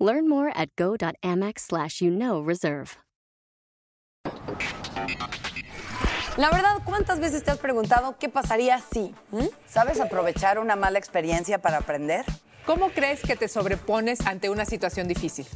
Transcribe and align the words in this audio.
Learn 0.00 0.28
more 0.28 0.50
at 0.56 0.74
go.amex 0.76 1.60
slash 1.60 2.00
you 2.00 2.10
know 2.10 2.42
reserve. 2.42 2.96
La 6.36 6.48
verdad, 6.48 6.78
¿cuántas 6.84 7.20
veces 7.20 7.44
te 7.44 7.50
has 7.50 7.58
preguntado 7.58 8.16
qué 8.18 8.30
pasaría 8.30 8.80
si? 8.92 9.14
¿Mm? 9.30 9.48
¿Sabes 9.68 10.00
aprovechar 10.00 10.58
una 10.58 10.74
mala 10.74 10.98
experiencia 10.98 11.60
para 11.60 11.78
aprender? 11.78 12.24
¿Cómo 12.64 12.90
crees 12.90 13.20
que 13.20 13.36
te 13.36 13.46
sobrepones 13.46 14.26
ante 14.26 14.48
una 14.48 14.64
situación 14.64 15.06
difícil? 15.06 15.46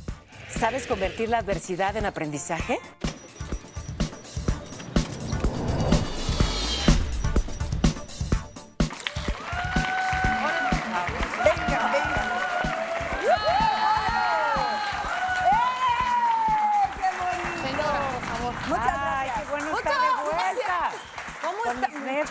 ¿Sabes 0.50 0.86
convertir 0.86 1.30
la 1.30 1.38
adversidad 1.38 1.96
en 1.96 2.04
aprendizaje? 2.04 2.78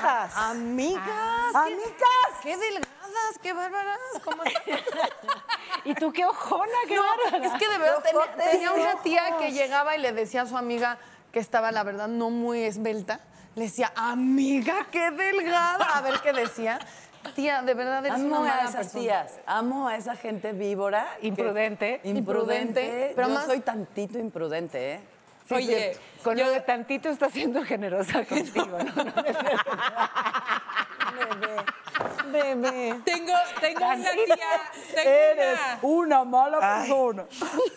Amigas. 0.07 1.03
Ah, 1.55 1.65
qué- 1.67 1.73
amigas. 1.73 2.41
Qué 2.41 2.57
delgadas, 2.57 3.39
qué 3.41 3.53
bárbaras. 3.53 3.97
¿Cómo? 4.23 4.43
¿Y 5.85 5.93
tú 5.95 6.11
qué 6.11 6.25
ojona, 6.25 6.71
qué 6.87 6.95
No, 6.95 7.03
bárbara? 7.03 7.45
es 7.53 7.59
que 7.59 7.69
de 7.69 7.77
verdad 7.77 8.03
tenía, 8.51 8.71
una 8.71 9.01
tía 9.01 9.37
que 9.37 9.51
llegaba 9.51 9.95
y 9.95 9.99
le 10.01 10.11
decía 10.13 10.43
a 10.43 10.45
su 10.45 10.57
amiga 10.57 10.97
que 11.31 11.39
estaba, 11.39 11.71
la 11.71 11.83
verdad, 11.83 12.07
no 12.07 12.29
muy 12.29 12.63
esbelta. 12.63 13.19
Le 13.55 13.63
decía, 13.65 13.91
amiga, 13.95 14.87
qué 14.91 15.11
delgada. 15.11 15.85
A 15.97 16.01
ver 16.01 16.19
qué 16.21 16.33
decía. 16.33 16.79
Tía, 17.35 17.61
de 17.61 17.73
verdad 17.73 18.05
eres 18.05 18.19
una 18.19 18.35
Amo 18.37 18.45
a 18.45 18.47
mala 18.49 18.61
esas 18.63 18.75
persona. 18.75 19.01
tías, 19.01 19.31
amo 19.45 19.87
a 19.87 19.95
esa 19.95 20.15
gente 20.15 20.51
víbora. 20.51 21.07
que- 21.21 21.27
Imprudente. 21.27 22.01
Imprudente, 22.03 22.81
Imprudente. 22.81 23.13
pero 23.15 23.27
Yo 23.29 23.33
más- 23.33 23.45
soy 23.45 23.59
tantito 23.61 24.19
imprudente, 24.19 24.93
¿eh? 24.95 24.99
Sí, 25.47 25.53
Oye, 25.55 25.97
con 26.23 26.37
yo- 26.37 26.49
de 26.49 26.61
tantito 26.61 27.09
está 27.09 27.29
siendo 27.29 27.63
generosa 27.63 28.25
contigo, 28.25 28.65
¿no? 28.65 29.03
No, 29.03 29.23
cierto. 29.23 29.71
Bebé. 32.31 32.95
Tengo, 33.05 33.33
tengo 33.61 33.85
una 33.85 34.11
tía, 34.11 34.35
tengo 34.95 35.09
Eres 35.09 35.59
una, 35.83 35.91
una 36.21 36.23
mala 36.23 36.59
persona. 36.79 37.25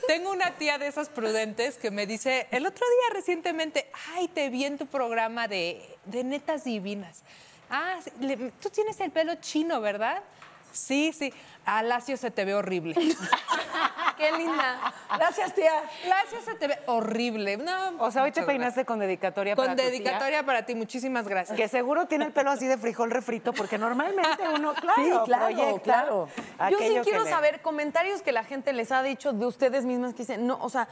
tengo 0.07 0.31
una 0.31 0.53
tía 0.53 0.79
de 0.79 0.87
esas 0.87 1.11
prudentes 1.11 1.77
que 1.77 1.91
me 1.91 2.07
dice, 2.07 2.47
el 2.51 2.65
otro 2.67 2.87
día 2.87 3.15
recientemente, 3.15 3.91
ay, 4.15 4.29
te 4.29 4.49
vi 4.49 4.65
en 4.65 4.79
tu 4.79 4.87
programa 4.87 5.47
de, 5.49 5.87
de 6.07 6.25
netas 6.25 6.65
divinas. 6.65 7.23
Ah, 7.69 7.97
le- 8.21 8.53
tú 8.53 8.71
tienes 8.71 8.99
el 9.01 9.11
pelo 9.11 9.35
chino, 9.37 9.83
¿verdad? 9.83 10.23
Sí, 10.73 11.13
sí. 11.13 11.31
A 11.67 11.83
Lacio 11.83 12.17
se 12.17 12.31
te 12.31 12.45
ve 12.47 12.55
horrible. 12.55 12.95
Qué 14.17 14.33
linda. 14.33 14.93
Gracias, 15.17 15.55
tía. 15.55 15.73
Se 16.45 16.55
te 16.55 16.69
ve 16.69 16.79
horrible. 16.87 17.57
No, 17.57 17.97
O 17.99 18.11
sea, 18.11 18.23
hoy 18.23 18.33
te 18.33 18.43
peinaste 18.43 18.85
con 18.85 18.99
dedicatoria 18.99 19.55
gracias. 19.55 19.57
para 19.57 19.69
Con 19.69 19.77
tu 19.77 19.83
tía, 19.83 19.91
dedicatoria 19.91 20.43
para 20.45 20.65
ti, 20.67 20.75
muchísimas 20.75 21.27
gracias. 21.29 21.57
Que 21.57 21.69
seguro 21.69 22.07
tiene 22.07 22.27
el 22.27 22.33
pelo 22.33 22.51
así 22.51 22.67
de 22.67 22.79
frijol 22.79 23.11
refrito, 23.11 23.53
porque 23.53 23.79
normalmente 23.79 24.43
uno, 24.55 24.75
claro, 24.75 25.03
Sí, 25.03 25.11
claro, 25.25 25.45
proyecta 25.47 25.83
claro. 25.83 26.29
Yo 26.71 26.79
sí 26.79 26.97
quiero 27.05 27.25
le- 27.25 27.31
saber 27.31 27.61
comentarios 27.63 28.23
que 28.23 28.33
la 28.33 28.45
gente 28.45 28.73
les 28.73 28.93
ha 28.93 29.03
dicho 29.03 29.33
de 29.33 29.47
ustedes 29.47 29.85
mismas 29.85 30.13
que 30.13 30.19
dicen, 30.19 30.47
no, 30.47 30.59
o 30.61 30.69
sea, 30.69 30.89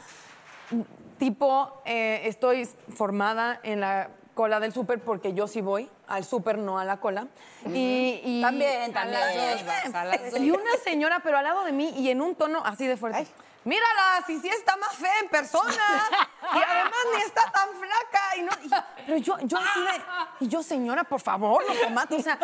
tipo, 1.19 1.83
eh, 1.85 2.23
estoy 2.25 2.67
formada 2.95 3.61
en 3.63 3.81
la 3.81 4.09
cola 4.35 4.61
del 4.61 4.73
súper 4.73 5.01
porque 5.01 5.33
yo 5.33 5.47
sí 5.49 5.61
voy 5.61 5.89
al 6.09 6.25
súper, 6.25 6.59
no 6.59 6.79
a 6.79 6.85
la 6.85 6.99
cola. 6.99 7.27
y, 7.67 8.21
y- 8.25 8.43
También, 8.43 8.97
a 8.97 9.05
las 9.05 9.21
también. 9.35 9.57
dos 9.57 9.67
vas, 9.67 9.95
a 9.95 10.05
las 10.05 10.31
dos. 10.33 10.41
Y 10.41 10.51
una 10.51 10.77
señora, 10.83 11.21
pero 11.23 11.39
al 11.39 11.45
lado 11.45 11.65
de 11.65 11.73
mí 11.73 11.91
y 11.97 12.11
en 12.11 12.21
un 12.21 12.35
tono 12.35 12.63
así 12.65 12.87
de 12.87 12.97
fuerte. 12.97 13.27
Mírala, 13.65 14.23
si 14.27 14.39
sí 14.41 14.49
está 14.49 14.77
más 14.77 14.95
fea 14.97 15.21
en 15.23 15.29
persona. 15.29 15.73
Y 16.45 16.57
además 16.59 16.93
ni 17.17 17.23
está 17.23 17.41
tan 17.51 17.69
flaca. 17.71 18.37
Y 18.37 18.43
no, 18.43 18.51
y- 18.63 19.03
pero 19.07 19.17
yo, 19.19 19.39
yo 19.45 19.57
así 19.59 19.81
de. 19.81 20.45
Y 20.45 20.49
yo, 20.49 20.63
señora, 20.63 21.03
por 21.05 21.21
favor, 21.21 21.63
no 21.67 21.75
tomate. 21.81 22.17
O 22.17 22.23
sea, 22.23 22.39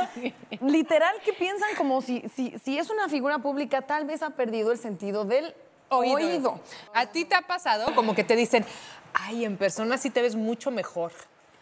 literal 0.63 1.15
que 1.23 1.35
piensan 1.35 1.69
como 1.77 2.01
si, 2.01 2.23
si, 2.35 2.59
si 2.65 2.79
es 2.79 2.89
una 2.89 3.11
figura 3.11 3.39
pública, 3.41 3.83
tal 3.83 4.07
vez 4.07 4.23
ha 4.23 4.31
perdido 4.31 4.73
el 4.73 4.79
sentido 4.79 5.27
del 5.27 5.55
oído. 5.91 6.61
¿A 6.95 7.07
ti 7.07 7.27
te 7.27 7.35
ha 7.35 7.43
pasado 7.43 7.95
como 7.95 8.15
que 8.15 8.25
te 8.25 8.37
dicen, 8.37 8.65
ay, 9.13 9.45
en 9.45 9.59
persona 9.59 9.99
sí 9.99 10.09
te 10.09 10.23
ves 10.23 10.35
mucho 10.35 10.71
mejor? 10.71 11.13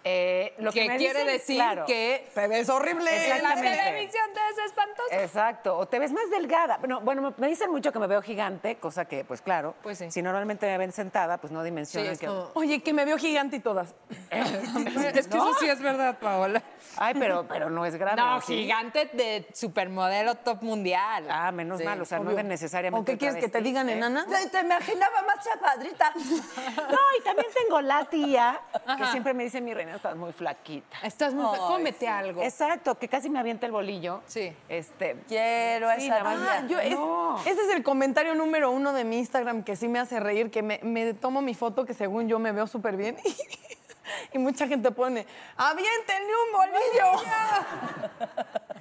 Eh, 0.04 0.54
lo 0.58 0.72
que, 0.72 0.82
que 0.82 0.88
me 0.88 0.96
quiere 0.96 1.20
dicen, 1.20 1.26
decir 1.38 1.56
claro, 1.56 1.84
que 1.84 2.30
Te 2.34 2.46
ves 2.48 2.68
horrible. 2.70 3.10
en 3.10 3.28
la 3.28 3.36
Exactamente. 3.54 3.76
televisión 3.84 4.24
te 4.32 4.40
ves 4.40 4.66
espantosa. 4.66 5.22
Exacto, 5.22 5.76
o 5.76 5.86
te 5.86 5.98
ves 5.98 6.12
más 6.12 6.30
delgada. 6.30 6.78
Bueno, 6.78 7.00
bueno, 7.00 7.34
me 7.36 7.48
dicen 7.48 7.70
mucho 7.70 7.92
que 7.92 7.98
me 7.98 8.06
veo 8.06 8.22
gigante, 8.22 8.76
cosa 8.76 9.04
que, 9.06 9.24
pues 9.24 9.42
claro, 9.42 9.74
Pues 9.82 9.98
sí. 9.98 10.10
si 10.10 10.22
normalmente 10.22 10.66
me 10.66 10.78
ven 10.78 10.92
sentada, 10.92 11.38
pues 11.38 11.52
no 11.52 11.62
dimensionan 11.62 12.12
es 12.12 12.18
que... 12.20 12.28
Oye, 12.54 12.80
que 12.82 12.92
me 12.92 13.04
veo 13.04 13.18
gigante 13.18 13.56
y 13.56 13.60
todas. 13.60 13.94
es 14.30 15.26
que 15.28 15.36
eso 15.36 15.54
sí 15.58 15.68
es 15.68 15.80
verdad, 15.82 16.16
Paola. 16.18 16.62
Ay, 16.96 17.14
pero, 17.18 17.46
pero 17.46 17.68
no 17.68 17.84
es 17.84 17.96
grave. 17.96 18.16
No, 18.20 18.40
gigante 18.40 19.10
de 19.12 19.46
supermodelo 19.52 20.36
top 20.36 20.62
mundial. 20.62 21.26
Ah, 21.30 21.50
menos 21.52 21.78
Sí. 21.78 21.84
mal, 21.84 22.00
o 22.00 22.04
sea, 22.04 22.18
no 22.18 22.30
de 22.32 22.42
necesariamente 22.44 23.12
¿O 23.12 23.14
qué 23.14 23.18
quieres 23.18 23.38
que 23.42 23.48
te 23.48 23.60
digan, 23.60 23.88
¿eh? 23.88 23.92
enana? 23.92 24.26
Te, 24.26 24.48
te 24.48 24.60
imaginaba 24.60 25.22
más 25.22 25.44
chapadrita. 25.44 26.12
No, 26.88 26.98
y 27.18 27.22
también 27.24 27.46
tengo 27.54 27.80
la 27.80 28.04
tía 28.06 28.60
que 28.96 29.06
siempre 29.06 29.34
me 29.34 29.44
dice, 29.44 29.60
mi 29.60 29.74
reina, 29.74 29.87
estás 29.96 30.16
muy 30.16 30.32
flaquita. 30.32 30.96
Estás 31.02 31.34
muy... 31.34 31.44
Ay, 31.52 31.58
Cómete 31.58 32.08
algo. 32.08 32.42
Exacto, 32.42 32.96
que 32.96 33.08
casi 33.08 33.28
me 33.30 33.38
avienta 33.38 33.66
el 33.66 33.72
bolillo. 33.72 34.20
Sí. 34.26 34.52
Este, 34.68 35.16
Quiero 35.28 35.88
Sí, 35.98 36.06
esa. 36.06 36.22
Ah, 36.24 36.66
yo, 36.68 36.78
es- 36.78 36.94
No. 36.94 37.38
ese 37.40 37.60
es 37.62 37.74
el 37.74 37.82
comentario 37.82 38.34
número 38.34 38.70
uno 38.70 38.92
de 38.92 39.04
mi 39.04 39.18
Instagram 39.18 39.62
que 39.64 39.76
sí 39.76 39.88
me 39.88 39.98
hace 39.98 40.20
reír, 40.20 40.50
que 40.50 40.62
me, 40.62 40.80
me 40.82 41.14
tomo 41.14 41.40
mi 41.42 41.54
foto 41.54 41.84
que 41.84 41.94
según 41.94 42.28
yo 42.28 42.38
me 42.38 42.52
veo 42.52 42.66
súper 42.66 42.96
bien 42.96 43.16
y 43.24 43.28
mucha 44.34 44.66
gente 44.68 44.90
pone, 44.90 45.26
aviéntenle 45.56 46.32
un 46.46 46.52
bolillo. 46.52 47.22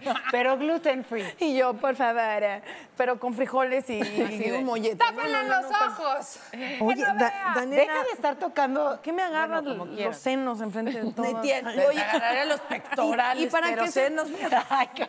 pero 0.31 0.57
gluten 0.57 1.03
free. 1.03 1.25
Y 1.39 1.57
yo, 1.57 1.73
por 1.73 1.95
favor, 1.95 2.43
eh, 2.43 2.61
pero 2.95 3.19
con 3.19 3.33
frijoles 3.33 3.89
y, 3.89 3.99
y 4.45 4.51
un 4.51 4.63
mollete. 4.65 4.95
¡Tápenle 4.97 5.31
No, 5.31 5.43
no, 5.43 5.49
no, 5.49 5.61
los 5.61 5.71
no, 5.71 5.77
pues. 5.77 5.89
ojos! 5.99 6.39
Oye, 6.81 7.05
no 7.05 7.15
Da-. 7.15 7.51
Daniela, 7.55 7.81
Deja 7.93 8.03
de 8.03 8.09
estar 8.11 8.35
tocando. 8.35 8.99
¿qué 9.01 9.11
me 9.11 9.23
agarras 9.23 9.63
Bueno, 9.63 9.85
los 9.85 9.95
quieras. 9.95 10.19
senos 10.19 10.61
enfrente 10.61 11.01
de 11.01 11.11
todo? 11.13 11.25
Me 11.25 11.41
tiene- 11.41 11.85
Oye, 11.87 12.01
agarraré 12.01 12.45
los 12.45 12.59
pectorales, 12.61 13.43
¿Y, 13.43 13.47
y 13.47 13.49
para 13.49 13.67
pero 13.69 13.83
qué 13.83 13.91
se 13.91 14.05
senos, 14.07 14.27
Ay, 14.69 14.89
qué 14.95 15.07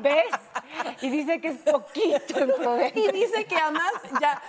¿Ves? 0.00 0.26
Y 1.00 1.10
dice 1.10 1.40
que 1.40 1.48
es 1.48 1.58
poquito 1.58 2.40
imprudente. 2.40 3.00
Y 3.00 3.12
dice 3.12 3.44
que 3.46 3.56
además 3.56 3.92
ya, 4.20 4.42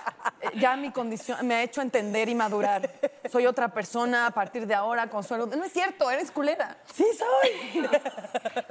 ya 0.56 0.76
mi 0.76 0.92
condición 0.92 1.46
me 1.48 1.56
ha 1.56 1.64
hecho 1.64 1.82
entender 1.82 2.30
y 2.30 2.36
madurar. 2.36 2.90
Soy 3.32 3.46
otra 3.46 3.70
persona 3.70 4.28
a 4.28 4.32
partir 4.32 4.68
de 4.68 4.76
ahora, 4.76 5.10
Consuelo. 5.10 5.46
No 5.46 5.64
es 5.64 5.72
cierto, 5.74 6.10
eres 6.12 6.32
culera. 6.32 6.78
Sí 6.94 7.06
soy. 7.18 7.88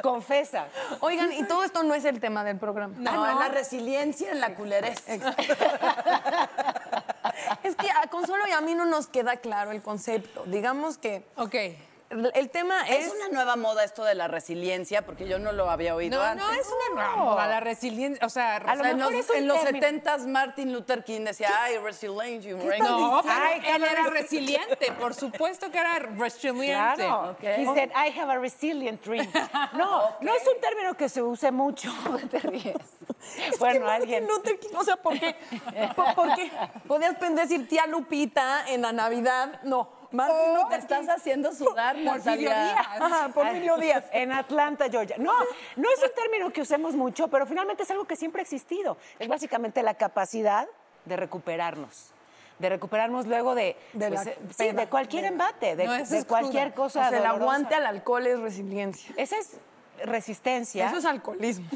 Confesa. 0.02 0.66
Oigan, 1.00 1.32
y 1.32 1.44
todo 1.44 1.64
esto 1.64 1.82
no 1.82 1.94
es 1.94 2.04
el 2.04 2.20
tema 2.20 2.44
del 2.44 2.58
programa. 2.58 2.94
No, 2.98 3.28
en 3.28 3.38
la 3.38 3.48
resiliencia, 3.48 4.30
en 4.30 4.40
la 4.40 4.54
culerez. 4.54 5.02
Es 7.62 7.76
que 7.76 7.90
a 7.90 8.06
Consuelo 8.08 8.46
y 8.48 8.52
a 8.52 8.60
mí 8.60 8.74
no 8.74 8.84
nos 8.84 9.06
queda 9.06 9.36
claro 9.36 9.70
el 9.70 9.82
concepto. 9.82 10.44
Digamos 10.46 10.98
que 10.98 11.26
Ok. 11.36 11.54
El 12.10 12.50
tema 12.50 12.82
es... 12.88 13.06
Es 13.06 13.12
una 13.14 13.28
nueva 13.28 13.56
moda 13.56 13.82
esto 13.84 14.04
de 14.04 14.14
la 14.14 14.28
resiliencia, 14.28 15.04
porque 15.04 15.26
yo 15.26 15.38
no 15.38 15.52
lo 15.52 15.68
había 15.70 15.94
oído 15.94 16.18
No, 16.18 16.24
antes. 16.24 16.46
no, 16.46 16.52
es 16.52 16.66
una 16.66 16.94
nueva 17.02 17.16
moda, 17.16 17.46
la 17.48 17.60
resiliencia. 17.60 18.24
O 18.24 18.28
sea, 18.30 18.56
A 18.56 18.74
lo 18.76 18.80
O 18.80 18.82
sea, 18.84 18.90
en 18.90 18.96
mejor 18.98 19.12
los, 19.12 19.30
en 19.30 19.48
los 19.48 19.64
término. 19.64 19.86
70s 19.86 20.26
Martin 20.26 20.72
Luther 20.72 21.04
King 21.04 21.22
decía, 21.24 21.50
ay, 21.60 21.78
resiliencia. 21.78 22.52
no, 22.52 22.58
resiliencia". 22.58 23.22
pero 23.22 23.44
Ay, 23.44 23.62
él 23.74 23.84
era 23.84 24.02
resi- 24.04 24.10
resiliente, 24.12 24.92
por 25.00 25.14
supuesto 25.14 25.70
que 25.70 25.78
era 25.78 25.98
resiliente. 25.98 26.72
Claro. 27.04 27.30
Ok. 27.32 27.42
He 27.42 27.64
said, 27.66 27.90
I 27.90 28.18
have 28.18 28.32
a 28.32 28.38
resilient 28.38 29.02
dream. 29.04 29.26
No, 29.72 30.16
no 30.20 30.34
es 30.34 30.42
un 30.46 30.60
término 30.60 30.94
que 30.96 31.08
se 31.08 31.22
use 31.22 31.50
mucho. 31.50 31.90
Te 32.30 32.38
ríes. 32.38 32.76
Es 33.50 33.58
bueno, 33.58 33.86
que 33.86 33.90
alguien. 33.92 34.26
Luther 34.28 34.56
King, 34.60 34.68
o 34.76 34.84
sea, 34.84 34.96
¿por 34.96 35.18
qué? 35.18 35.34
¿Por, 35.96 36.14
por 36.14 36.34
qué? 36.36 36.48
Podías 36.86 37.16
decir 37.34 37.66
tía 37.68 37.84
Lupita 37.86 38.68
en 38.68 38.82
la 38.82 38.92
Navidad. 38.92 39.60
No, 39.64 39.90
Martin 40.12 40.36
Te 40.36 40.54
Luther 40.54 40.68
King. 40.68 40.96
estás 40.96 41.08
haciendo 41.08 41.52
sudar, 41.52 41.94
Porfirio 41.96 42.14
Natalia. 42.50 42.64
Díaz. 42.64 42.86
Ajá, 43.00 43.28
Porfirio 43.28 43.76
Díaz. 43.76 44.04
En 44.12 44.32
Atlanta, 44.32 44.86
Georgia. 44.90 45.16
No, 45.18 45.32
no 45.76 45.88
es 45.90 46.02
un 46.02 46.10
término 46.14 46.52
que 46.52 46.60
usemos 46.62 46.94
mucho, 46.94 47.28
pero 47.28 47.46
finalmente 47.46 47.82
es 47.82 47.90
algo 47.90 48.04
que 48.04 48.16
siempre 48.16 48.40
ha 48.40 48.44
existido. 48.44 48.96
Es 49.18 49.28
básicamente 49.28 49.82
la 49.82 49.94
capacidad 49.94 50.68
de 51.04 51.16
recuperarnos. 51.16 52.10
de 52.58 52.70
recuperarnos 52.70 53.26
luego 53.26 53.54
de, 53.54 53.76
De 53.92 54.08
pues, 54.08 54.24
la 54.24 54.30
eh, 54.32 54.38
sí, 54.48 54.54
peda, 54.56 54.80
de 54.80 54.88
cualquier 54.88 55.22
de- 55.22 55.28
embate, 55.28 55.76
de, 55.76 55.84
No, 55.86 55.92
cualquier 56.26 56.68
O 56.68 56.74
cosa. 56.74 57.00
sea, 57.00 57.08
el 57.08 57.22
dolorosa. 57.22 57.42
aguante 57.42 57.74
al 57.74 57.84
alcohol 57.86 58.26
es 58.26 58.40
resiliencia. 58.40 59.14
Esa 59.18 59.36
es 59.36 59.58
resistencia. 60.04 60.86
Eso 60.88 60.96
es 60.96 61.04
alcoholismo. 61.04 61.66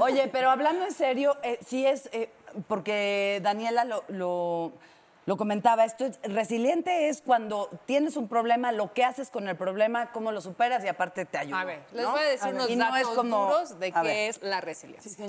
Oye, 0.00 0.28
pero 0.32 0.50
hablando 0.50 0.84
en 0.84 0.92
serio, 0.92 1.36
eh, 1.44 1.58
sí 1.64 1.86
es, 1.86 2.08
eh, 2.12 2.28
porque 2.66 3.38
Daniela 3.42 3.84
lo, 3.84 4.02
lo, 4.08 4.72
lo 5.30 5.36
comentaba, 5.36 5.84
esto 5.84 6.06
es, 6.06 6.18
resiliente 6.24 7.08
es 7.08 7.22
cuando 7.22 7.70
tienes 7.86 8.16
un 8.16 8.26
problema, 8.26 8.72
lo 8.72 8.92
que 8.92 9.04
haces 9.04 9.30
con 9.30 9.46
el 9.46 9.54
problema, 9.56 10.10
cómo 10.10 10.32
lo 10.32 10.40
superas 10.40 10.84
y 10.84 10.88
aparte 10.88 11.24
te 11.24 11.38
ayuda. 11.38 11.60
A 11.60 11.64
ver, 11.64 11.82
les 11.92 12.02
¿no? 12.02 12.10
voy 12.10 12.20
a 12.20 12.24
decir 12.24 12.52
unos 12.52 12.68
Y 12.68 12.74
no 12.74 12.86
datos 12.86 13.00
es 13.02 13.06
como- 13.14 13.44
duros 13.44 13.78
de 13.78 13.92
a 13.94 14.02
qué 14.02 14.08
ver. 14.08 14.30
es 14.30 14.42
la 14.42 14.60
resiliencia. 14.60 15.24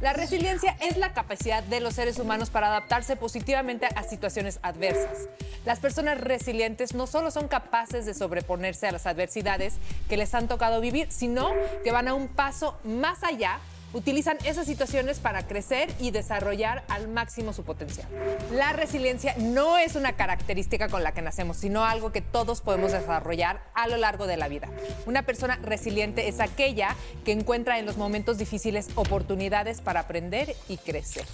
La 0.00 0.12
resiliencia 0.12 0.76
es 0.80 0.96
la 0.96 1.12
capacidad 1.14 1.62
de 1.62 1.78
los 1.78 1.94
seres 1.94 2.18
humanos 2.18 2.50
para 2.50 2.66
adaptarse 2.66 3.14
positivamente 3.14 3.86
a 3.94 4.02
situaciones 4.02 4.58
adversas. 4.62 5.28
Las 5.64 5.78
personas 5.78 6.20
resilientes 6.20 6.94
no 6.96 7.06
solo 7.06 7.30
son 7.30 7.46
capaces 7.46 8.06
de 8.06 8.12
sobreponerse 8.14 8.88
a 8.88 8.90
las 8.90 9.06
adversidades 9.06 9.74
que 10.08 10.16
les 10.16 10.34
han 10.34 10.48
tocado 10.48 10.80
vivir, 10.80 11.12
sino 11.12 11.52
que 11.84 11.92
van 11.92 12.08
a 12.08 12.14
un 12.14 12.26
paso 12.26 12.76
más 12.82 13.22
allá 13.22 13.60
utilizan 13.92 14.38
esas 14.44 14.66
situaciones 14.66 15.20
para 15.20 15.46
crecer 15.46 15.92
y 15.98 16.10
desarrollar 16.10 16.84
al 16.88 17.08
máximo 17.08 17.52
su 17.52 17.64
potencial. 17.64 18.06
La 18.52 18.72
resiliencia 18.72 19.34
no 19.38 19.78
es 19.78 19.94
una 19.94 20.12
característica 20.14 20.88
con 20.88 21.02
la 21.02 21.12
que 21.12 21.22
nacemos, 21.22 21.56
sino 21.56 21.84
algo 21.84 22.12
que 22.12 22.20
todos 22.20 22.60
podemos 22.60 22.92
desarrollar 22.92 23.62
a 23.74 23.88
lo 23.88 23.96
largo 23.96 24.26
de 24.26 24.36
la 24.36 24.48
vida. 24.48 24.68
Una 25.06 25.22
persona 25.22 25.58
resiliente 25.62 26.28
es 26.28 26.40
aquella 26.40 26.96
que 27.24 27.32
encuentra 27.32 27.78
en 27.78 27.86
los 27.86 27.96
momentos 27.96 28.38
difíciles 28.38 28.88
oportunidades 28.94 29.80
para 29.80 30.00
aprender 30.00 30.54
y 30.68 30.76
crecer. 30.78 31.26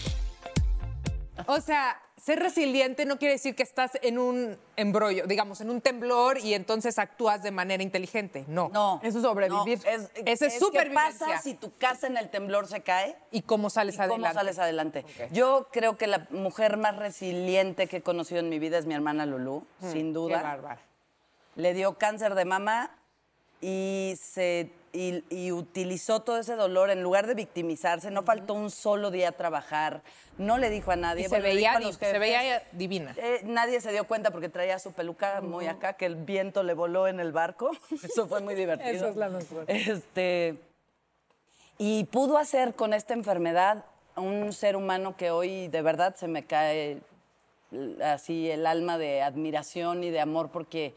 O 1.46 1.60
sea, 1.60 2.00
ser 2.18 2.40
resiliente 2.40 3.04
no 3.06 3.18
quiere 3.18 3.34
decir 3.34 3.54
que 3.54 3.62
estás 3.62 3.92
en 4.02 4.18
un 4.18 4.58
embrollo, 4.76 5.26
digamos, 5.26 5.60
en 5.60 5.70
un 5.70 5.80
temblor 5.80 6.38
y 6.38 6.54
entonces 6.54 6.98
actúas 6.98 7.42
de 7.42 7.50
manera 7.50 7.82
inteligente. 7.82 8.44
No. 8.48 8.68
No. 8.72 9.00
Eso 9.02 9.18
es 9.18 9.24
sobrevivir. 9.24 9.78
no, 9.84 9.90
es, 9.90 10.10
Esa 10.26 10.46
es 10.46 10.54
¿Qué 10.54 10.58
supervivencia. 10.58 11.26
pasa 11.26 11.42
si 11.42 11.54
tu 11.54 11.72
casa 11.76 12.06
en 12.06 12.16
el 12.16 12.28
temblor 12.28 12.66
se 12.66 12.80
cae? 12.82 13.16
¿Y 13.30 13.42
cómo 13.42 13.70
sales 13.70 13.94
¿Y 13.94 13.98
cómo 13.98 14.12
adelante? 14.14 14.34
sales 14.34 14.58
adelante? 14.58 15.04
Yo 15.32 15.68
creo 15.72 15.96
que 15.96 16.06
la 16.06 16.26
mujer 16.30 16.76
más 16.76 16.96
resiliente 16.96 17.86
que 17.86 17.98
he 17.98 18.02
conocido 18.02 18.40
en 18.40 18.48
mi 18.48 18.58
vida 18.58 18.78
es 18.78 18.86
mi 18.86 18.94
hermana 18.94 19.24
Lulú, 19.24 19.64
sin 19.80 20.08
Qué 20.08 20.12
duda. 20.12 20.42
bárbara. 20.42 20.80
Le 21.54 21.74
dio 21.74 21.98
cáncer 21.98 22.34
de 22.34 22.44
mama 22.44 22.90
y, 23.60 24.14
se, 24.20 24.70
y, 24.92 25.24
y 25.30 25.52
utilizó 25.52 26.20
todo 26.20 26.38
ese 26.38 26.54
dolor 26.54 26.90
en 26.90 27.02
lugar 27.02 27.26
de 27.26 27.34
victimizarse. 27.34 28.10
No 28.10 28.22
faltó 28.22 28.54
un 28.54 28.70
solo 28.70 29.10
día 29.10 29.30
a 29.30 29.32
trabajar. 29.32 30.02
No 30.38 30.58
le 30.58 30.70
dijo 30.70 30.90
a 30.90 30.96
nadie. 30.96 31.22
Y 31.22 31.24
se 31.24 31.30
Bueno, 31.30 31.44
le 31.44 31.56
dijo 31.56 31.78
veía, 31.78 31.88
a 31.88 31.92
se 31.92 32.18
veía 32.18 32.62
divina. 32.72 33.14
Eh, 33.16 33.40
nadie 33.44 33.80
se 33.80 33.92
dio 33.92 34.04
cuenta 34.04 34.30
porque 34.30 34.48
traía 34.48 34.78
su 34.78 34.92
peluca 34.92 35.40
muy 35.40 35.66
acá, 35.66 35.94
que 35.94 36.06
el 36.06 36.16
viento 36.16 36.62
le 36.62 36.74
voló 36.74 37.08
en 37.08 37.20
el 37.20 37.32
barco. 37.32 37.70
Eso 38.02 38.26
fue 38.26 38.40
muy 38.40 38.54
divertido. 38.54 38.90
Eso 38.90 39.08
es 39.08 39.16
la 39.16 39.28
mejor. 39.28 39.64
Este, 39.66 40.56
y 41.78 42.04
pudo 42.04 42.38
hacer 42.38 42.74
con 42.74 42.92
esta 42.92 43.14
enfermedad 43.14 43.84
un 44.16 44.52
ser 44.52 44.76
humano 44.76 45.16
que 45.16 45.30
hoy 45.30 45.68
de 45.68 45.82
verdad 45.82 46.16
se 46.16 46.26
me 46.26 46.44
cae 46.44 46.98
así 48.02 48.50
el 48.50 48.66
alma 48.66 48.98
de 48.98 49.22
admiración 49.22 50.02
y 50.04 50.10
de 50.10 50.20
amor 50.20 50.50
porque, 50.50 50.94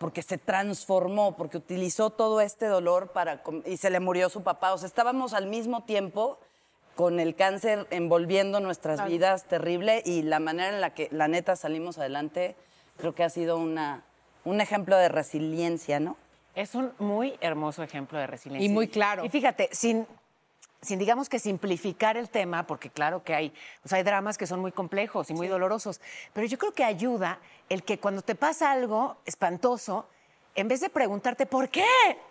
porque 0.00 0.22
se 0.22 0.38
transformó, 0.38 1.36
porque 1.36 1.58
utilizó 1.58 2.08
todo 2.08 2.40
este 2.40 2.64
dolor 2.64 3.08
para, 3.08 3.42
y 3.66 3.76
se 3.76 3.90
le 3.90 4.00
murió 4.00 4.30
su 4.30 4.42
papá. 4.42 4.72
O 4.72 4.78
sea, 4.78 4.86
estábamos 4.86 5.34
al 5.34 5.46
mismo 5.46 5.84
tiempo 5.84 6.38
con 6.96 7.20
el 7.20 7.34
cáncer 7.34 7.86
envolviendo 7.90 8.60
nuestras 8.60 9.06
vidas 9.06 9.44
terrible 9.44 10.02
y 10.06 10.22
la 10.22 10.40
manera 10.40 10.70
en 10.70 10.80
la 10.80 10.94
que 10.94 11.08
la 11.12 11.28
neta 11.28 11.54
salimos 11.54 11.98
adelante 11.98 12.56
creo 12.96 13.14
que 13.14 13.24
ha 13.24 13.28
sido 13.28 13.58
una, 13.58 14.02
un 14.46 14.62
ejemplo 14.62 14.96
de 14.96 15.10
resiliencia, 15.10 16.00
¿no? 16.00 16.16
Es 16.54 16.74
un 16.74 16.92
muy 16.98 17.36
hermoso 17.42 17.82
ejemplo 17.82 18.18
de 18.18 18.26
resiliencia. 18.26 18.70
Y 18.70 18.72
muy 18.72 18.88
claro. 18.88 19.22
Y 19.26 19.28
fíjate, 19.28 19.68
sin, 19.70 20.06
sin 20.82 20.98
digamos 20.98 21.28
que 21.28 21.38
simplificar 21.38 22.16
el 22.16 22.30
tema, 22.30 22.66
porque 22.66 22.90
claro 22.90 23.22
que 23.22 23.34
hay, 23.34 23.52
pues 23.82 23.92
hay 23.92 24.02
dramas 24.02 24.38
que 24.38 24.46
son 24.46 24.60
muy 24.60 24.72
complejos 24.72 25.30
y 25.30 25.34
muy 25.34 25.46
dolorosos, 25.48 26.00
pero 26.32 26.46
yo 26.46 26.58
creo 26.58 26.72
que 26.72 26.84
ayuda 26.84 27.38
el 27.68 27.82
que 27.82 27.98
cuando 27.98 28.22
te 28.22 28.34
pasa 28.34 28.70
algo 28.72 29.16
espantoso, 29.26 30.06
en 30.54 30.68
vez 30.68 30.80
de 30.80 30.88
preguntarte 30.90 31.46
¿por 31.46 31.68
qué? 31.68 31.84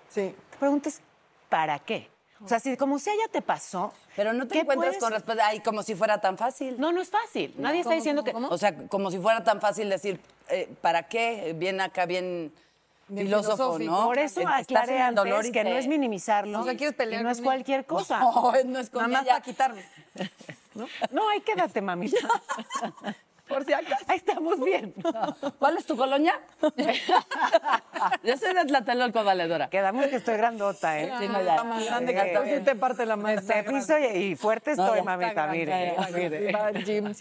Sí. 0.10 0.36
Te 0.51 0.57
preguntes 0.57 1.01
¿para 1.50 1.80
qué? 1.80 2.10
O 2.42 2.48
sea, 2.48 2.60
si 2.62 2.78
como 2.78 3.00
sea 3.00 3.13
ya 3.22 3.30
te 3.30 3.42
pasó. 3.42 3.94
Pero 4.16 4.31
no 4.31 4.48
te 4.48 4.54
¿qué 4.54 4.60
encuentras 4.62 4.92
puedes- 4.92 5.04
con 5.04 5.12
respuesta, 5.12 5.45
ay, 5.48 5.60
como 5.60 5.84
si 5.84 5.94
fuera 5.94 6.22
tan 6.22 6.38
fácil. 6.38 6.80
No, 6.80 6.94
no 6.94 7.02
es 7.02 7.10
fácil. 7.10 7.54
Nadie 7.57 7.81
está 7.81 7.94
diciendo 7.94 8.24
que. 8.24 8.31
O 8.34 8.57
sea, 8.57 8.74
como 8.88 9.12
si 9.12 9.19
fuera 9.19 9.44
tan 9.44 9.60
fácil 9.60 9.90
decir, 9.90 10.22
eh, 10.48 10.74
¿para 10.80 11.04
qué? 11.10 11.54
Bien 11.57 11.81
acá, 11.81 12.06
Bien 12.06 12.54
filósofo, 13.10 13.56
filosófico. 13.56 13.92
¿no? 13.92 14.06
Por 14.06 14.20
eso 14.20 14.42
aclaré 14.48 15.00
dolor 15.14 15.34
antes 15.36 15.50
y 15.50 15.52
que 15.52 15.64
no 15.64 15.70
es 15.72 15.88
minimizarlo. 15.88 16.62
O 16.62 16.64
sea, 16.64 16.78
¿quieres 16.78 16.96
pelear 16.96 17.22
y 17.22 17.24
no 17.24 17.32
es 17.32 17.42
cualquier 17.42 17.86
cosa. 17.86 18.20
No, 18.20 18.54
no 18.66 18.80
es 18.80 18.90
con 18.90 19.02
Nada 19.04 19.24
más 19.24 19.26
para 19.26 19.42
quitarme. 19.42 19.84
No, 21.12 21.28
ahí 21.28 21.42
quédate, 21.42 21.82
mamita. 21.82 22.16
Por 23.50 23.66
si 23.66 23.74
acaso. 23.74 24.06
Ahí 24.07 24.18
estamos 24.18 24.63
bien. 24.63 24.94
¿Cuál 25.57 25.78
es 25.78 25.86
tu 25.86 25.98
colonia? 25.98 26.40
Yo 28.24 28.38
soy 28.38 28.54
de 28.54 28.66
Tlatelolco, 28.66 29.24
valedora. 29.24 29.69
Quedamos 29.69 30.06
que 30.07 30.18
estoy 30.18 30.38
grandota, 30.38 31.00
¿eh? 31.00 31.12
Sí, 31.19 31.28
no, 31.28 31.42
ya. 31.42 31.51
Está 31.56 31.63
más 31.63 31.86
grande 31.86 32.13
que 32.13 32.19
Está 32.22 32.42
tú, 32.44 32.48
sí 32.50 32.60
te 32.63 32.75
parte 32.75 33.06
la. 33.06 33.16
Este 33.34 33.63
piso 33.63 33.98
y, 33.98 34.06
y 34.06 34.36
fuerte 34.36 34.72
estoy, 34.72 35.01
mamita, 35.01 35.48
mire. 35.48 35.96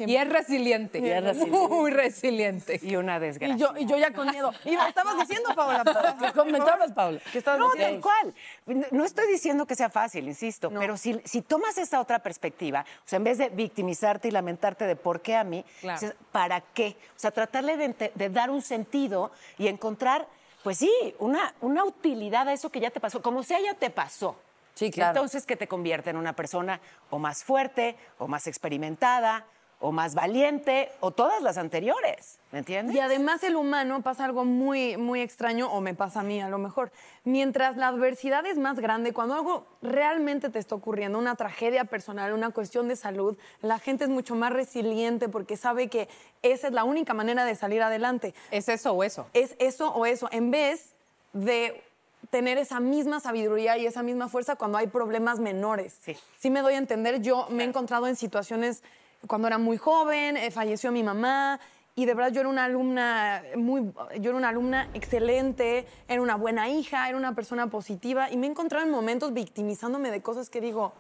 Y 0.07 0.17
es 0.17 0.29
resiliente. 0.29 0.99
Y 0.99 1.11
es 1.11 1.23
resiliente. 1.25 1.47
Muy 1.69 1.91
resiliente. 1.91 2.81
Y 2.83 2.97
una 2.97 3.19
desgracia. 3.19 3.55
Y 3.57 3.59
yo, 3.59 3.73
y 3.77 3.87
yo 3.87 3.97
ya 3.97 4.13
con 4.13 4.29
miedo. 4.31 4.53
Y 4.65 4.77
me 4.77 4.89
estabas 4.89 5.19
diciendo, 5.19 5.51
Paola. 5.55 5.83
¿Qué 6.21 6.33
comentabas, 6.39 6.93
Paula? 6.93 7.21
¿Qué 7.33 7.39
estabas 7.39 7.61
No, 7.61 7.71
diciendo? 7.73 8.01
tal 8.01 8.35
cual. 8.67 8.89
No- 8.93 9.05
estoy 9.05 9.27
diciendo 9.29 9.67
que 9.67 9.75
sea 9.75 9.89
fácil, 9.89 10.29
insisto, 10.29 10.71
pero 10.71 10.97
si, 10.99 11.19
si 11.25 11.41
tomas 11.41 11.79
esa 11.79 11.99
otra 12.01 12.19
perspectiva, 12.19 12.85
o 12.99 13.09
sea, 13.09 13.17
en 13.17 13.25
vez 13.25 13.39
de 13.39 13.49
victimizarte 13.49 14.29
y 14.29 14.31
lamentarte 14.31 14.85
de 14.87 14.97
por 14.97 15.23
qué 15.23 15.35
a 15.35 15.45
mí, 15.45 15.65
Claro. 15.81 15.99
dices, 15.99 16.15
¿para 16.33 16.61
qué? 16.61 16.97
O 17.17 17.19
sea, 17.19 17.31
tratarle 17.31 17.77
de, 17.77 18.29
dar 18.31 18.51
un 18.51 18.63
sentido 18.63 19.31
y 19.57 19.69
encontrar, 19.69 20.27
pues 20.63 20.79
sí, 20.79 20.93
una, 21.19 21.55
una 21.61 21.85
utilidad 21.85 22.49
a 22.49 22.53
eso 22.53 22.71
que 22.71 22.81
ya 22.81 22.91
te 22.91 23.01
pasó, 23.01 23.23
como 23.23 23.43
sea 23.43 23.61
ya 23.61 23.75
te 23.75 23.91
pasó. 23.91 24.37
Sí, 24.75 24.91
claro. 24.91 25.11
Entonces, 25.11 25.45
que 25.45 25.57
te 25.57 25.67
convierte 25.67 26.11
en 26.11 26.17
una 26.17 26.35
persona 26.35 26.81
o 27.11 27.19
más 27.19 27.43
fuerte, 27.43 27.97
o 28.19 28.29
más 28.29 28.47
experimentada, 28.47 29.45
o 29.81 29.93
más 29.93 30.15
valiente, 30.15 30.91
o 31.01 31.13
todas 31.13 31.41
las 31.41 31.57
anteriores, 31.57 32.41
¿me 32.51 32.59
entiendes? 32.59 32.97
Y 32.97 33.01
además 33.01 33.45
el 33.45 33.55
humano 33.55 34.03
pasa 34.03 34.25
algo 34.25 34.45
muy, 34.45 34.97
muy 34.97 35.21
extraño, 35.21 35.71
o 35.71 35.81
me 35.81 35.95
pasa 35.95 36.21
a 36.21 36.23
mí 36.25 36.41
a 36.41 36.49
lo 36.49 36.59
mejor. 36.59 36.91
Mientras 37.25 37.77
la 37.77 37.89
adversidad 37.89 38.45
es 38.47 38.59
más 38.59 38.81
grande, 38.81 39.13
cuando 39.13 39.35
algo 39.35 39.67
realmente 39.81 40.49
te 40.49 40.59
está 40.59 40.75
ocurriendo, 40.75 41.19
una 41.19 41.37
tragedia 41.37 41.85
personal, 41.85 42.33
una 42.33 42.51
cuestión 42.51 42.89
de 42.89 42.97
salud, 42.97 43.37
la 43.63 43.79
gente 43.79 44.05
es 44.05 44.11
mucho 44.11 44.35
más 44.35 44.53
resiliente 44.53 45.29
porque 45.29 45.57
sabe 45.57 45.89
que 45.89 46.09
esa 46.43 46.67
es 46.67 46.73
la 46.73 46.83
única 46.83 47.15
manera 47.15 47.45
de 47.45 47.55
salir 47.55 47.83
adelante. 47.83 48.35
¿Es 48.51 48.69
eso 48.69 48.93
o 48.93 49.05
eso? 49.05 49.27
Es 49.33 49.55
eso 49.61 49.93
o 49.93 50.07
eso, 50.07 50.29
en 50.33 50.51
vez 50.51 50.95
de 51.33 51.85
tener 52.31 52.59
esa 52.59 52.81
misma 52.81 53.21
sabiduría 53.21 53.79
y 53.79 53.87
esa 53.87 54.03
misma 54.03 54.29
fuerza 54.29 54.57
cuando 54.57 54.77
hay 54.77 54.89
problemas 54.89 55.39
menores. 55.39 55.97
Sí. 56.03 56.17
Sí 56.37 56.51
me 56.51 56.63
doy 56.63 56.75
a 56.75 56.79
entender, 56.79 57.23
yo 57.23 57.47
me 57.51 57.63
he 57.63 57.67
encontrado 57.67 58.09
en 58.09 58.17
situaciones 58.17 58.83
cuando 59.27 59.49
era 59.49 59.59
muy 59.59 59.77
joven, 59.77 60.37
eh, 60.37 60.51
falleció 60.51 60.93
mi 60.93 61.03
mamá 61.03 61.59
y 61.95 62.07
de 62.07 62.15
verdad 62.15 62.33
yo 62.33 62.41
era 62.41 62.49
una 62.49 62.65
alumna 62.65 63.43
muy 63.57 63.93
yo 64.21 64.31
era 64.31 64.37
una 64.37 64.51
alumna 64.51 64.89
excelente, 64.95 65.87
era 66.07 66.23
una 66.23 66.37
buena 66.37 66.69
hija, 66.69 67.09
era 67.09 67.17
una 67.19 67.35
persona 67.35 67.67
positiva 67.69 68.31
y 68.31 68.37
me 68.37 68.47
he 68.47 68.51
encontrado 68.51 68.85
en 68.85 68.93
momentos 68.93 69.33
victimizándome 69.33 70.11
de 70.11 70.23
cosas 70.23 70.49
que 70.51 70.61
digo, 70.61 70.93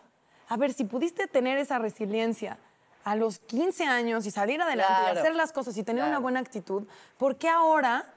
a 0.48 0.56
ver, 0.56 0.72
si 0.72 0.84
pudiste 0.84 1.26
tener 1.28 1.58
esa 1.58 1.78
resiliencia 1.78 2.58
a 3.04 3.14
los 3.14 3.38
15 3.38 3.84
años 3.84 4.26
y 4.26 4.30
salir 4.30 4.60
adelante 4.60 4.92
y 5.14 5.16
hacer 5.18 5.34
las 5.34 5.52
cosas 5.52 5.76
y 5.78 5.84
tener 5.84 6.00
Claro. 6.02 6.10
una 6.10 6.18
buena 6.18 6.40
actitud, 6.40 6.82
¿por 7.16 7.36
qué 7.36 7.48
ahora 7.48 8.12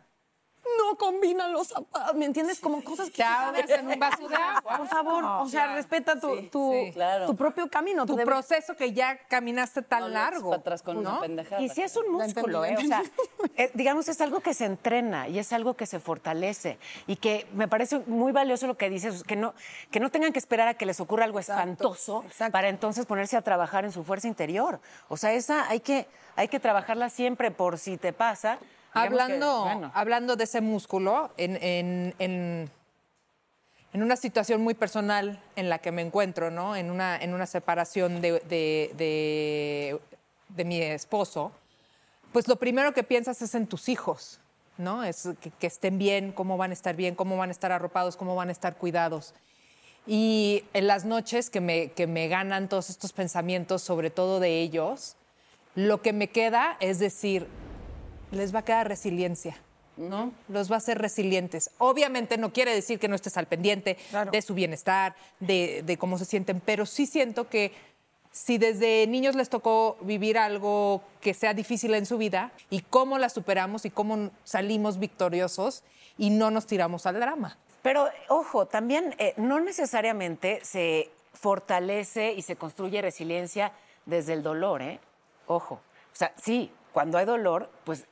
no 0.78 0.98
combinan 0.98 1.52
los 1.54 1.68
zapatos? 1.70 2.16
¿Me 2.16 2.26
entiendes? 2.26 2.60
Como 2.60 2.84
cosas 2.84 3.10
que 3.10 3.24
ahogas 3.24 3.62
sabes. 3.62 3.80
en 3.80 3.88
un 3.88 4.00
vaso 4.00 4.28
de 4.28 4.36
agua. 4.58 4.78
Por 4.78 4.88
favor, 4.88 5.24
o 5.24 5.48
sea, 5.50 5.76
respeta 5.76 6.20
tu, 6.20 6.48
tu, 6.50 6.72
sí. 6.74 6.92
Claro. 6.94 7.26
tu 7.28 7.36
propio 7.36 7.70
camino. 7.70 8.06
Tu 8.06 8.16
debes- 8.16 8.26
proceso 8.26 8.76
que 8.76 8.94
ya 8.94 9.18
caminaste 9.28 9.82
tan 9.82 10.02
No 10.02 10.08
largo. 10.10 10.50
para 10.50 10.60
atrás 10.62 10.82
con 10.82 11.02
¿no? 11.02 11.10
una 11.12 11.20
pendejada. 11.22 11.62
Y 11.62 11.70
si 11.70 11.82
es 11.82 11.96
un 11.96 12.18
La 12.18 12.26
músculo, 12.26 12.66
¿eh? 12.66 12.76
O 12.78 12.82
sea, 12.82 13.02
eh, 13.58 13.72
digamos, 13.74 14.08
es 14.10 14.20
algo 14.22 14.40
que 14.40 14.54
se 14.54 14.66
entrena 14.66 15.28
y 15.28 15.40
es 15.40 15.52
algo 15.54 15.76
que 15.76 15.86
se 15.86 16.00
fortalece. 16.00 16.78
Y 17.08 17.16
que 17.16 17.48
me 17.54 17.68
parece 17.68 18.00
muy 18.08 18.32
valioso 18.32 18.68
lo 18.68 18.78
que 18.78 18.90
dices, 18.90 19.24
que 19.24 19.36
no, 19.36 19.54
que 19.92 20.00
no 20.00 20.10
tengan 20.12 20.34
que 20.34 20.40
esperar 20.40 20.68
a 20.68 20.74
que 20.74 20.86
les 20.86 21.00
ocurra 21.00 21.26
algo 21.26 21.40
espantoso 21.40 22.24
exacto. 22.26 22.52
para 22.52 22.70
entonces 22.70 23.06
ponerse 23.06 23.38
a 23.38 23.42
trabajar 23.42 23.86
en 23.86 23.92
su 23.92 24.04
fuerza 24.04 24.28
interior. 24.28 24.80
O 25.10 25.18
sea, 25.18 25.34
esa 25.34 25.68
hay 25.70 25.80
que, 25.80 26.08
hay 26.36 26.48
que 26.48 26.60
trabajarla 26.60 27.10
siempre 27.10 27.52
por 27.52 27.78
si 27.78 27.98
te 27.98 28.14
pasa. 28.14 28.58
Que, 28.94 29.00
Hablando, 29.00 29.64
bueno, 29.64 29.92
hablando 29.94 30.36
de 30.36 30.44
ese 30.44 30.60
músculo, 30.62 31.32
en, 31.38 31.56
en- 31.62 32.14
en- 32.20 32.70
en 33.94 34.04
una 34.04 34.16
situación 34.16 34.62
muy 34.62 34.74
personal 34.74 35.42
en 35.56 35.70
la 35.70 35.80
que 35.80 35.92
me 35.92 36.02
encuentro, 36.02 36.50
¿no? 36.52 36.76
En 36.76 36.92
una, 36.92 37.18
en 37.18 37.34
una 37.34 37.46
separación 37.46 38.22
de, 38.22 38.34
de- 38.42 38.92
de- 38.98 40.00
de 40.50 40.66
mi 40.66 40.82
esposo, 40.82 41.52
pues 42.34 42.48
lo 42.48 42.56
primero 42.58 42.94
que 42.94 43.04
piensas 43.04 43.42
es 43.42 43.56
en 43.56 43.68
tus 43.68 43.88
hijos, 43.90 44.40
¿no? 44.78 45.04
Es 45.04 45.28
que, 45.42 45.52
que 45.52 45.68
estén 45.68 45.98
bien, 45.98 46.32
cómo 46.32 46.58
van 46.58 46.72
a 46.72 46.74
estar 46.74 46.96
bien, 46.96 47.16
cómo 47.16 47.38
van 47.38 47.50
a 47.50 47.52
estar 47.52 47.72
arropados, 47.72 48.16
cómo 48.18 48.36
van 48.36 48.50
a 48.50 48.52
estar 48.54 48.76
cuidados. 48.78 49.34
Y 50.08 50.64
en 50.74 50.88
las 50.88 51.06
noches 51.06 51.50
que 51.50 51.62
me, 51.62 51.92
que 51.92 52.08
me 52.08 52.28
ganan 52.28 52.68
todos 52.70 52.90
estos 52.90 53.14
pensamientos, 53.14 53.82
sobre 53.84 54.10
todo 54.10 54.40
de 54.40 54.60
ellos, 54.62 55.16
lo 55.76 56.02
que 56.02 56.12
me 56.12 56.28
queda 56.30 56.76
es 56.80 57.00
decir, 57.00 57.48
les 58.32 58.54
va 58.54 58.60
a 58.60 58.66
quedar 58.66 58.88
resiliencia, 58.88 59.58
¿no? 59.98 60.32
Los 60.48 60.72
va 60.72 60.76
a 60.76 60.78
hacer 60.78 60.98
resilientes. 60.98 61.70
Obviamente 61.78 62.38
no 62.38 62.52
quiere 62.54 62.74
decir 62.74 63.00
que 63.00 63.08
no 63.08 63.16
estés 63.16 63.38
al 63.38 63.48
pendiente 63.48 63.98
de 64.32 64.42
su 64.42 64.54
bienestar, 64.54 65.16
de, 65.40 65.84
de 65.86 65.98
cómo 65.98 66.18
se 66.18 66.26
sienten, 66.26 66.62
pero 66.62 66.86
sí 66.86 67.06
siento 67.06 67.50
que 67.50 67.72
si 68.32 68.58
desde 68.58 69.06
niños 69.08 69.36
les 69.36 69.50
tocó 69.50 69.98
vivir 70.02 70.38
algo 70.38 71.02
que 71.20 71.34
sea 71.34 71.54
difícil 71.54 71.94
en 71.94 72.06
su 72.06 72.18
vida 72.18 72.52
y 72.70 72.82
cómo 72.82 73.18
la 73.18 73.30
superamos 73.30 73.86
y 73.86 73.90
cómo 73.90 74.32
salimos 74.44 75.00
victoriosos 75.00 75.84
y 76.18 76.30
no 76.30 76.50
nos 76.50 76.66
tiramos 76.66 77.06
al 77.06 77.20
drama. 77.20 77.58
Pero, 77.82 78.08
ojo, 78.30 78.68
también 78.68 79.16
eh, 79.18 79.34
no 79.38 79.60
necesariamente 79.60 80.60
se 80.64 81.10
fortalece 81.34 82.34
y 82.34 82.44
se 82.44 82.56
construye 82.56 83.02
resiliencia 83.02 83.74
desde 84.06 84.34
el 84.34 84.44
dolor, 84.44 84.82
¿eh? 84.82 85.00
Ojo. 85.48 85.76
O 85.76 86.16
sea, 86.16 86.34
sí, 86.42 86.72
cuando 86.92 87.18
hay 87.18 87.26
dolor, 87.26 87.70
pues 87.84 88.06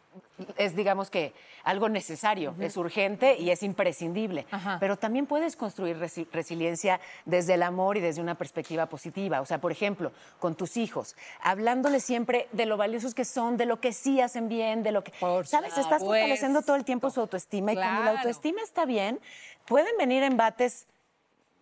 es, 0.58 0.76
digamos 0.76 1.10
que, 1.10 1.34
algo 1.64 1.90
necesario, 1.90 2.56
es 2.60 2.78
urgente 2.78 3.38
y 3.38 3.50
es 3.52 3.64
imprescindible. 3.64 4.46
Ajá. 4.52 4.78
Pero 4.80 4.98
también 4.98 5.26
puedes 5.26 5.56
construir 5.56 5.98
resi- 5.98 6.28
resiliencia 6.32 7.00
desde 7.26 7.56
el 7.56 7.64
amor 7.64 7.98
y 7.98 8.00
desde 8.00 8.22
una 8.22 8.36
perspectiva 8.36 8.86
positiva. 8.88 9.42
O 9.42 9.46
sea, 9.46 9.60
por 9.60 9.72
ejemplo, 9.72 10.12
con 10.40 10.56
tus 10.56 10.78
hijos, 10.78 11.16
hablándole 11.42 12.00
siempre 12.00 12.48
de 12.52 12.66
lo 12.66 12.78
valiosos 12.78 13.14
que 13.14 13.26
son, 13.26 13.58
de 13.58 13.66
lo 13.66 13.80
que 13.80 13.94
sí 13.94 14.22
hacen 14.22 14.50
bien, 14.50 14.84
de 14.84 14.92
lo 14.92 15.04
que. 15.04 15.12
Por 15.20 15.46
¿Sabes? 15.46 15.78
Estás 15.78 16.02
fortaleciendo 16.04 16.62
todo 16.62 16.76
el 16.76 16.86
tiempo 16.86 17.10
su 17.10 17.20
autoestima 17.22 17.74
y 17.74 17.76
cuando 17.76 18.04
la 18.04 18.12
autoestima 18.12 18.62
está 18.62 18.86
bien, 18.86 19.20
pueden 19.66 19.96
venir 19.98 20.24
embates. 20.24 20.88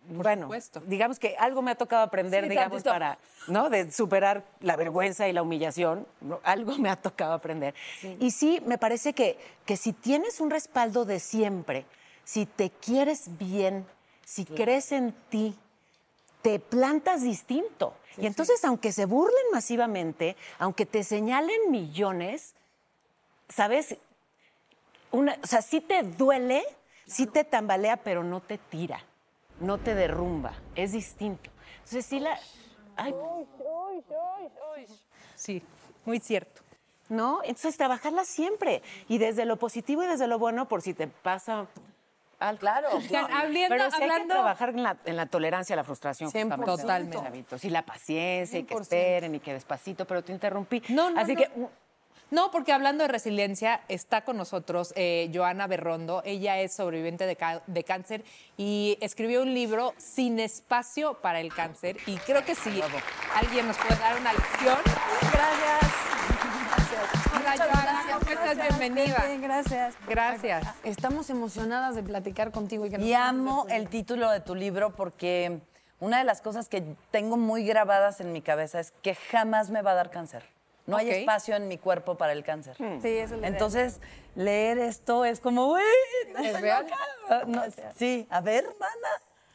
Bueno, 0.08 0.42
supuesto. 0.42 0.80
digamos 0.86 1.18
que 1.18 1.36
algo 1.38 1.62
me 1.62 1.70
ha 1.70 1.74
tocado 1.74 2.02
aprender, 2.02 2.44
Sí, 2.44 2.50
digamos, 2.50 2.82
tantito. 2.82 2.90
para, 2.90 3.18
¿no? 3.46 3.70
De 3.70 3.90
superar 3.92 4.44
la 4.60 4.76
vergüenza 4.76 5.28
y 5.28 5.32
la 5.32 5.42
humillación. 5.42 6.06
¿no? 6.20 6.40
Algo 6.42 6.76
me 6.78 6.90
ha 6.90 6.96
tocado 6.96 7.32
aprender. 7.34 7.74
Y 8.18 8.30
sí, 8.30 8.60
me 8.66 8.78
parece 8.78 9.12
que, 9.12 9.38
que 9.64 9.76
si 9.76 9.92
tienes 9.92 10.40
un 10.40 10.50
respaldo 10.50 11.04
de 11.04 11.20
siempre, 11.20 11.84
si 12.24 12.46
te 12.46 12.70
quieres 12.70 13.38
bien, 13.38 13.86
si 14.24 14.44
crees 14.44 14.92
en 14.92 15.12
ti, 15.30 15.54
te 16.42 16.58
plantas 16.58 17.22
distinto. 17.22 17.94
y 18.16 18.26
entonces, 18.26 18.64
aunque 18.64 18.92
se 18.92 19.06
burlen 19.06 19.44
masivamente, 19.52 20.36
aunque 20.58 20.86
te 20.86 21.02
señalen 21.04 21.70
millones, 21.70 22.54
¿sabes? 23.48 23.96
Una, 25.10 25.38
o 25.42 25.46
sea, 25.46 25.62
sí 25.62 25.80
te 25.80 26.02
duele, 26.02 26.62
sí 27.06 27.26
te 27.26 27.44
tambalea, 27.44 27.96
pero 27.96 28.22
no 28.22 28.40
te 28.40 28.58
tira, 28.58 29.02
no 29.60 29.78
te 29.78 29.94
derrumba. 29.94 30.52
Es 30.74 30.92
distinto. 30.92 31.50
Entonces, 31.78 32.06
sí 32.06 32.20
la. 32.20 32.38
Ay, 32.96 33.14
Sí, 35.34 35.62
muy 36.04 36.18
cierto. 36.20 36.62
¿no? 37.08 37.40
Entonces, 37.42 37.76
trabajarla 37.76 38.24
siempre. 38.24 38.82
Y 39.08 39.18
desde 39.18 39.44
lo 39.46 39.56
positivo 39.56 40.02
y 40.02 40.06
desde 40.06 40.26
lo 40.26 40.38
bueno, 40.38 40.68
por 40.68 40.82
si 40.82 40.92
te 40.94 41.06
pasa 41.06 41.66
algo. 42.38 42.60
Claro. 42.60 42.88
Oigan, 42.92 43.32
hablando- 43.32 43.68
Pero 43.68 43.90
sí 43.90 43.94
hay 43.94 43.98
que 43.98 44.04
hablando- 44.12 44.34
trabajar 44.34 44.68
en 44.70 44.82
la, 44.82 44.96
en 45.04 45.16
la 45.16 45.26
tolerancia 45.26 45.72
a 45.74 45.76
la 45.76 45.84
frustración. 45.84 46.30
100%. 46.30 46.66
justamente, 46.66 47.16
Totalmente. 47.16 47.56
Y 47.66 47.70
la 47.70 47.82
paciencia, 47.82 48.58
y 48.58 48.64
que 48.64 48.74
esperen, 48.74 49.34
y 49.34 49.40
que 49.40 49.54
despacito, 49.54 50.04
pero 50.06 50.22
te 50.22 50.32
interrumpí. 50.32 50.82
No, 50.90 51.10
no, 51.10 51.20
Así 51.20 51.34
no. 51.34 51.40
que, 51.40 51.50
No, 52.30 52.50
porque 52.50 52.74
hablando 52.74 53.04
de 53.04 53.08
resiliencia, 53.08 53.80
está 53.88 54.20
con 54.22 54.36
nosotros 54.36 54.92
eh, 54.96 55.30
Joana 55.32 55.66
Berrondo. 55.66 56.20
Ella 56.26 56.58
es 56.60 56.74
sobreviviente 56.74 57.24
de, 57.24 57.84
cáncer 57.84 58.22
y 58.58 58.98
escribió 59.00 59.40
un 59.40 59.54
libro 59.54 59.94
Sin 59.96 60.38
espacio 60.38 61.14
para 61.22 61.40
el 61.40 61.54
cáncer. 61.54 61.96
Y 62.06 62.16
creo 62.18 62.44
que 62.44 62.54
si 62.54 62.82
alguien 63.34 63.66
nos 63.66 63.78
puede 63.78 63.98
dar 63.98 64.20
una 64.20 64.34
lección. 64.34 64.76
Gracias. 65.32 66.08
Hola, 67.34 67.56
Joana, 67.56 68.02
¿cómo 68.18 68.30
estás? 68.30 68.78
Bienvenida. 68.78 69.24
Bien, 69.26 69.40
gracias. 69.40 69.94
Gracias. 70.06 70.66
Estamos 70.84 71.30
emocionadas 71.30 71.94
de 71.94 72.02
platicar 72.02 72.50
contigo 72.50 72.84
y 72.84 72.90
que 72.90 72.98
nos 72.98 73.06
Y 73.06 73.14
amo 73.14 73.64
el 73.70 73.88
título 73.88 74.30
de 74.30 74.40
tu 74.40 74.54
libro 74.54 74.94
porque 74.94 75.60
una 75.98 76.18
de 76.18 76.24
las 76.24 76.42
cosas 76.42 76.68
que 76.68 76.94
tengo 77.10 77.38
muy 77.38 77.64
grabadas 77.64 78.20
en 78.20 78.32
mi 78.32 78.42
cabeza 78.42 78.80
es 78.80 78.92
que 79.02 79.14
jamás 79.14 79.70
me 79.70 79.80
va 79.80 79.92
a 79.92 79.94
dar 79.94 80.10
cáncer. 80.10 80.57
No 80.88 80.96
hay 80.96 81.10
espacio 81.10 81.54
en 81.54 81.68
mi 81.68 81.78
cuerpo 81.78 82.16
para 82.16 82.32
el 82.32 82.42
cáncer. 82.42 82.76
Sí, 82.76 83.18
eso 83.18 83.36
idea. 83.36 83.48
Entonces, 83.48 84.00
leer 84.34 84.78
esto 84.78 85.24
es 85.24 85.38
como, 85.38 85.72
uy, 85.72 85.82
no 86.32 86.38
¿Es 86.40 86.60
real? 86.60 86.86
loca". 87.28 87.44
No, 87.46 87.62
sí, 87.96 88.26
a 88.30 88.40
ver, 88.40 88.64
hermana. 88.64 89.08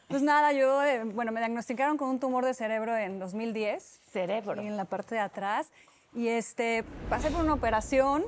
Pues 0.08 0.22
nada, 0.22 0.52
yo, 0.52 0.82
eh, 0.84 1.02
bueno, 1.02 1.32
me 1.32 1.40
diagnosticaron 1.40 1.96
con 1.96 2.08
un 2.08 2.20
tumor 2.20 2.44
de 2.44 2.54
cerebro 2.54 2.96
en 2.96 3.18
2010. 3.18 4.00
Cerebro. 4.12 4.60
En 4.60 4.76
la 4.76 4.84
parte 4.84 5.16
de 5.16 5.20
atrás. 5.22 5.70
Y 6.14 6.28
este, 6.28 6.84
pasé 7.08 7.30
por 7.30 7.40
una 7.40 7.54
operación 7.54 8.24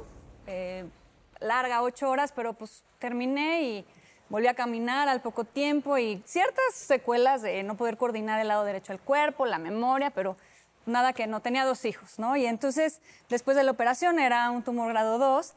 eh, 0.49 0.85
larga, 1.39 1.83
ocho 1.83 2.11
horas, 2.11 2.33
pero 2.33 2.55
pues 2.55 2.83
terminé 2.99 3.63
y 3.63 3.87
volví 4.29 4.49
a 4.49 4.55
caminar 4.55 5.09
al 5.09 5.21
poco 5.21 5.45
tiempo 5.45 5.97
y 5.97 6.21
ciertas 6.27 6.75
secuelas 6.75 7.43
de 7.43 7.63
no 7.63 7.77
poder 7.77 7.97
coordinar 7.97 8.41
el 8.41 8.49
lado 8.49 8.65
derecho 8.65 8.93
del 8.93 9.01
cuerpo, 9.01 9.47
la 9.47 9.59
memoria, 9.59 10.11
pero 10.11 10.37
nada 10.87 11.13
que 11.13 11.27
no 11.27 11.41
tenía 11.41 11.65
dos 11.65 11.85
hijos, 11.85 12.19
¿no? 12.19 12.37
Y 12.37 12.47
entonces, 12.47 13.01
después 13.29 13.57
de 13.57 13.65
la 13.65 13.73
operación, 13.73 14.19
era 14.19 14.51
un 14.51 14.63
tumor 14.63 14.89
grado 14.89 15.19
2 15.19 15.55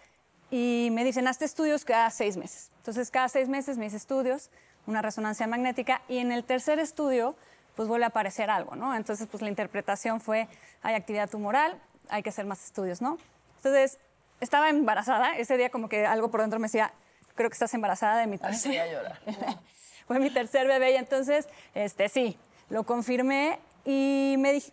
y 0.51 0.89
me 0.91 1.03
dicen, 1.03 1.27
hazte 1.27 1.45
estudios 1.45 1.86
cada 1.86 2.09
seis 2.09 2.36
meses. 2.36 2.71
Entonces, 2.77 3.12
cada 3.12 3.29
seis 3.29 3.48
meses 3.48 3.77
me 3.77 3.86
hice 3.86 3.98
estudios, 3.98 4.50
una 4.88 5.01
resonancia 5.01 5.45
magnética, 5.48 6.01
y 6.07 6.17
en 6.17 6.31
el 6.31 6.43
tercer 6.43 6.79
estudio, 6.79 7.36
pues 7.75 7.88
vuelve 7.88 8.05
a 8.05 8.09
aparecer 8.09 8.50
algo, 8.50 8.75
¿no? 8.75 8.95
Entonces, 8.95 9.27
pues 9.29 9.41
la 9.43 9.50
interpretación 9.50 10.19
fue, 10.19 10.48
hay 10.81 10.95
actividad 10.95 11.29
tumoral, 11.29 11.79
hay 12.09 12.24
que 12.24 12.29
hacer 12.29 12.45
más 12.45 12.63
estudios, 12.63 13.01
¿no? 13.01 13.17
Entonces, 13.57 14.00
estaba 14.39 14.69
embarazada, 14.69 15.38
ese 15.38 15.57
día 15.57 15.69
como 15.69 15.89
que 15.89 16.05
algo 16.05 16.31
por 16.31 16.41
dentro 16.41 16.59
me 16.59 16.65
decía, 16.65 16.91
creo 17.36 17.50
que 17.50 17.53
estás 17.53 17.74
embarazada 17.74 18.19
de 18.19 18.27
mi 18.27 18.38
tercer, 18.38 18.71
voy 18.71 18.79
a 18.79 18.91
llorar. 18.91 19.19
fue 20.07 20.19
mi 20.19 20.31
tercer 20.31 20.67
bebé 20.67 20.93
y 20.93 20.95
entonces, 20.95 21.48
este, 21.75 22.09
sí, 22.09 22.38
lo 22.69 22.83
confirmé 22.83 23.59
y 23.86 24.36
me 24.39 24.53
dije, 24.53 24.71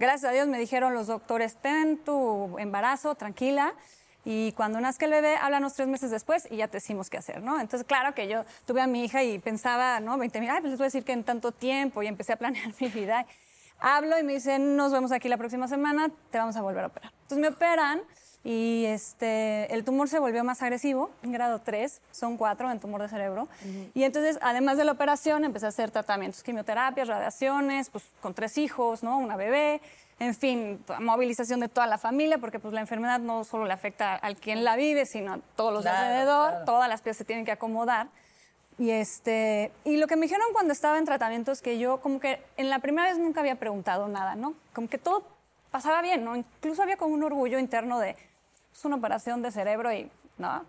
gracias 0.00 0.30
a 0.30 0.32
Dios 0.32 0.48
me 0.48 0.58
dijeron 0.58 0.94
los 0.94 1.06
doctores, 1.06 1.56
ten 1.56 1.98
tu 1.98 2.58
embarazo, 2.58 3.14
tranquila, 3.14 3.74
y 4.24 4.52
cuando 4.52 4.80
nazca 4.80 5.04
el 5.04 5.12
bebé, 5.12 5.36
háblanos 5.36 5.74
tres 5.74 5.88
meses 5.88 6.10
después 6.10 6.48
y 6.50 6.56
ya 6.56 6.68
te 6.68 6.78
decimos 6.78 7.10
qué 7.10 7.18
hacer, 7.18 7.42
¿no? 7.42 7.60
Entonces, 7.60 7.86
claro 7.86 8.14
que 8.14 8.26
yo 8.26 8.44
tuve 8.66 8.80
a 8.80 8.86
mi 8.86 9.04
hija 9.04 9.22
y 9.22 9.38
pensaba, 9.38 10.00
¿no? 10.00 10.16
20 10.18 10.40
mil, 10.40 10.50
ay, 10.50 10.60
pues 10.60 10.70
les 10.70 10.78
voy 10.78 10.84
a 10.84 10.88
decir 10.88 11.04
que 11.04 11.12
en 11.12 11.24
tanto 11.24 11.52
tiempo 11.52 12.02
y 12.02 12.06
empecé 12.06 12.32
a 12.32 12.36
planear 12.36 12.72
mi 12.80 12.88
vida. 12.88 13.26
Hablo 13.78 14.18
y 14.18 14.22
me 14.22 14.34
dicen, 14.34 14.76
nos 14.76 14.92
vemos 14.92 15.12
aquí 15.12 15.28
la 15.28 15.36
próxima 15.36 15.68
semana, 15.68 16.10
te 16.30 16.38
vamos 16.38 16.56
a 16.56 16.62
volver 16.62 16.84
a 16.84 16.86
operar. 16.88 17.12
Entonces 17.22 17.38
me 17.38 17.48
operan 17.48 18.02
y 18.42 18.84
este, 18.86 19.72
el 19.74 19.84
tumor 19.84 20.08
se 20.08 20.18
volvió 20.18 20.42
más 20.44 20.62
agresivo, 20.62 21.10
en 21.22 21.32
grado 21.32 21.60
3, 21.60 22.00
son 22.10 22.36
4 22.38 22.70
en 22.70 22.80
tumor 22.80 23.02
de 23.02 23.08
cerebro. 23.08 23.48
Y 23.92 24.04
entonces, 24.04 24.38
además 24.40 24.78
de 24.78 24.84
la 24.84 24.92
operación, 24.92 25.44
empecé 25.44 25.66
a 25.66 25.68
hacer 25.68 25.90
tratamientos, 25.90 26.42
quimioterapias, 26.42 27.08
radiaciones, 27.08 27.90
pues 27.90 28.04
con 28.22 28.32
tres 28.32 28.56
hijos, 28.56 29.02
¿no? 29.02 29.18
Una 29.18 29.36
bebé, 29.36 29.82
en 30.18 30.34
fin, 30.34 30.82
movilización 31.00 31.60
de 31.60 31.68
toda 31.68 31.86
la 31.86 31.98
familia, 31.98 32.38
porque 32.38 32.58
pues 32.58 32.72
la 32.72 32.80
enfermedad 32.80 33.20
no 33.20 33.44
solo 33.44 33.66
le 33.66 33.74
afecta 33.74 34.14
al 34.14 34.36
quien 34.36 34.64
la 34.64 34.76
vive, 34.76 35.04
sino 35.04 35.34
a 35.34 35.38
todos 35.54 35.72
los 35.74 35.84
de 35.84 35.90
Claro, 35.90 36.06
alrededor, 36.06 36.50
claro. 36.50 36.64
todas 36.64 36.88
las 36.88 37.02
piezas 37.02 37.18
se 37.18 37.24
tienen 37.26 37.44
que 37.44 37.52
acomodar. 37.52 38.08
Y, 38.78 38.90
este, 38.90 39.70
y 39.84 39.98
lo 39.98 40.06
que 40.06 40.16
me 40.16 40.22
dijeron 40.22 40.46
cuando 40.54 40.72
estaba 40.72 40.96
en 40.96 41.04
tratamiento 41.04 41.52
es 41.52 41.60
que 41.60 41.78
yo 41.78 42.00
como 42.00 42.18
que 42.20 42.42
en 42.56 42.70
la 42.70 42.78
primera 42.78 43.08
vez 43.10 43.18
nunca 43.18 43.40
había 43.40 43.56
preguntado 43.56 44.08
nada, 44.08 44.34
¿no? 44.34 44.54
Como 44.72 44.88
que 44.88 44.96
todo 44.96 45.24
pasaba 45.70 46.00
bien, 46.00 46.24
¿no? 46.24 46.34
Incluso 46.36 46.82
había 46.82 46.96
como 46.96 47.14
un 47.14 47.22
orgullo 47.22 47.58
interno 47.58 47.98
de, 47.98 48.16
es 48.72 48.84
una 48.84 48.96
operación 48.96 49.42
de 49.42 49.50
cerebro 49.50 49.92
y, 49.92 50.10
¿no? 50.38 50.64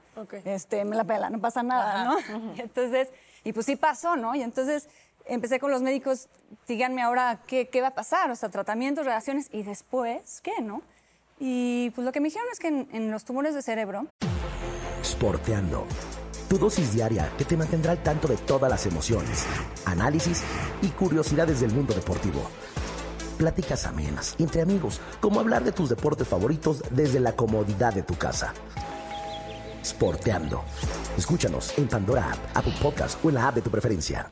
Este, 0.46 0.84
me 0.86 0.96
la 0.96 1.04
pela, 1.04 1.30
no 1.30 1.40
pasa 1.40 1.64
nada, 1.64 2.04
¿no? 2.06 2.20
Y 2.56 2.62
entonces, 2.62 3.10
y 3.44 3.54
pues 3.54 3.66
sí 3.66 3.76
pasó, 3.76 4.16
¿no? 4.16 4.36
Y 4.36 4.42
entonces 4.42 4.88
empecé 5.26 5.60
con 5.60 5.72
los 5.72 5.82
médicos, 5.82 6.28
díganme 6.68 7.02
ahora 7.02 7.40
qué, 7.48 7.70
qué 7.70 7.82
va 7.82 7.88
a 7.90 7.94
pasar, 7.94 8.30
o 8.32 8.36
sea, 8.36 8.50
tratamientos, 8.50 9.06
relaciones, 9.06 9.48
y 9.52 9.64
después, 9.64 10.42
¿qué, 10.42 10.62
no? 10.62 10.82
Y 11.40 11.90
pues 11.92 12.06
lo 12.06 12.12
que 12.12 12.20
me 12.20 12.28
dijeron 12.28 12.48
es 12.52 12.60
que 12.60 12.68
en- 12.68 12.88
en 12.92 13.12
los 13.12 13.24
tumores 13.26 13.56
de 13.56 13.62
cerebro 13.62 14.08
Sporteando. 15.04 15.88
Tu 16.50 16.58
dosis 16.60 16.94
diaria 16.94 17.32
que 17.38 17.46
te 17.46 17.56
mantendrá 17.58 17.92
al 17.94 18.04
tanto 18.04 18.28
de 18.28 18.36
todas 18.38 18.70
las 18.70 18.86
emociones, 18.86 19.46
análisis 19.86 20.44
y 20.82 20.90
curiosidades 20.90 21.62
del 21.62 21.72
mundo 21.74 21.94
deportivo. 21.94 22.42
Pláticas 23.38 23.86
amenas, 23.86 24.36
entre 24.40 24.62
amigos, 24.62 25.02
como 25.20 25.40
hablar 25.40 25.64
de 25.64 25.72
tus 25.72 25.90
deportes 25.90 26.28
favoritos 26.28 26.84
desde 26.92 27.20
la 27.20 27.36
comodidad 27.36 27.94
de 27.94 28.04
tu 28.04 28.16
casa. 28.16 28.54
Sporteando. 29.84 30.64
Escúchanos 31.18 31.78
en 31.78 31.88
Pandora 31.88 32.32
App, 32.32 32.58
Apple 32.58 32.76
Podcast 32.82 33.24
o 33.26 33.30
en 33.30 33.36
la 33.36 33.48
app 33.48 33.56
de 33.56 33.62
tu 33.62 33.72
preferencia. 33.72 34.32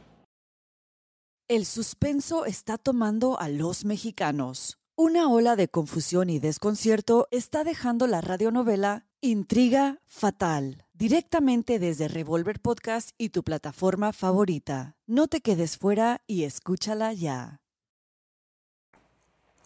El 1.48 1.66
suspenso 1.66 2.46
está 2.46 2.78
tomando 2.78 3.40
a 3.40 3.50
los 3.50 3.84
mexicanos. 3.84 4.78
Una 4.96 5.30
ola 5.30 5.56
de 5.56 5.68
confusión 5.68 6.30
y 6.30 6.38
desconcierto 6.38 7.28
está 7.32 7.64
dejando 7.64 8.06
la 8.06 8.22
radionovela 8.22 9.08
Intriga 9.22 10.00
Fatal, 10.06 10.86
directamente 10.94 11.80
desde 11.80 12.08
Revolver 12.08 12.60
Podcast 12.60 13.12
y 13.18 13.30
tu 13.30 13.44
plataforma 13.44 14.14
favorita. 14.14 14.96
No 15.08 15.28
te 15.28 15.42
quedes 15.42 15.78
fuera 15.78 16.22
y 16.28 16.44
escúchala 16.44 17.14
ya. 17.14 17.59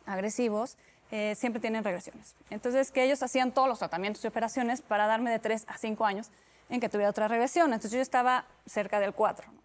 Agresivos, 0.05 0.77
eh, 1.11 1.35
siempre 1.35 1.59
tienen 1.59 1.83
regresiones. 1.83 2.35
Entonces, 2.49 2.91
que 2.91 3.03
ellos 3.03 3.21
hacían 3.23 3.51
todos 3.51 3.67
los 3.67 3.79
tratamientos 3.79 4.23
y 4.23 4.27
operaciones 4.27 4.81
para 4.81 5.07
darme 5.07 5.31
de 5.31 5.39
3 5.39 5.65
a 5.67 5.77
5 5.77 6.05
años 6.05 6.31
en 6.69 6.79
que 6.79 6.89
tuviera 6.89 7.09
otra 7.09 7.27
regresión. 7.27 7.73
Entonces, 7.73 7.91
yo 7.91 8.01
estaba 8.01 8.45
cerca 8.65 8.99
del 8.99 9.13
4. 9.13 9.51
¿no? 9.51 9.61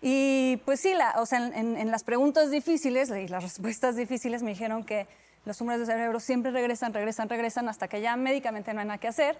Y 0.00 0.56
pues 0.64 0.80
sí, 0.80 0.94
o 1.16 1.26
sea, 1.26 1.38
en 1.38 1.90
las 1.90 2.02
preguntas 2.02 2.50
difíciles 2.50 3.10
y 3.10 3.28
las 3.28 3.42
respuestas 3.44 3.94
difíciles 3.94 4.42
me 4.42 4.50
dijeron 4.50 4.82
que 4.82 5.06
los 5.44 5.58
tumores 5.58 5.80
de 5.80 5.86
cerebro 5.86 6.20
siempre 6.20 6.52
regresan, 6.52 6.94
regresan, 6.94 7.28
regresan 7.28 7.68
hasta 7.68 7.88
que 7.88 8.00
ya 8.00 8.16
médicamente 8.16 8.72
no 8.74 8.80
hay 8.80 8.86
nada 8.86 8.98
que 8.98 9.08
hacer 9.08 9.36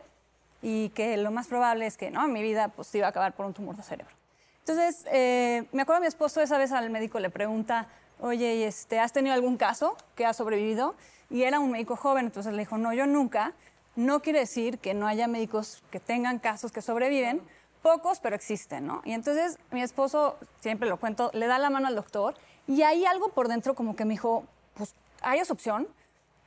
y 0.60 0.90
que 0.90 1.16
lo 1.16 1.30
más 1.30 1.48
probable 1.48 1.86
es 1.86 1.96
que 1.96 2.10
no, 2.10 2.26
mi 2.28 2.42
vida 2.42 2.68
pues 2.68 2.94
iba 2.94 3.06
a 3.06 3.10
acabar 3.10 3.34
por 3.34 3.46
un 3.46 3.54
tumor 3.54 3.76
de 3.76 3.82
cerebro. 3.82 4.14
Entonces, 4.60 5.04
eh, 5.10 5.64
me 5.72 5.82
acuerdo 5.82 6.02
mi 6.02 6.06
esposo 6.06 6.40
esa 6.40 6.56
vez 6.58 6.70
al 6.72 6.90
médico 6.90 7.18
le 7.18 7.30
pregunta, 7.30 7.88
oye, 8.22 8.54
¿y 8.54 8.62
este, 8.62 8.98
¿has 8.98 9.12
tenido 9.12 9.34
algún 9.34 9.56
caso 9.56 9.96
que 10.14 10.24
ha 10.24 10.32
sobrevivido? 10.32 10.94
Y 11.28 11.42
era 11.42 11.60
un 11.60 11.70
médico 11.70 11.96
joven, 11.96 12.26
entonces 12.26 12.52
le 12.52 12.60
dijo, 12.60 12.78
no, 12.78 12.94
yo 12.94 13.06
nunca. 13.06 13.52
No 13.96 14.22
quiere 14.22 14.38
decir 14.38 14.78
que 14.78 14.94
no 14.94 15.06
haya 15.06 15.28
médicos 15.28 15.82
que 15.90 16.00
tengan 16.00 16.38
casos 16.38 16.72
que 16.72 16.80
sobreviven, 16.80 17.42
pocos, 17.82 18.20
pero 18.20 18.34
existen, 18.34 18.86
¿no? 18.86 19.02
Y 19.04 19.12
entonces 19.12 19.58
mi 19.70 19.82
esposo, 19.82 20.38
siempre 20.60 20.88
lo 20.88 20.98
cuento, 20.98 21.30
le 21.34 21.46
da 21.46 21.58
la 21.58 21.68
mano 21.68 21.88
al 21.88 21.96
doctor 21.96 22.34
y 22.66 22.82
hay 22.82 23.04
algo 23.04 23.30
por 23.30 23.48
dentro 23.48 23.74
como 23.74 23.96
que 23.96 24.04
me 24.04 24.14
dijo, 24.14 24.44
pues, 24.74 24.94
¿hay 25.20 25.40
esa 25.40 25.52
opción? 25.52 25.88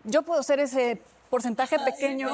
Yo 0.06 0.24
puedo 0.24 0.42
ser 0.44 0.60
ese 0.60 1.02
porcentaje 1.36 1.78
pequeño 1.80 2.30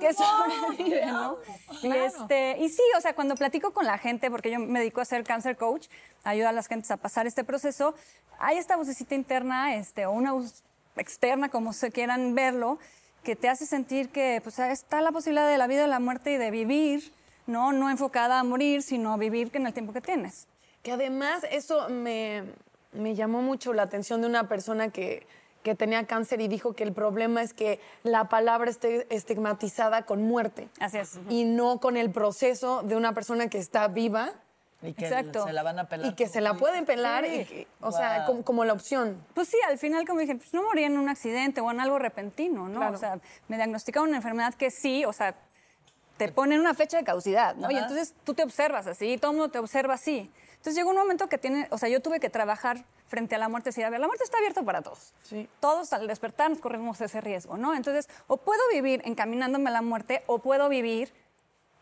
que 0.00 0.14
sobrevive, 0.14 1.04
¿no? 1.04 1.36
Y, 1.82 1.92
este, 1.92 2.56
y 2.58 2.70
sí, 2.70 2.80
o 2.96 3.00
sea, 3.02 3.14
cuando 3.14 3.34
platico 3.34 3.74
con 3.74 3.84
la 3.84 3.98
gente, 3.98 4.30
porque 4.30 4.50
yo 4.50 4.58
me 4.58 4.78
dedico 4.78 5.02
a 5.02 5.04
ser 5.04 5.24
cancer 5.24 5.58
coach, 5.58 5.88
ayuda 6.24 6.48
a 6.48 6.52
las 6.52 6.66
gentes 6.66 6.90
a 6.90 6.96
pasar 6.96 7.26
este 7.26 7.44
proceso, 7.44 7.94
hay 8.38 8.56
esta 8.56 8.76
vocecita 8.76 9.14
interna, 9.14 9.74
este, 9.74 10.06
o 10.06 10.12
una 10.12 10.32
voz 10.32 10.64
externa, 10.96 11.50
como 11.50 11.74
se 11.74 11.90
quieran 11.90 12.34
verlo, 12.34 12.78
que 13.22 13.36
te 13.36 13.50
hace 13.50 13.66
sentir 13.66 14.08
que 14.08 14.40
pues, 14.42 14.58
está 14.58 15.02
la 15.02 15.12
posibilidad 15.12 15.50
de 15.50 15.58
la 15.58 15.66
vida 15.66 15.84
y 15.84 15.88
la 15.90 16.00
muerte 16.00 16.32
y 16.32 16.36
de 16.38 16.50
vivir, 16.50 17.12
¿no? 17.46 17.72
No 17.72 17.90
enfocada 17.90 18.40
a 18.40 18.42
morir, 18.42 18.80
sino 18.80 19.12
a 19.12 19.18
vivir 19.18 19.50
en 19.52 19.66
el 19.66 19.74
tiempo 19.74 19.92
que 19.92 20.00
tienes. 20.00 20.46
Que 20.82 20.92
además 20.92 21.44
eso 21.50 21.90
me, 21.90 22.44
me 22.92 23.14
llamó 23.14 23.42
mucho 23.42 23.74
la 23.74 23.82
atención 23.82 24.22
de 24.22 24.28
una 24.28 24.48
persona 24.48 24.88
que, 24.88 25.26
que 25.66 25.74
tenía 25.74 26.06
cáncer 26.06 26.40
y 26.40 26.46
dijo 26.46 26.74
que 26.74 26.84
el 26.84 26.92
problema 26.92 27.42
es 27.42 27.52
que 27.52 27.80
la 28.04 28.28
palabra 28.28 28.70
esté 28.70 29.12
estigmatizada 29.12 30.02
con 30.02 30.22
muerte 30.22 30.68
Así 30.78 30.98
es. 30.98 31.18
y 31.28 31.42
no 31.42 31.80
con 31.80 31.96
el 31.96 32.12
proceso 32.12 32.82
de 32.84 32.94
una 32.94 33.14
persona 33.14 33.48
que 33.48 33.58
está 33.58 33.88
viva 33.88 34.30
Y 34.80 34.92
que 34.92 35.06
Exacto. 35.06 35.44
se 35.44 35.52
la 35.52 35.64
van 35.64 35.80
a 35.80 35.88
pelar. 35.88 36.06
y 36.06 36.14
que 36.14 36.28
se 36.28 36.40
la 36.40 36.54
pueden 36.54 36.84
pelar, 36.84 37.24
Sí. 37.24 37.34
y 37.34 37.44
que- 37.46 37.66
o 37.80 37.90
sea, 37.90 38.18
Wow. 38.18 38.26
como, 38.26 38.44
como 38.44 38.64
la 38.64 38.74
opción. 38.74 39.16
Pues 39.34 39.48
sí, 39.48 39.56
al 39.66 39.76
final, 39.78 40.06
como 40.06 40.20
dije, 40.20 40.36
pues 40.36 40.52
no 40.54 40.62
morí 40.62 40.84
en 40.84 40.96
un 40.98 41.08
accidente 41.08 41.60
o 41.60 41.68
en 41.72 41.80
algo 41.80 41.98
repentino, 41.98 42.68
¿no? 42.68 42.78
Claro. 42.78 42.94
O 42.94 42.98
sea, 42.98 43.18
me 43.48 43.56
diagnosticaron 43.56 44.08
una 44.10 44.18
enfermedad 44.18 44.54
que 44.54 44.70
sí, 44.70 45.04
o 45.04 45.12
sea, 45.12 45.34
te 46.18 46.28
ponen 46.30 46.60
una 46.60 46.74
fecha 46.74 46.98
de 46.98 47.02
caducidad, 47.04 47.56
¿no? 47.56 47.68
Y 47.72 47.74
Ajá. 47.76 47.86
entonces 47.88 48.14
tú 48.22 48.34
te 48.34 48.44
observas 48.44 48.86
así, 48.86 49.18
todo 49.18 49.32
el 49.32 49.38
mundo 49.38 49.50
te 49.50 49.58
observa 49.58 49.94
así. 49.94 50.30
Entonces 50.66 50.80
llegó 50.80 50.90
un 50.90 50.96
momento 50.96 51.28
que 51.28 51.38
tiene, 51.38 51.68
o 51.70 51.78
sea, 51.78 51.88
yo 51.88 52.02
tuve 52.02 52.18
que 52.18 52.28
trabajar 52.28 52.84
frente 53.06 53.36
a 53.36 53.38
la 53.38 53.48
muerte, 53.48 53.68
decir, 53.68 53.84
a 53.84 53.90
ver, 53.90 54.00
la 54.00 54.08
muerte 54.08 54.24
está 54.24 54.38
abierta 54.38 54.64
para 54.64 54.82
todos. 54.82 55.14
Sí. 55.22 55.48
Todos 55.60 55.92
al 55.92 56.08
despertar 56.08 56.50
nos 56.50 56.58
corremos 56.58 57.00
ese 57.00 57.20
riesgo, 57.20 57.56
¿no? 57.56 57.72
Entonces, 57.72 58.08
o 58.26 58.38
puedo 58.38 58.60
vivir 58.72 59.00
encaminándome 59.04 59.70
a 59.70 59.74
la 59.74 59.82
muerte 59.82 60.24
o 60.26 60.40
puedo 60.40 60.68
vivir 60.68 61.12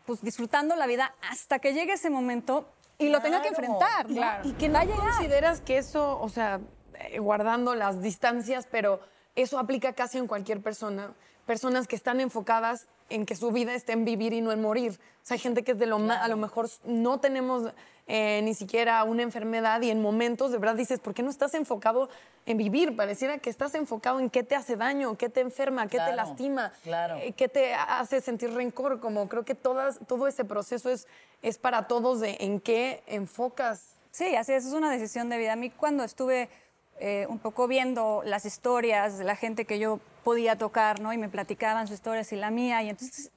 pues 0.05 0.21
disfrutando 0.21 0.75
la 0.75 0.85
vida 0.85 1.15
hasta 1.27 1.57
que 1.57 1.73
llegue 1.73 1.93
ese 1.93 2.11
momento 2.11 2.69
y 2.99 3.09
lo 3.09 3.21
tenga 3.21 3.41
que 3.41 3.47
enfrentar. 3.47 4.05
Claro. 4.05 4.47
Y 4.47 4.53
que 4.53 4.69
no 4.69 4.79
consideras 4.85 5.61
que 5.61 5.79
eso, 5.79 6.21
o 6.21 6.29
sea, 6.29 6.59
eh, 6.99 7.17
guardando 7.17 7.73
las 7.73 8.03
distancias, 8.03 8.67
pero 8.69 8.99
eso 9.33 9.57
aplica 9.57 9.93
casi 9.93 10.19
en 10.19 10.27
cualquier 10.27 10.61
persona. 10.61 11.15
Personas 11.47 11.87
que 11.87 11.95
están 11.95 12.19
enfocadas 12.19 12.85
en 13.09 13.25
que 13.25 13.35
su 13.35 13.51
vida 13.51 13.73
esté 13.73 13.93
en 13.93 14.05
vivir 14.05 14.33
y 14.33 14.41
no 14.41 14.51
en 14.51 14.61
morir. 14.61 14.99
O 15.23 15.25
sea, 15.25 15.35
hay 15.35 15.39
gente 15.39 15.63
que 15.63 15.73
es 15.73 15.79
de 15.79 15.85
lo 15.85 15.99
más, 15.99 16.21
a 16.21 16.27
lo 16.27 16.37
mejor 16.37 16.69
no 16.83 17.19
tenemos 17.19 17.71
eh, 18.07 18.41
ni 18.43 18.53
siquiera 18.53 19.03
una 19.03 19.23
enfermedad 19.23 19.81
y 19.81 19.89
en 19.89 20.01
momentos 20.01 20.51
de 20.51 20.57
verdad 20.57 20.75
dices, 20.75 20.99
¿por 20.99 21.13
qué 21.13 21.23
no 21.23 21.29
estás 21.29 21.53
enfocado 21.53 22.09
en 22.45 22.57
vivir? 22.57 22.95
Pareciera 22.95 23.37
que 23.37 23.49
estás 23.49 23.73
enfocado 23.75 24.19
en 24.19 24.29
qué 24.29 24.43
te 24.43 24.55
hace 24.55 24.75
daño, 24.75 25.17
qué 25.17 25.29
te 25.29 25.41
enferma, 25.41 25.87
qué 25.87 25.97
te 25.97 26.13
lastima, 26.13 26.71
claro. 26.83 27.17
eh, 27.17 27.33
qué 27.33 27.47
te 27.47 27.73
hace 27.73 28.21
sentir 28.21 28.53
rencor. 28.53 28.99
Como 28.99 29.27
creo 29.27 29.45
que 29.45 29.55
todas, 29.55 29.99
todo 30.07 30.27
ese 30.27 30.45
proceso 30.45 30.89
es, 30.89 31.07
es 31.41 31.57
para 31.57 31.87
todos 31.87 32.19
de 32.19 32.37
en 32.39 32.59
qué 32.59 33.03
enfocas 33.07 33.95
Sí, 34.15 34.33
así 34.33 34.53
es, 34.53 34.65
es 34.65 34.71
una 34.71 34.89
decisión 34.89 35.27
de 35.27 35.37
vida. 35.37 35.51
A 35.51 35.57
mí 35.57 35.69
cuando 35.69 36.05
estuve 36.05 36.47
eh, 36.99 37.25
un 37.29 37.39
poco 37.39 37.67
viendo 37.67 38.21
las 38.25 38.45
historias 38.45 39.17
de 39.17 39.23
la 39.25 39.35
gente 39.35 39.65
que 39.65 39.79
yo 39.79 39.99
podía 40.23 40.57
tocar, 40.57 40.99
¿no? 40.99 41.13
Y 41.13 41.17
me 41.17 41.29
platicaban 41.29 41.87
sus 41.87 41.95
historias 41.95 42.31
y 42.31 42.35
la 42.35 42.51
mía, 42.51 42.81
y 42.83 42.89
entonces 42.89 43.31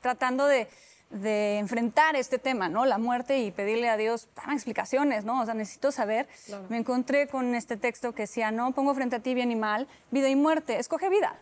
tratando 0.00 0.46
de, 0.46 0.68
de 1.10 1.58
enfrentar 1.58 2.16
este 2.16 2.38
tema, 2.38 2.68
¿no? 2.68 2.84
La 2.84 2.98
muerte 2.98 3.38
y 3.38 3.50
pedirle 3.50 3.88
a 3.88 3.96
Dios, 3.96 4.28
dame 4.36 4.54
explicaciones, 4.54 5.24
¿no? 5.24 5.40
O 5.40 5.44
sea, 5.44 5.54
necesito 5.54 5.90
saber. 5.90 6.28
Me 6.68 6.76
encontré 6.76 7.28
con 7.28 7.54
este 7.54 7.76
texto 7.76 8.14
que 8.14 8.22
decía, 8.22 8.50
no 8.50 8.72
pongo 8.72 8.94
frente 8.94 9.16
a 9.16 9.20
ti 9.20 9.34
bien 9.34 9.50
y 9.50 9.56
mal, 9.56 9.88
vida 10.10 10.28
y 10.28 10.36
muerte, 10.36 10.78
escoge 10.78 11.08
vida. 11.08 11.38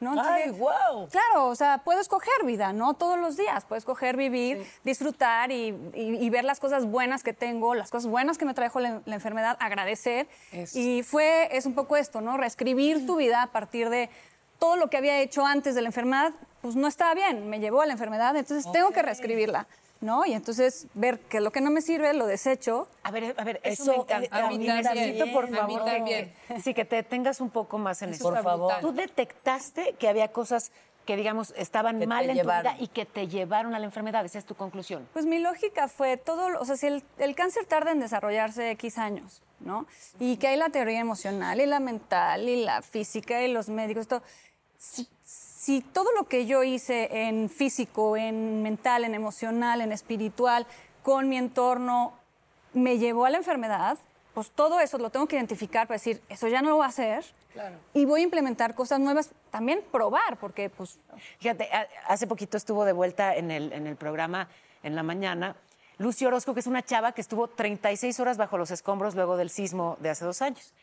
¿No? 0.00 0.14
¡Ay, 0.20 0.50
wow! 0.50 1.08
Claro, 1.10 1.46
o 1.48 1.54
sea, 1.54 1.78
puedo 1.78 2.00
escoger 2.00 2.44
vida, 2.44 2.72
¿no? 2.72 2.94
Todos 2.94 3.18
los 3.18 3.36
días. 3.36 3.64
Puedo 3.64 3.78
escoger 3.78 4.16
vivir, 4.16 4.66
disfrutar 4.84 5.50
y, 5.50 5.68
y- 5.94 6.24
y 6.24 6.30
ver 6.30 6.44
las 6.44 6.60
cosas 6.60 6.84
buenas 6.86 7.22
que 7.22 7.32
tengo, 7.32 7.74
las 7.74 7.90
cosas 7.90 8.10
buenas 8.10 8.36
que 8.38 8.44
me 8.44 8.54
trajo 8.54 8.78
la, 8.80 9.00
la 9.06 9.14
enfermedad, 9.14 9.56
agradecer. 9.60 10.28
Y 10.74 11.02
fue, 11.02 11.48
es 11.56 11.64
un 11.66 11.74
poco 11.74 11.96
esto, 11.96 12.20
¿no? 12.20 12.36
Reescribir 12.36 13.06
tu 13.06 13.16
vida 13.16 13.42
a 13.42 13.46
partir 13.48 13.88
de 13.88 14.10
todo 14.58 14.76
lo 14.76 14.88
que 14.90 14.96
había 14.96 15.18
hecho 15.20 15.44
antes 15.44 15.74
de 15.74 15.82
la 15.82 15.88
enfermedad, 15.88 16.32
pues 16.62 16.76
no 16.76 16.86
estaba 16.88 17.14
bien, 17.14 17.48
me 17.48 17.60
llevó 17.60 17.82
a 17.82 17.86
la 17.86 17.92
enfermedad, 17.92 18.34
entonces 18.36 18.70
tengo 18.72 18.90
que 18.90 19.02
reescribirla, 19.02 19.66
¿no? 20.06 20.24
Y 20.24 20.32
entonces 20.32 20.86
ver 20.94 21.18
que 21.18 21.40
lo 21.40 21.50
que 21.50 21.60
no 21.60 21.70
me 21.70 21.82
sirve 21.82 22.14
lo 22.14 22.26
desecho. 22.26 22.88
A 23.02 23.10
ver, 23.10 23.34
a 23.36 23.44
ver, 23.44 23.60
eso, 23.64 23.82
Eso, 23.82 23.92
me 23.92 23.98
encanta. 23.98 24.38
eh, 24.38 24.42
a 24.42 24.48
mí 24.48 24.58
Necesito, 24.58 24.88
también, 24.94 25.32
por 25.32 25.44
a 25.44 25.48
mí 25.48 25.56
favor, 25.56 25.84
que- 25.84 25.90
también. 25.90 26.34
que- 26.48 26.60
sí, 26.60 26.72
que 26.72 26.84
te 26.84 27.02
tengas 27.02 27.40
un 27.40 27.50
poco 27.50 27.76
más 27.76 28.00
en 28.02 28.10
eso. 28.10 28.24
Por 28.30 28.42
favor. 28.42 28.72
Tú 28.80 28.92
detectaste 28.92 29.94
que 29.98 30.08
había 30.08 30.28
cosas 30.28 30.70
que, 31.04 31.16
digamos, 31.16 31.54
estaban 31.56 32.00
Que 32.00 32.06
mal 32.06 32.28
en 32.30 32.36
tu 32.38 32.42
vida 32.44 32.76
y 32.80 32.88
que 32.88 33.04
te 33.06 33.28
llevaron 33.28 33.74
a 33.74 33.78
la 33.78 33.84
enfermedad. 33.84 34.24
Esa 34.24 34.38
es 34.38 34.44
tu 34.44 34.54
conclusión. 34.56 35.08
Pues 35.12 35.24
mi 35.26 35.38
lógica 35.38 35.86
fue 35.88 36.16
todo, 36.16 36.50
lo- 36.50 36.60
o 36.60 36.64
sea, 36.64 36.76
si 36.76 36.86
el, 36.86 37.02
el 37.18 37.34
cáncer 37.36 37.64
tarda 37.66 37.92
en 37.92 38.00
desarrollarse 38.00 38.70
X 38.72 38.98
años, 38.98 39.42
¿no? 39.60 39.86
Y 40.18 40.36
que 40.38 40.48
hay 40.48 40.56
la 40.56 40.68
teoría 40.68 40.98
emocional 41.00 41.60
y 41.60 41.66
la 41.66 41.78
mental 41.80 42.48
y 42.48 42.64
la 42.64 42.82
física 42.82 43.42
y 43.42 43.52
los 43.52 43.68
médicos, 43.68 44.08
todo. 44.08 44.22
Si, 44.78 45.08
si 45.66 45.80
todo 45.80 46.12
lo 46.12 46.28
que 46.28 46.46
yo 46.46 46.62
hice 46.62 47.08
en 47.26 47.50
físico, 47.50 48.16
en 48.16 48.62
mental, 48.62 49.02
en 49.02 49.16
emocional, 49.16 49.80
en 49.80 49.90
espiritual, 49.90 50.64
con 51.02 51.28
mi 51.28 51.36
entorno, 51.36 52.12
me 52.72 52.98
llevó 52.98 53.24
a 53.24 53.30
la 53.30 53.38
enfermedad, 53.38 53.98
pues 54.32 54.52
todo 54.52 54.78
eso 54.78 54.96
lo 54.98 55.10
tengo 55.10 55.26
que 55.26 55.34
identificar 55.34 55.88
para 55.88 55.96
decir, 55.96 56.22
eso 56.28 56.46
ya 56.46 56.62
no 56.62 56.68
lo 56.68 56.76
voy 56.76 56.84
a 56.84 56.88
hacer. 56.90 57.24
Y 57.94 58.04
voy 58.04 58.20
a 58.20 58.22
implementar 58.22 58.76
cosas 58.76 59.00
nuevas, 59.00 59.30
también 59.50 59.82
probar, 59.90 60.36
porque 60.38 60.70
pues 60.70 61.00
Fíjate, 61.40 61.68
hace 62.06 62.28
poquito 62.28 62.56
estuvo 62.56 62.84
de 62.84 62.92
vuelta 62.92 63.34
en 63.34 63.50
el, 63.50 63.72
en 63.72 63.88
el 63.88 63.96
programa 63.96 64.48
en 64.84 64.94
la 64.94 65.02
mañana 65.02 65.56
Lucy 65.98 66.26
Orozco, 66.26 66.54
que 66.54 66.60
es 66.60 66.68
una 66.68 66.84
chava 66.84 67.10
que 67.10 67.22
estuvo 67.22 67.48
36 67.48 68.20
horas 68.20 68.36
bajo 68.36 68.56
los 68.56 68.70
escombros 68.70 69.16
luego 69.16 69.36
del 69.36 69.50
sismo 69.50 69.96
de 69.98 70.10
hace 70.10 70.24
dos 70.24 70.42
años. 70.42 70.74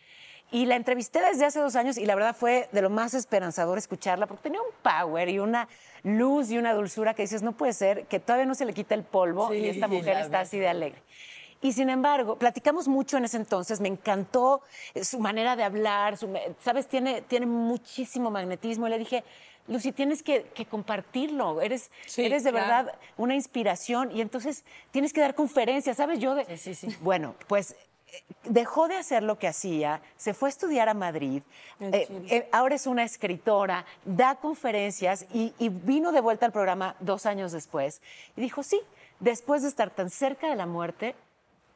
Y 0.54 0.68
la 0.68 0.76
entrevisté 0.76 1.20
desde 1.20 1.46
hace 1.46 1.60
dos 1.60 1.76
años 1.76 1.98
y 1.98 2.06
la 2.06 2.14
verdad 2.14 2.36
fue 2.36 2.70
de 2.72 2.84
lo 2.84 2.92
más 2.92 3.16
esperanzador 3.16 3.80
escucharla 3.80 4.28
porque 4.28 4.44
tenía 4.44 4.62
un 4.62 4.68
power 4.84 5.28
y 5.28 5.40
una 5.40 5.68
luz 6.04 6.52
y 6.52 6.60
una 6.60 6.76
dulzura 6.76 7.16
que 7.16 7.24
dices, 7.24 7.42
no 7.42 7.54
puede 7.54 7.74
ser 7.74 8.06
que 8.06 8.20
todavía 8.20 8.46
no 8.46 8.54
se 8.54 8.66
le 8.66 8.74
quita 8.74 8.94
el 8.94 9.02
polvo 9.04 9.50
Sí, 9.50 9.58
y 9.58 9.70
esta 9.70 9.88
mujer 9.88 10.18
está 10.18 10.42
así 10.42 10.60
de 10.60 10.68
alegre. 10.68 11.02
Y 11.60 11.72
sin 11.72 11.90
embargo, 11.90 12.38
platicamos 12.38 12.88
mucho 12.88 13.18
en 13.18 13.26
ese 13.26 13.38
entonces, 13.38 13.82
me 13.82 13.88
encantó 13.88 14.62
eh, 14.94 15.04
su 15.04 15.20
manera 15.20 15.56
de 15.56 15.64
hablar, 15.64 16.18
su 16.18 16.32
sabes, 16.60 16.88
tiene, 16.88 17.24
tiene 17.24 17.48
muchísimo 17.48 18.30
magnetismo. 18.30 18.86
Y 18.86 18.92
le 18.92 19.00
dije, 19.00 19.24
Lucy, 19.68 19.92
tienes 19.92 20.22
que, 20.22 20.44
que 20.54 20.68
compartirlo, 20.68 21.62
eres, 21.62 21.90
Sí, 22.06 22.26
eres 22.26 22.44
de 22.44 22.52
claro. 22.52 22.68
verdad 22.68 23.00
una 23.18 23.34
inspiración 23.34 24.12
y 24.12 24.22
entonces 24.22 24.66
tienes 24.92 25.14
que 25.14 25.22
dar 25.22 25.34
conferencias, 25.34 25.98
¿sabes? 25.98 26.20
Yo 26.20 26.36
de... 26.36 26.46
Sí, 26.58 26.76
sí, 26.76 26.92
sí. 26.92 26.98
Bueno, 27.02 27.34
pues 27.48 27.76
dejó 28.46 28.88
de 28.88 28.96
hacer 28.98 29.24
lo 29.24 29.40
que 29.40 29.48
hacía, 29.48 30.02
se 30.18 30.34
fue 30.34 30.50
a 30.50 30.52
estudiar 30.52 30.90
a 30.90 30.94
Madrid, 30.94 31.42
eh, 31.80 32.08
eh, 32.30 32.50
ahora 32.52 32.76
es 32.76 32.88
una 32.88 33.04
escritora, 33.04 33.86
da 34.06 34.36
conferencias 34.36 35.26
y, 35.34 35.54
y 35.60 35.70
vino 35.70 36.12
de 36.12 36.22
vuelta 36.22 36.46
al 36.46 36.52
programa 36.52 36.96
dos 37.00 37.26
años 37.26 37.52
después 37.52 38.02
y 38.36 38.42
dijo, 38.42 38.64
sí, 38.64 38.80
después 39.20 39.62
de 39.62 39.70
estar 39.70 39.90
tan 39.90 40.10
cerca 40.10 40.50
de 40.50 40.56
la 40.56 40.66
muerte, 40.66 41.16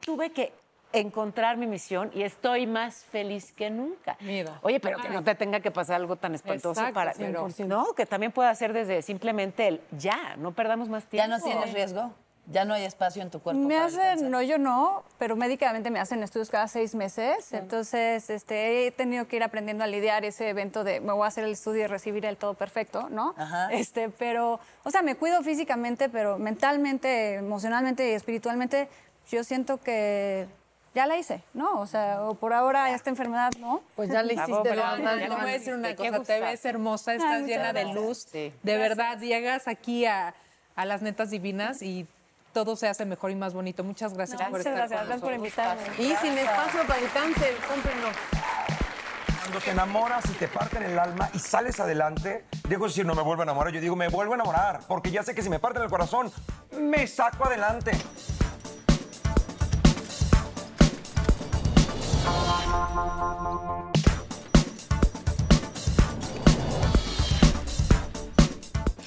tuve 0.02 0.32
que 0.32 0.52
encontrar 0.94 1.58
mi 1.58 1.68
misión 1.68 2.12
y 2.14 2.24
estoy 2.24 2.66
más 2.66 3.04
feliz 3.06 3.52
que 3.52 3.70
nunca. 3.70 4.18
Mira. 4.22 4.58
Oye, 4.62 4.80
pero 4.80 5.00
que 5.00 5.10
no 5.10 5.24
te 5.24 5.36
tenga 5.36 5.60
que 5.60 5.70
pasar 5.70 5.98
algo 5.98 6.16
tan 6.16 6.34
espantoso 6.34 6.80
Exacto, 6.80 6.94
para... 6.94 7.14
pero- 7.14 7.48
no, 7.66 7.94
que 7.94 8.06
también 8.06 8.32
pueda 8.32 8.54
ser 8.56 8.74
desde 8.74 9.02
simplemente 9.02 9.68
el 9.68 9.82
ya, 9.92 10.36
no 10.38 10.54
perdamos 10.54 10.88
más 10.90 11.04
¿Ya 11.06 11.10
tiempo. 11.10 11.38
no 11.38 11.44
tienes 11.44 11.74
riesgo? 11.74 12.14
¿Ya 12.50 12.64
no 12.64 12.74
hay 12.74 12.86
espacio 12.86 13.22
en 13.22 13.30
tu 13.30 13.42
cuerpo? 13.42 13.62
Me 13.62 13.78
hacen, 13.78 14.32
no, 14.32 14.42
yo 14.42 14.58
no, 14.58 15.04
pero 15.18 15.36
médicamente 15.36 15.92
me 15.92 16.00
hacen 16.00 16.24
estudios 16.24 16.50
cada 16.50 16.70
seis 16.70 16.96
meses. 16.96 17.52
Entonces, 17.52 18.30
este, 18.30 18.88
he 18.88 18.92
tenido 18.92 19.28
que 19.28 19.36
ir 19.36 19.44
aprendiendo 19.44 19.84
a 19.84 19.88
lidiar 19.88 20.24
ese 20.24 20.50
evento 20.50 20.86
de 20.86 21.02
me 21.02 21.12
voy 21.12 21.26
a 21.26 21.28
hacer 21.28 21.44
el 21.44 21.52
estudio 21.52 21.84
y 21.84 21.88
recibir 21.88 22.26
el 22.26 22.38
todo 22.38 22.54
perfecto, 22.54 23.10
¿no? 23.10 23.36
Ajá. 23.38 23.68
Este, 23.74 24.08
pero, 24.10 24.62
o 24.84 24.92
sea, 24.92 25.02
me 25.02 25.16
cuido 25.16 25.44
físicamente, 25.44 26.08
pero 26.08 26.38
mentalmente, 26.38 27.36
emocionalmente 27.36 28.12
y 28.12 28.14
espiritualmente, 28.14 28.88
yo 29.30 29.44
siento 29.44 29.82
que 29.82 30.48
ya 30.96 31.06
la 31.06 31.18
hice, 31.18 31.44
¿no? 31.54 31.82
O 31.82 31.86
sea, 31.86 32.24
o 32.24 32.36
por 32.36 32.54
ahora 32.54 32.92
esta 32.96 33.10
enfermedad, 33.10 33.52
¿no? 33.60 33.84
Pues 33.96 34.10
ya 34.10 34.24
le 34.24 34.36
Bravo, 34.36 34.52
hiciste 34.52 34.76
la 34.76 34.96
bravo. 34.96 35.20
Te 35.20 35.28
voy 35.28 35.40
a 35.40 35.46
decir 35.46 35.74
una 35.74 35.96
cosa, 35.96 36.24
te 36.24 36.40
ves 36.40 36.64
hermosa, 36.66 37.12
Ay, 37.12 37.18
estás 37.18 37.42
llena 37.42 37.74
de 37.74 37.94
luz. 37.94 38.26
Sí. 38.32 38.54
De 38.64 38.78
verdad, 38.78 39.20
llegas 39.20 39.68
aquí 39.68 40.06
a, 40.06 40.34
a 40.76 40.86
las 40.86 41.02
netas 41.02 41.30
divinas 41.30 41.82
y 41.82 42.08
todo 42.58 42.76
se 42.76 42.88
hace 42.88 43.06
mejor 43.06 43.30
y 43.30 43.36
más 43.36 43.54
bonito. 43.54 43.84
Muchas 43.84 44.16
gracias 44.16 44.42
por 44.42 44.50
Muchas 44.50 44.66
estar 44.66 44.76
gracias, 44.76 45.00
con 45.00 45.08
gracias 45.08 45.22
por 45.22 45.34
invitarme. 45.36 45.84
Y 46.00 46.16
sin 46.16 46.36
espacio 46.40 46.88
para 46.88 47.00
el 47.00 47.12
cáncer, 47.12 47.56
cómprenlo. 47.68 48.08
Cuando 49.42 49.60
te 49.60 49.70
enamoras 49.70 50.26
y 50.26 50.34
te 50.34 50.48
parten 50.48 50.82
el 50.82 50.98
alma 50.98 51.30
y 51.36 51.38
sales 51.38 51.80
adelante, 51.80 52.46
dejo 52.68 52.86
de 52.86 52.88
decir 52.88 53.06
no 53.06 53.14
me 53.14 53.22
vuelvo 53.22 53.44
a 53.44 53.46
enamorar, 53.46 53.72
yo 53.72 53.80
digo 53.80 53.96
me 53.96 54.08
vuelvo 54.08 54.34
a 54.34 54.38
enamorar, 54.38 54.80
porque 54.88 55.12
ya 55.12 55.22
sé 55.22 55.36
que 55.36 55.44
si 55.44 55.52
me 55.52 55.60
parten 55.60 55.84
el 55.84 55.90
corazón, 55.90 56.32
me 56.80 57.06
saco 57.06 57.46
adelante. 57.46 57.92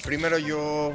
Primero 0.05 0.37
yo 0.37 0.93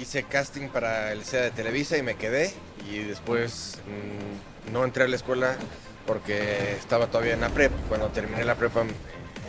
hice 0.00 0.22
casting 0.22 0.68
para 0.68 1.12
el 1.12 1.24
SEA 1.24 1.42
de 1.42 1.50
Televisa 1.50 1.96
y 1.96 2.02
me 2.02 2.16
quedé. 2.16 2.52
Y 2.90 2.98
después 2.98 3.78
mm, 3.86 4.72
no 4.72 4.84
entré 4.84 5.04
a 5.04 5.08
la 5.08 5.16
escuela 5.16 5.56
porque 6.06 6.72
estaba 6.72 7.08
todavía 7.08 7.34
en 7.34 7.40
la 7.40 7.50
prepa. 7.50 7.76
Cuando 7.88 8.08
terminé 8.08 8.44
la 8.44 8.54
prepa 8.54 8.84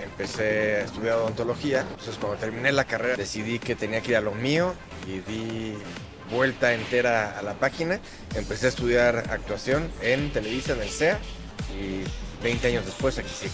empecé 0.03 0.77
a 0.77 0.81
estudiar 0.81 1.15
odontología. 1.15 1.81
Entonces 1.81 2.17
cuando 2.19 2.37
terminé 2.37 2.71
la 2.71 2.85
carrera 2.85 3.15
decidí 3.15 3.59
que 3.59 3.75
tenía 3.75 4.01
que 4.01 4.11
ir 4.11 4.17
a 4.17 4.21
lo 4.21 4.33
mío 4.33 4.73
y 5.07 5.19
di 5.19 5.77
vuelta 6.29 6.73
entera 6.73 7.37
a 7.37 7.41
la 7.41 7.53
página. 7.53 7.99
Empecé 8.35 8.67
a 8.67 8.69
estudiar 8.69 9.17
actuación 9.31 9.89
en 10.01 10.31
Televisa, 10.31 10.73
en 10.73 10.81
el 10.81 10.89
SEA. 10.89 11.19
Y 11.73 12.03
20 12.43 12.67
años 12.67 12.85
después 12.85 13.17
aquí 13.17 13.29
sí. 13.29 13.47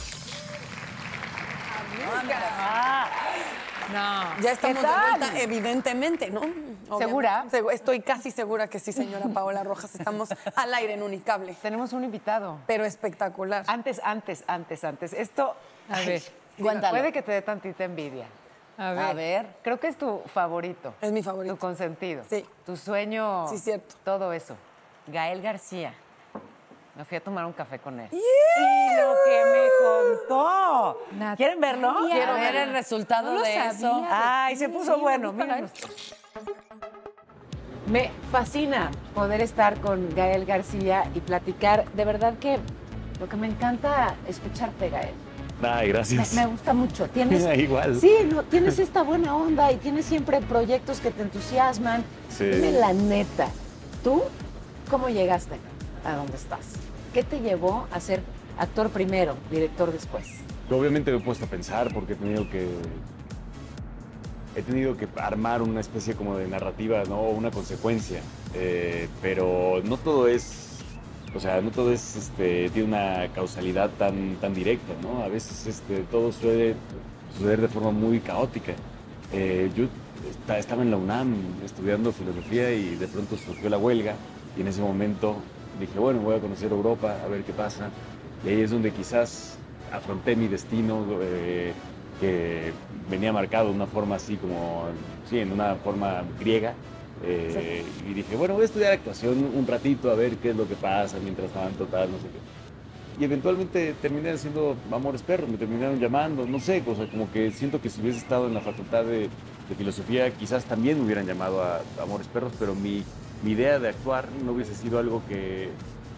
No. 3.94 4.42
Ya 4.42 4.52
estamos 4.52 4.82
de 4.82 4.88
vuelta, 4.88 5.40
evidentemente, 5.40 6.30
¿no? 6.30 6.42
¿Segura? 6.98 7.46
Segu- 7.52 7.72
Estoy 7.72 8.02
casi 8.02 8.32
segura 8.32 8.68
que 8.68 8.80
sí, 8.80 8.92
señora 8.92 9.26
Paola 9.34 9.64
Rojas. 9.64 9.94
Estamos 9.96 10.30
al 10.56 10.74
aire 10.74 10.94
en 10.94 11.04
Unicable. 11.04 11.56
Tenemos 11.62 11.94
un 11.94 12.04
invitado. 12.04 12.58
Pero 12.68 12.86
espectacular. 12.86 13.64
Antes, 13.68 14.02
antes, 14.04 14.44
antes, 14.48 14.84
antes. 14.84 15.14
Esto... 15.14 15.56
A 15.90 16.00
ver, 16.02 16.22
Cuéntalo. 16.60 16.98
Puede 16.98 17.14
que 17.14 17.22
te 17.22 17.32
dé 17.32 17.42
tantita 17.42 17.84
envidia. 17.86 18.26
a 18.78 18.92
ver. 18.92 19.00
A 19.06 19.14
ver. 19.14 19.48
Creo 19.64 19.80
que 19.80 19.88
es 19.88 19.98
tu 19.98 20.22
favorito. 20.34 20.94
Es 21.02 21.12
mi 21.12 21.24
favorito. 21.24 21.54
Tu 21.56 21.60
consentido. 21.60 22.24
Sí. 22.30 22.46
Tu 22.66 22.76
sueño. 22.76 23.48
Sí, 23.48 23.58
cierto. 23.60 23.96
Todo 24.04 24.34
eso. 24.34 24.56
Gael 25.08 25.42
García. 25.42 25.94
Me 26.98 27.06
fui 27.06 27.18
a 27.18 27.22
tomar 27.22 27.46
un 27.46 27.54
café 27.54 27.78
con 27.78 28.00
él. 28.00 28.08
Y 28.12 28.16
lo 28.16 29.14
que 29.24 29.44
me 29.54 29.68
contó. 30.28 30.98
¿Quieren 31.38 31.62
verlo? 31.62 31.94
Quiero 32.12 32.34
ver 32.34 32.56
el 32.56 32.72
resultado 32.74 33.34
No 33.34 33.38
lo 33.40 33.44
de 33.44 33.54
sabía. 33.54 33.70
eso. 33.72 34.06
Ay, 34.10 34.56
se 34.56 34.68
puso 34.68 34.98
bueno. 34.98 35.32
Míranos. 35.32 35.70
Me 37.86 38.10
fascina 38.32 38.90
poder 39.14 39.42
estar 39.42 39.80
con 39.80 40.14
Gael 40.16 40.46
García 40.46 41.10
y 41.14 41.20
platicar. 41.20 41.86
De 41.92 42.04
verdad 42.04 42.34
que 42.40 42.58
lo 43.20 43.30
que 43.30 43.38
me 43.38 43.48
encanta 43.48 44.16
escucharte, 44.28 44.90
Gael. 44.90 45.14
Ay, 45.62 45.88
Me, 45.88 45.94
gracias. 45.94 46.34
me 46.34 46.48
gusta 46.48 46.74
mucho. 46.74 47.08
Tienes, 47.10 47.46
Igual. 47.60 48.00
Sí, 48.02 48.12
no, 48.32 48.42
tienes 48.44 48.80
esta 48.80 49.04
buena 49.04 49.36
onda 49.36 49.72
y 49.72 49.78
tienes 49.78 50.06
siempre 50.06 50.42
proyectos 50.42 51.00
que 51.00 51.12
te 51.12 51.22
entusiasman. 51.22 52.04
Sí. 52.30 52.46
Dime 52.46 52.72
la 52.74 52.92
neta, 52.94 53.48
¿tú 54.04 54.24
cómo 54.90 55.10
llegaste 55.10 55.58
a 56.04 56.14
donde 56.16 56.36
estás? 56.38 56.66
¿Qué 57.14 57.24
te 57.24 57.40
llevó 57.40 57.88
a 57.92 58.00
ser 58.00 58.22
actor 58.58 58.90
primero, 58.90 59.36
director 59.52 59.92
después? 59.92 60.28
Obviamente 60.70 61.12
me 61.12 61.18
he 61.18 61.22
puesto 61.22 61.46
a 61.46 61.48
pensar 61.48 61.94
porque 61.94 62.14
he 62.14 62.16
tenido 62.16 62.50
que. 62.50 62.68
He 64.56 64.62
tenido 64.64 64.98
que 64.98 65.08
armar 65.18 65.62
una 65.62 65.80
especie 65.82 66.16
como 66.16 66.36
de 66.38 66.48
narrativa, 66.48 67.04
¿no? 67.08 67.22
Una 67.22 67.52
consecuencia. 67.52 68.22
Eh, 68.54 69.08
pero 69.22 69.82
no 69.84 69.98
todo 69.98 70.28
es. 70.28 70.64
O 71.36 71.40
sea, 71.40 71.62
no 71.62 71.70
todo 71.72 71.92
es, 71.92 72.16
este, 72.16 72.70
tiene 72.72 72.88
una 72.88 73.28
causalidad 73.36 73.92
tan, 74.00 74.36
tan 74.42 74.54
directa, 74.56 74.94
¿no? 75.04 75.22
A 75.24 75.28
veces 75.28 75.68
este, 75.68 76.00
todo 76.10 76.32
suele 76.32 76.74
suceder 77.38 77.62
de 77.62 77.68
forma 77.68 77.92
muy 77.92 78.20
caótica. 78.20 78.72
Eh, 79.32 79.70
yo 79.76 79.86
esta- 80.32 80.58
estaba 80.58 80.82
en 80.82 80.90
la 80.90 80.98
UNAM 80.98 81.36
estudiando 81.64 82.12
filosofía 82.12 82.72
y 82.74 82.96
de 82.96 83.08
pronto 83.08 83.38
surgió 83.38 83.70
la 83.70 83.78
huelga 83.78 84.16
y 84.58 84.62
en 84.62 84.68
ese 84.70 84.82
momento 84.82 85.36
dije, 85.80 85.98
bueno, 86.00 86.20
voy 86.22 86.36
a 86.36 86.40
conocer 86.40 86.72
Europa, 86.72 87.18
a 87.24 87.28
ver 87.28 87.44
qué 87.44 87.54
pasa. 87.54 87.90
Y 88.46 88.50
ahí 88.50 88.62
es 88.62 88.72
donde 88.72 88.92
quizás 88.92 89.58
afronté 89.92 90.36
mi 90.36 90.48
destino 90.48 91.06
eh, 91.22 91.74
que 92.20 92.72
venía 93.10 93.32
marcado 93.34 93.70
de 93.70 93.76
una 93.76 93.88
forma 93.88 94.16
así 94.16 94.36
como, 94.38 94.86
sí, 95.30 95.40
en 95.40 95.52
una 95.52 95.76
forma 95.76 96.24
griega. 96.40 96.74
Eh, 97.24 97.84
Y 98.08 98.14
dije, 98.14 98.36
bueno, 98.36 98.54
voy 98.54 98.64
a 98.64 98.66
estudiar 98.66 98.94
actuación 98.94 99.52
un 99.56 99.66
ratito 99.66 100.12
a 100.12 100.16
ver 100.16 100.38
qué 100.38 100.52
es 100.52 100.56
lo 100.56 100.68
que 100.68 100.76
pasa 100.76 101.18
mientras 101.24 101.52
tanto, 101.52 101.86
tal, 101.86 102.12
no 102.12 102.18
sé 102.18 102.26
qué. 102.26 102.40
Y 103.20 103.24
eventualmente 103.24 103.96
terminé 104.00 104.30
haciendo 104.30 104.76
Amores 104.92 105.24
Perros, 105.24 105.50
me 105.50 105.58
terminaron 105.58 106.00
llamando, 106.00 106.46
no 106.46 106.60
sé, 106.60 106.84
o 106.86 106.96
sea, 106.96 107.10
como 107.10 107.32
que 107.32 107.50
siento 107.52 107.82
que 107.82 107.90
si 107.90 108.02
hubiese 108.02 108.20
estado 108.20 108.46
en 108.48 108.54
la 108.54 108.62
facultad 108.62 109.06
de, 109.06 109.22
de 109.68 109.76
filosofía, 109.76 110.32
quizás 110.38 110.66
también 110.66 111.00
me 111.00 111.06
hubieran 111.06 111.26
llamado 111.26 111.64
a 111.64 111.82
Amores 112.00 112.28
Perros, 112.28 112.54
pero 112.60 112.76
mi, 112.76 113.04
mi 113.44 113.52
idea 113.52 113.80
de 113.80 113.90
actuar 113.90 114.26
no 114.44 114.52
hubiese 114.54 114.74
sido 114.76 115.00
algo 115.00 115.22
que, 115.28 115.70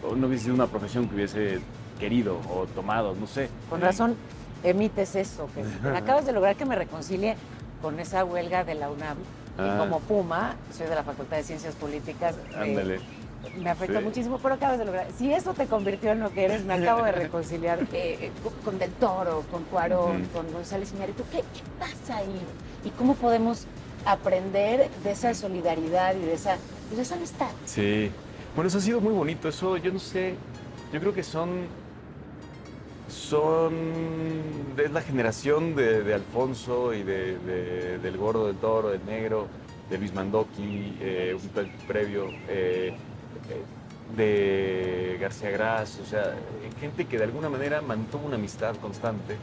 o 0.08 0.16
no 0.16 0.28
hubiese 0.28 0.46
sido 0.46 0.56
una 0.56 0.68
profesión 0.68 1.08
que 1.10 1.16
hubiese 1.16 1.60
querido 2.00 2.40
o 2.54 2.66
tomado, 2.68 3.16
no 3.16 3.28
sé. 3.28 3.50
Con 3.70 3.82
razón 3.82 4.16
emites 4.64 5.16
eso, 5.16 5.48
que 5.54 5.64
me 5.90 5.98
acabas 5.98 6.26
de 6.26 6.32
lograr 6.34 6.56
que 6.56 6.66
me 6.66 6.76
reconcilie 6.76 7.36
con 7.82 8.00
esa 8.00 8.24
huelga 8.26 8.64
de 8.64 8.76
la 8.76 8.90
UNAM. 8.90 9.18
Y 9.18 9.62
Ah. 9.62 9.76
como 9.78 10.00
Puma, 10.00 10.56
soy 10.76 10.88
de 10.88 10.96
la 10.96 11.04
Facultad 11.04 11.36
de 11.38 11.44
Ciencias 11.44 11.76
Políticas. 11.76 12.36
eh, 12.52 12.56
Ándale. 12.58 13.00
me 13.58 13.70
afecta 13.70 14.00
Sí. 14.00 14.06
muchísimo, 14.06 14.40
pero 14.42 14.56
acabas 14.56 14.80
de 14.80 14.86
lograr. 14.86 15.08
Si 15.18 15.34
eso 15.34 15.54
te 15.54 15.66
convirtió 15.66 16.12
en 16.12 16.22
lo 16.22 16.32
que 16.32 16.46
eres, 16.46 16.64
me 16.64 16.76
acabo 16.76 17.04
de 17.04 17.12
reconciliar 17.12 17.80
eh, 17.92 18.18
eh, 18.22 18.32
con- 18.64 18.80
Del 18.80 18.92
Toro, 18.92 19.44
con 19.52 19.64
Cuarón, 19.66 20.26
con 20.34 20.50
González 20.54 20.94
Iñárritu. 20.94 21.24
¿Qué, 21.32 21.40
¿Qué 21.40 21.62
pasa 21.78 22.18
ahí? 22.20 22.40
¿Y 22.86 22.90
cómo 22.92 23.16
podemos 23.16 23.66
aprender 24.06 24.90
de 25.04 25.12
esa 25.12 25.34
solidaridad 25.34 26.16
y 26.16 26.20
de 26.26 26.34
esa, 26.34 26.56
pues, 26.90 26.98
de 26.98 27.02
esa 27.04 27.16
amistad? 27.16 27.50
Sí. 27.66 28.12
Bueno, 28.56 28.68
eso 28.68 28.78
ha 28.80 28.82
sido 28.82 29.00
muy 29.02 29.14
bonito. 29.14 29.48
Eso, 29.50 29.78
yo 29.78 29.92
no 29.92 30.00
sé. 30.00 30.36
Yo 30.92 31.00
creo 31.00 31.14
que 31.14 31.24
son. 31.24 31.50
Son. 33.08 33.74
Es 34.78 34.92
la 34.92 35.02
generación 35.02 35.76
de, 35.76 36.14
Alfonso 36.14 36.94
y 36.94 37.04
de, 37.04 37.38
de- 37.40 37.98
del 38.00 38.18
Gordo, 38.18 38.48
del 38.48 38.56
Toro, 38.58 38.90
del 38.90 39.06
Negro, 39.06 39.48
de 39.90 39.98
Luis 39.98 40.14
Mandoki, 40.14 40.96
eh, 41.02 41.36
un 41.40 41.50
pre- 41.50 41.72
previo, 41.88 42.28
eh, 42.48 42.94
eh, 43.50 44.16
de 44.16 45.18
García 45.20 45.50
Gras. 45.52 46.00
O 46.02 46.06
sea, 46.06 46.36
gente 46.80 47.06
que 47.06 47.18
de 47.18 47.24
alguna 47.26 47.50
manera 47.50 47.82
mantuvo 47.82 48.26
una 48.28 48.36
amistad 48.36 48.76
constante 48.78 49.36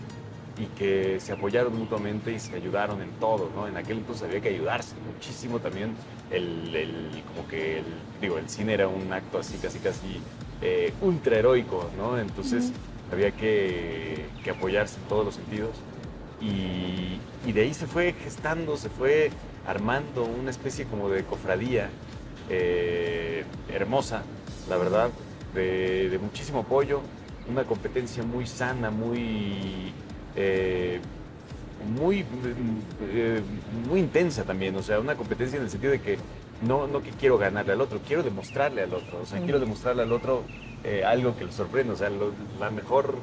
y 0.58 0.66
que 0.78 1.18
se 1.20 1.32
apoyaron 1.32 1.76
mutuamente 1.76 2.32
y 2.32 2.38
se 2.40 2.54
ayudaron 2.56 3.02
en 3.02 3.10
todo, 3.20 3.50
¿no? 3.54 3.68
En 3.68 3.76
aquel 3.76 3.98
entonces 3.98 4.24
había 4.26 4.40
que 4.40 4.48
ayudarse 4.48 4.94
muchísimo 5.12 5.58
también. 5.60 5.94
El, 6.30 6.74
el- 6.74 7.22
como 7.34 7.46
que, 7.48 7.78
el, 7.78 7.84
digo, 8.20 8.38
el 8.38 8.48
cine 8.48 8.72
era 8.74 8.88
un 8.88 9.12
acto 9.12 9.38
así, 9.38 9.58
casi, 9.58 9.78
casi 9.80 10.20
eh, 10.62 10.92
ultra 11.02 11.36
heroico, 11.38 11.90
¿no? 11.98 12.18
Entonces 12.18 12.72
había 13.12 13.30
que, 13.32 14.24
que 14.42 14.50
apoyarse 14.50 14.96
en 14.98 15.08
todos 15.08 15.24
los 15.26 15.34
sentidos. 15.34 15.70
Y, 16.40 17.18
y 17.48 17.52
de 17.52 17.60
ahí 17.62 17.74
se 17.74 17.86
fue 17.86 18.14
gestando, 18.14 18.76
se 18.76 18.88
fue 18.88 19.30
armando 19.66 20.24
una 20.24 20.50
especie 20.50 20.86
como 20.86 21.08
de 21.10 21.22
cofradía 21.24 21.90
eh, 22.48 23.44
hermosa, 23.72 24.22
la 24.68 24.76
verdad, 24.76 25.10
de, 25.54 26.08
de 26.08 26.18
muchísimo 26.18 26.60
apoyo, 26.60 27.00
una 27.50 27.64
competencia 27.64 28.22
muy 28.22 28.46
sana, 28.46 28.90
muy, 28.90 29.92
eh, 30.36 31.00
muy, 31.98 32.24
eh, 33.12 33.40
muy 33.88 34.00
intensa 34.00 34.44
también, 34.44 34.74
o 34.76 34.82
sea, 34.82 34.98
una 35.00 35.14
competencia 35.14 35.56
en 35.56 35.64
el 35.64 35.70
sentido 35.70 35.92
de 35.92 36.00
que 36.00 36.18
no, 36.66 36.86
no 36.86 37.02
que 37.02 37.10
quiero 37.10 37.38
ganarle 37.38 37.72
al 37.72 37.80
otro, 37.80 38.00
quiero 38.06 38.22
demostrarle 38.22 38.82
al 38.82 38.92
otro, 38.94 39.20
o 39.22 39.26
sea, 39.26 39.40
quiero 39.40 39.60
demostrarle 39.60 40.02
al 40.02 40.12
otro 40.12 40.42
eh, 40.84 41.04
algo 41.04 41.36
que 41.36 41.44
le 41.44 41.52
sorprenda, 41.52 41.92
o 41.92 41.96
sea, 41.96 42.10
lo- 42.10 42.32
la 42.60 42.70
mejor 42.70 43.14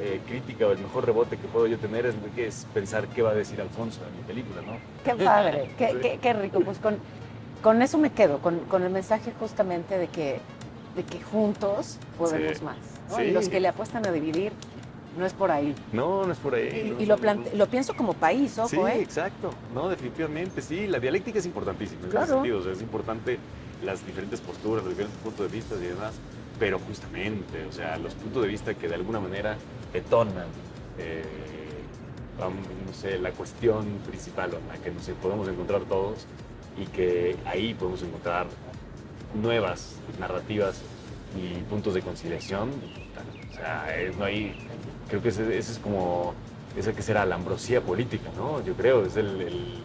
eh, 0.00 0.20
crítica 0.26 0.66
o 0.66 0.72
el 0.72 0.78
mejor 0.78 1.04
rebote 1.04 1.36
que 1.36 1.46
puedo 1.48 1.66
yo 1.66 1.76
tener 1.78 2.06
es, 2.06 2.14
es 2.36 2.66
pensar 2.72 3.06
qué 3.08 3.20
va 3.22 3.30
a 3.30 3.34
decir 3.34 3.60
Alfonso 3.60 4.00
en 4.08 4.16
mi 4.16 4.22
película, 4.22 4.62
¿no? 4.62 4.78
Qué 5.04 5.22
padre, 5.22 5.70
qué, 5.78 5.88
Sí. 5.90 5.96
qué- 6.00 6.18
qué 6.22 6.32
rico. 6.32 6.60
Pues 6.60 6.78
con, 6.78 6.96
con 7.62 7.82
eso 7.82 7.98
me 7.98 8.10
quedo, 8.10 8.38
con, 8.38 8.60
con 8.60 8.82
el 8.82 8.90
mensaje 8.90 9.32
justamente 9.38 9.98
de 9.98 10.06
que, 10.08 10.40
de 10.96 11.02
que 11.02 11.20
juntos 11.20 11.98
podemos 12.16 12.56
Sí. 12.58 12.64
más. 12.64 12.76
¿no? 13.10 13.16
Sí. 13.16 13.22
Y 13.24 13.30
los 13.32 13.48
que 13.50 13.60
le 13.60 13.68
apuestan 13.68 14.06
a 14.06 14.12
dividir, 14.12 14.52
no 15.18 15.26
es 15.26 15.32
por 15.32 15.50
ahí. 15.50 15.74
No, 15.92 16.24
no 16.24 16.32
es 16.32 16.38
por 16.38 16.54
ahí. 16.54 16.94
Y, 16.98 17.02
no, 17.02 17.16
lo, 17.16 17.18
plante- 17.18 17.54
lo 17.56 17.66
pienso 17.66 17.94
como 17.94 18.14
país, 18.14 18.58
ojo, 18.58 18.68
Sí, 18.68 18.76
¿eh? 18.78 19.00
exacto. 19.00 19.50
No, 19.74 19.88
definitivamente, 19.88 20.62
sí. 20.62 20.86
La 20.86 20.98
dialéctica 21.00 21.38
es 21.38 21.46
importantísima 21.46 22.02
en 22.04 22.10
Claro. 22.10 22.24
ese 22.26 22.34
sentido. 22.34 22.58
O 22.58 22.62
sea, 22.62 22.72
es 22.72 22.80
importante 22.82 23.38
las 23.84 24.04
diferentes 24.06 24.40
posturas, 24.40 24.84
los 24.84 24.90
diferentes 24.90 25.18
puntos 25.22 25.50
de 25.50 25.56
vista 25.56 25.74
y 25.76 25.86
demás. 25.88 26.14
Pero 26.58 26.78
justamente, 26.78 27.64
o 27.64 27.72
sea, 27.72 27.96
los 27.98 28.14
puntos 28.14 28.42
de 28.42 28.48
vista 28.48 28.74
que 28.74 28.86
de 28.88 28.94
alguna 28.94 29.18
manera 29.20 29.56
detonan, 29.92 30.46
eh, 30.98 31.22
no 32.38 32.92
sé, 32.94 33.18
la 33.18 33.30
cuestión 33.32 33.86
principal 34.06 34.50
en 34.54 34.68
la 34.68 34.74
que 34.82 34.90
nos 34.90 35.04
podemos 35.22 35.48
encontrar 35.48 35.82
todos 35.82 36.26
y 36.78 36.86
que 36.86 37.36
ahí 37.46 37.74
podemos 37.74 38.02
encontrar 38.02 38.46
nuevas 39.34 39.96
narrativas 40.18 40.80
y 41.36 41.54
puntos 41.62 41.94
de 41.94 42.02
conciliación. 42.02 42.70
Es- 43.98 44.16
no 44.16 44.24
hay, 44.24 44.54
creo 45.08 45.22
que 45.22 45.28
ese, 45.28 45.56
es 45.58 45.78
como, 45.82 46.34
esa 46.76 46.92
que 46.92 47.02
será 47.02 47.24
la 47.26 47.34
ambrosía 47.36 47.80
política, 47.80 48.30
¿no? 48.36 48.64
Yo 48.64 48.74
creo, 48.74 49.04
es 49.04 49.16
el, 49.16 49.40
el- 49.40 49.82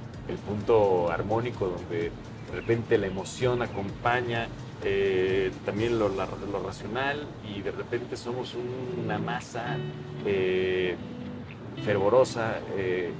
punto 0.47 1.11
armónico 1.11 1.67
donde 1.67 2.09
de 2.49 2.55
repente 2.55 2.97
la 2.97 3.05
emoción 3.07 3.61
acompaña 3.61 4.47
eh, 4.83 5.51
también 5.65 5.99
lo, 5.99 6.09
lo 6.09 6.63
racional 6.65 7.27
y 7.47 7.61
de 7.61 7.69
repente 7.71 8.17
somos 8.17 8.55
una 9.03 9.19
masa 9.19 9.77
eh, 10.25 10.95
fervorosa, 11.83 12.59
eh, 12.75 13.11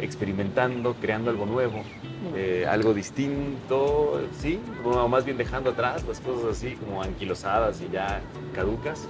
experimentando, 0.00 0.94
creando 1.00 1.30
algo 1.30 1.46
nuevo, 1.46 1.82
eh, 2.36 2.64
algo 2.68 2.94
distinto, 2.94 4.20
¿sí? 4.40 4.60
O 4.84 5.08
más 5.08 5.24
bien 5.24 5.36
dejando 5.36 5.70
atrás 5.70 6.04
las 6.06 6.20
cosas 6.20 6.56
así 6.56 6.74
como 6.76 7.02
anquilosadas 7.02 7.80
y 7.80 7.92
ya 7.92 8.20
caducas 8.54 9.06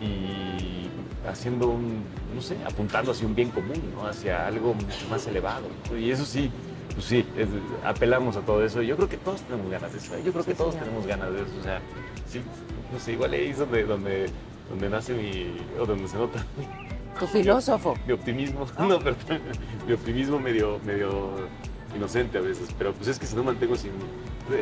y 0.00 0.88
haciendo 1.28 1.68
un, 1.68 2.02
no 2.34 2.40
sé, 2.40 2.56
apuntando 2.66 3.12
hacia 3.12 3.26
un 3.26 3.34
bien 3.34 3.50
común, 3.50 3.80
¿no? 3.94 4.06
Hacia 4.06 4.46
algo 4.46 4.74
mucho 4.74 5.06
más 5.10 5.26
elevado. 5.26 5.66
¿no? 5.90 5.98
Y 5.98 6.10
eso 6.10 6.24
sí, 6.24 6.50
pues 6.94 7.04
sí, 7.06 7.24
es- 7.36 7.48
apelamos 7.84 8.36
a 8.36 8.40
todo 8.40 8.64
eso. 8.64 8.82
Yo 8.82 8.96
creo 8.96 9.08
que 9.08 9.16
todos 9.18 9.42
tenemos 9.42 9.70
ganas 9.70 9.92
de 9.92 9.98
eso. 9.98 10.14
¿eh? 10.16 10.22
Yo 10.24 10.32
creo 10.32 10.44
que 10.44 10.54
todos 10.54 10.76
tenemos 10.78 11.06
ganas 11.06 11.32
de 11.32 11.42
eso. 11.42 11.50
O 11.60 11.62
sea, 11.62 11.80
sí, 12.26 12.40
no 12.92 12.98
sé, 12.98 13.12
igual 13.12 13.32
ahí 13.32 13.48
es 13.48 13.58
donde, 13.58 13.84
donde, 13.84 14.26
donde 14.70 14.88
nace 14.88 15.12
mi, 15.14 15.54
o 15.78 15.84
donde 15.86 16.08
se 16.08 16.16
nota 16.16 16.44
Tu 17.18 17.26
filósofo. 17.26 17.94
mi 18.06 18.12
optimismo, 18.14 18.66
no, 18.78 18.98
perdón, 18.98 19.40
mi 19.86 19.92
optimismo 19.92 20.38
medio, 20.40 20.80
medio 20.84 21.30
inocente 21.94 22.38
a 22.38 22.40
veces, 22.40 22.68
pero 22.78 22.92
pues 22.92 23.08
es 23.08 23.18
que 23.18 23.26
si 23.26 23.34
no 23.36 23.42
mantengo 23.44 23.76
sin... 23.76 23.90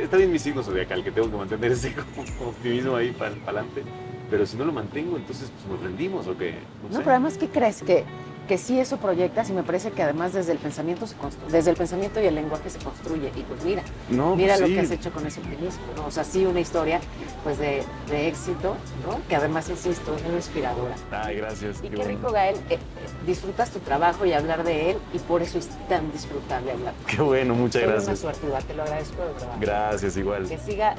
Está 0.03 0.17
bien 0.17 0.33
mi 0.33 0.39
signo 0.39 0.63
zodiacal, 0.63 1.03
que 1.05 1.11
tengo 1.13 1.31
que 1.31 1.37
mantener 1.37 1.73
ese 1.73 1.95
optimismo 2.45 2.97
ahí 2.97 3.13
para 3.13 3.33
adelante, 3.47 3.83
pero 4.31 4.47
si 4.47 4.57
no 4.57 4.65
lo 4.65 4.73
mantengo, 4.73 5.17
entonces 5.17 5.51
pues 5.57 5.71
nos 5.73 5.81
rendimos 5.83 6.27
o 6.27 6.37
qué, 6.37 6.53
no, 6.83 6.89
No, 6.91 6.95
sé. 6.97 6.99
pero 7.01 7.11
además, 7.13 7.39
¿qué 7.39 7.49
crees? 7.49 7.83
Que, 7.83 8.05
que 8.47 8.57
sí 8.57 8.81
eso 8.81 8.97
proyectas 8.97 9.51
y 9.51 9.53
me 9.53 9.63
parece 9.63 9.91
que 9.91 10.03
además 10.03 10.33
desde 10.33 10.53
el 10.53 10.59
pensamiento 10.59 11.07
se 11.07 11.15
construye, 11.17 11.53
desde 11.53 11.71
el 11.71 11.77
pensamiento 11.77 12.19
y 12.23 12.25
el 12.27 12.35
lenguaje 12.35 12.71
se 12.71 12.79
construye. 12.79 13.31
Y 13.37 13.43
pues 13.43 13.63
mira, 13.63 13.83
No, 14.09 14.35
mira 14.37 14.55
pues 14.55 14.61
lo 14.63 14.67
sí. 14.69 14.75
que 14.75 14.81
has 14.81 14.91
hecho 14.91 15.11
con 15.13 15.27
ese 15.27 15.41
optimismo, 15.41 15.83
¿no? 15.97 16.07
O 16.07 16.11
sea, 16.11 16.25
sí 16.25 16.47
una 16.47 16.59
historia 16.61 16.99
pues 17.45 17.59
de, 17.59 17.83
de 18.09 18.27
éxito, 18.29 18.75
¿no? 19.07 19.21
Que 19.29 19.37
además, 19.37 19.69
insisto, 19.69 20.15
es 20.17 20.23
muy 20.25 20.37
inspiradora. 20.37 20.95
Ay, 21.11 21.37
gracias. 21.37 21.77
Y 21.81 21.83
qué 21.83 21.91
qué 21.91 21.97
bueno. 21.97 22.11
rico, 22.11 22.33
Gael, 22.33 22.57
eh, 22.57 22.61
eh, 22.71 22.79
disfrutas 23.27 23.69
tu 23.71 23.81
trabajo 23.81 24.25
y 24.25 24.33
hablar 24.33 24.65
de 24.65 24.93
él 24.93 24.97
y 25.13 25.19
por 25.19 25.43
eso 25.43 25.59
es 25.59 25.69
tan 25.91 26.11
disfrutable 26.11 26.73
hablar. 26.73 26.95
Qué 27.07 27.21
bueno, 27.21 27.55
muchas 27.55 27.83
Soy 27.83 27.91
gracias. 27.91 28.07
una 28.09 28.33
suertuda, 28.33 28.61
te 28.61 28.73
lo 28.75 28.83
agradezco 28.85 29.23
de 29.27 29.33
verdad. 29.35 29.57
Gracias, 29.61 30.17
igual. 30.17 30.49
Que 30.49 30.57
siga 30.57 30.95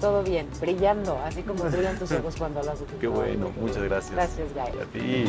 todo 0.00 0.22
bien, 0.22 0.48
brillando, 0.60 1.18
así 1.24 1.42
como 1.42 1.64
brillan 1.64 1.98
tus 1.98 2.12
ojos 2.12 2.36
cuando 2.38 2.60
hablas 2.60 2.80
de 2.80 2.86
tu 2.86 2.98
Qué 2.98 3.06
bueno, 3.06 3.50
muchas 3.60 3.82
gracias. 3.82 4.12
Gracias, 4.12 4.54
Gael. 4.54 4.80
A 4.80 4.84
ti. 4.86 5.24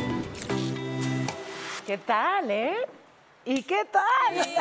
¿Qué 1.86 1.98
tal, 1.98 2.52
eh? 2.52 2.78
¿Y 3.46 3.64
qué 3.64 3.86
tal? 3.86 4.04
¿Qué 4.34 4.56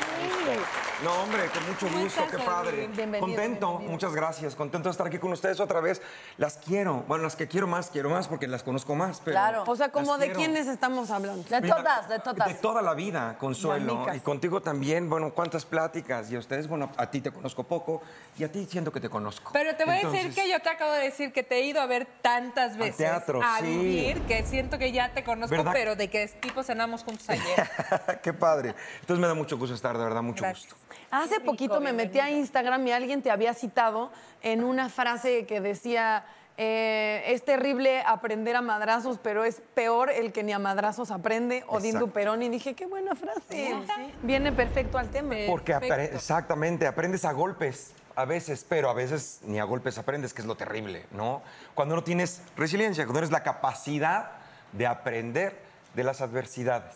No, 1.03 1.23
hombre, 1.23 1.47
con 1.49 1.65
mucho 1.65 1.87
¿Cómo 1.87 2.03
gusto, 2.03 2.27
qué 2.29 2.37
padre. 2.37 2.85
Bienvenido, 2.87 3.21
Contento, 3.21 3.67
bienvenido. 3.69 3.91
muchas 3.91 4.13
gracias. 4.13 4.55
Contento 4.55 4.87
de 4.87 4.91
estar 4.91 5.07
aquí 5.07 5.17
con 5.17 5.31
ustedes 5.31 5.59
otra 5.59 5.81
vez. 5.81 5.99
Las 6.37 6.57
quiero. 6.57 7.03
Bueno, 7.07 7.23
las 7.23 7.35
que 7.35 7.47
quiero 7.47 7.65
más, 7.65 7.89
quiero 7.89 8.11
más 8.11 8.27
porque 8.27 8.47
las 8.47 8.61
conozco 8.61 8.93
más. 8.93 9.19
Pero 9.25 9.33
Claro. 9.33 9.63
O 9.65 9.75
sea, 9.75 9.89
como 9.89 10.19
de 10.19 10.25
quiero. 10.25 10.39
quiénes 10.39 10.67
estamos 10.67 11.09
hablando. 11.09 11.41
De 11.49 11.59
Mira, 11.59 11.75
todas, 11.75 12.07
de 12.07 12.19
todas. 12.19 12.47
De 12.47 12.53
toda 12.53 12.83
la 12.83 12.93
vida, 12.93 13.35
Consuelo. 13.39 14.05
Y 14.13 14.19
contigo 14.19 14.61
también, 14.61 15.09
bueno, 15.09 15.31
cuántas 15.33 15.65
pláticas. 15.65 16.29
Y 16.31 16.35
a 16.35 16.39
ustedes, 16.39 16.67
bueno, 16.67 16.91
a 16.95 17.09
ti 17.09 17.19
te 17.19 17.31
conozco 17.31 17.63
poco 17.63 18.03
y 18.37 18.43
a 18.43 18.51
ti 18.51 18.67
siento 18.69 18.91
que 18.91 18.99
te 18.99 19.09
conozco. 19.09 19.49
Pero 19.53 19.75
te 19.75 19.85
voy 19.85 19.95
a 19.95 20.07
decir 20.07 20.31
que 20.35 20.47
yo 20.51 20.59
te 20.59 20.69
acabo 20.69 20.91
de 20.91 20.99
decir 20.99 21.33
que 21.33 21.41
te 21.41 21.55
he 21.55 21.65
ido 21.65 21.81
a 21.81 21.87
ver 21.87 22.07
tantas 22.21 22.77
veces 22.77 22.97
teatro, 22.97 23.41
a 23.41 23.57
sí. 23.57 23.63
vivir 23.65 24.21
que 24.27 24.43
siento 24.45 24.77
que 24.77 24.91
ya 24.91 25.11
te 25.13 25.23
conozco, 25.23 25.55
¿Verdad? 25.55 25.71
pero 25.73 25.95
de 25.95 26.09
que 26.11 26.27
tipo 26.27 26.61
cenamos 26.61 27.03
juntos 27.03 27.27
ayer. 27.27 27.69
Qué 28.21 28.33
padre. 28.33 28.75
Entonces 28.99 29.19
me 29.19 29.27
da 29.27 29.33
mucho 29.33 29.57
gusto 29.57 29.73
estar, 29.73 29.97
de 29.97 30.03
verdad, 30.03 30.21
mucho 30.21 30.43
Gracias. 30.43 30.71
gusto. 30.71 30.81
Hace 31.09 31.39
poquito 31.39 31.79
me 31.81 31.93
metí 31.93 32.19
a 32.19 32.29
Instagram 32.29 32.85
y 32.87 32.91
alguien 32.91 33.21
te 33.21 33.31
había 33.31 33.53
citado 33.53 34.11
en 34.41 34.63
una 34.63 34.89
frase 34.89 35.45
que 35.45 35.61
decía, 35.61 36.25
eh, 36.57 37.23
es 37.27 37.43
terrible 37.43 38.01
aprender 38.05 38.55
a 38.55 38.61
madrazos, 38.61 39.17
pero 39.21 39.43
es 39.45 39.61
peor 39.73 40.09
el 40.09 40.31
que 40.31 40.43
ni 40.43 40.51
a 40.51 40.59
madrazos 40.59 41.09
aprende, 41.11 41.63
Odín. 41.67 41.97
Duperón. 41.97 42.43
Y 42.43 42.49
dije, 42.49 42.73
qué 42.75 42.85
buena 42.85 43.15
frase. 43.15 43.73
Viene 44.21 44.51
perfecto 44.51 44.97
al 44.97 45.09
tema. 45.09 45.35
Porque 45.47 45.73
Perfecto. 45.73 46.15
exactamente, 46.15 46.85
aprendes 46.87 47.25
a 47.25 47.31
golpes 47.31 47.93
a 48.15 48.25
veces, 48.25 48.65
pero 48.67 48.89
a 48.89 48.93
veces 48.93 49.39
ni 49.43 49.59
a 49.59 49.63
golpes 49.63 49.97
aprendes, 49.97 50.33
que 50.33 50.41
es 50.41 50.47
lo 50.47 50.55
terrible, 50.55 51.05
¿no? 51.11 51.41
Cuando 51.73 51.95
no 51.95 52.03
tienes 52.03 52.41
resiliencia, 52.57 53.05
cuando 53.05 53.21
tienes 53.21 53.31
la 53.31 53.41
capacidad 53.43 54.31
de 54.73 54.85
aprender 54.85 55.57
de 55.95 56.03
las 56.03 56.21
adversidades. 56.21 56.93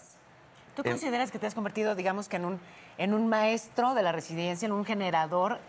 ¿Tú 0.75 0.81
Eh, 0.83 0.89
consideras 0.89 1.31
que 1.31 1.39
te 1.39 1.47
has 1.47 1.55
convertido, 1.55 1.95
digamos, 1.95 2.27
que 2.27 2.35
en 2.35 2.45
un, 2.45 2.59
en 2.97 3.13
un 3.13 3.27
maestro 3.27 3.93
de 3.93 4.01
la 4.03 4.11
resiliencia, 4.11 4.65
en 4.65 4.71
un 4.71 4.85
generador 4.85 5.59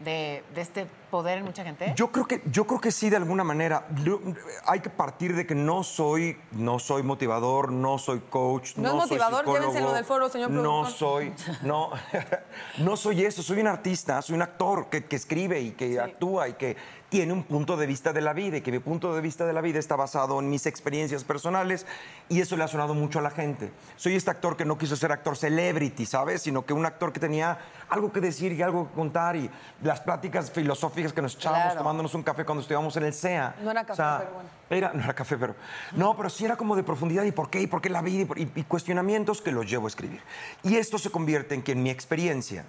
de, 0.00 0.42
de 0.54 0.60
este 0.60 0.86
poder 1.10 1.38
en 1.38 1.44
mucha 1.44 1.62
gente? 1.64 1.92
Yo 1.96 2.10
creo 2.10 2.26
que 2.26 2.42
yo 2.50 2.66
creo 2.66 2.80
que 2.80 2.90
sí 2.90 3.08
de 3.10 3.16
alguna 3.16 3.44
manera. 3.44 3.86
Yo- 4.02 4.20
hay 4.66 4.80
que 4.80 4.90
partir 4.90 5.34
de 5.36 5.46
que 5.46 5.54
no 5.54 5.82
soy 5.84 6.36
no 6.50 6.78
soy 6.78 7.02
motivador, 7.04 7.70
no 7.72 7.96
soy 7.98 8.20
coach, 8.28 8.76
No 8.76 8.84
es 8.88 8.90
soy 8.90 9.00
motivador, 9.00 9.38
psicólogo, 9.40 9.60
llévenselo 9.68 9.92
del 9.94 10.04
foro, 10.04 10.28
señor 10.28 10.50
No 10.50 10.62
productor. 10.82 10.90
soy 10.92 11.32
no 11.62 11.90
no 12.78 12.96
soy 12.96 13.24
eso, 13.24 13.42
soy 13.42 13.60
un 13.60 13.68
artista, 13.68 14.20
soy 14.20 14.34
un 14.34 14.42
actor 14.42 14.88
que, 14.90 15.04
que 15.04 15.16
escribe 15.16 15.60
y 15.60 15.70
que 15.72 16.00
actúa 16.00 16.48
y 16.48 16.54
que 16.54 16.76
tiene 17.14 17.32
un 17.32 17.44
punto 17.44 17.76
de 17.76 17.86
vista 17.86 18.12
de 18.12 18.20
la 18.20 18.32
vida 18.32 18.56
y 18.56 18.60
que 18.60 18.72
mi 18.72 18.80
punto 18.80 19.14
de 19.14 19.20
vista 19.20 19.46
de 19.46 19.52
la 19.52 19.60
vida 19.60 19.78
está 19.78 19.94
basado 19.94 20.40
en 20.40 20.50
mis 20.50 20.66
experiencias 20.66 21.22
personales 21.22 21.86
y 22.28 22.40
eso 22.40 22.56
le 22.56 22.64
ha 22.64 22.66
sonado 22.66 22.92
mucho 22.92 23.20
a 23.20 23.22
la 23.22 23.30
gente. 23.30 23.70
Soy 23.94 24.16
este 24.16 24.32
actor 24.32 24.56
que 24.56 24.64
no 24.64 24.76
quiso 24.76 24.96
ser 24.96 25.12
actor 25.12 25.36
celebrity, 25.36 26.06
¿sabes? 26.06 26.42
Sino 26.42 26.66
que 26.66 26.72
un 26.72 26.84
actor 26.84 27.12
que 27.12 27.20
tenía 27.20 27.56
algo 27.88 28.10
que 28.12 28.20
decir 28.20 28.50
y 28.50 28.62
algo 28.62 28.88
que 28.88 28.94
contar 28.96 29.36
y 29.36 29.48
las 29.84 30.00
pláticas 30.00 30.50
filosóficas 30.50 31.12
que 31.12 31.22
nos 31.22 31.36
echábamos 31.36 31.64
Claro. 31.66 31.78
tomándonos 31.78 32.14
un 32.16 32.24
café 32.24 32.44
cuando 32.44 32.62
estudiábamos 32.62 32.96
en 32.96 33.04
el 33.04 33.14
CEA. 33.14 33.54
No 33.62 33.70
era 33.70 33.84
café, 33.84 34.02
pero 34.18 34.32
bueno. 34.34 34.48
Era, 34.68 34.92
no 34.92 35.04
era 35.04 35.14
café, 35.14 35.36
pero... 35.38 35.54
No, 35.92 36.16
pero 36.16 36.28
sí 36.28 36.44
era 36.44 36.56
como 36.56 36.74
de 36.74 36.82
profundidad 36.82 37.22
y 37.22 37.30
por 37.30 37.48
qué, 37.48 37.60
y 37.62 37.68
por 37.68 37.80
qué 37.80 37.90
la 37.90 38.02
vida, 38.02 38.26
y- 38.36 38.50
y 38.56 38.64
cuestionamientos 38.64 39.40
que 39.40 39.52
los 39.52 39.70
llevo 39.70 39.86
a 39.86 39.88
escribir. 39.88 40.20
Y 40.64 40.74
esto 40.78 40.98
se 40.98 41.10
convierte 41.10 41.54
en 41.54 41.62
que 41.62 41.70
en 41.72 41.82
mi 41.84 41.90
experiencia 41.90 42.64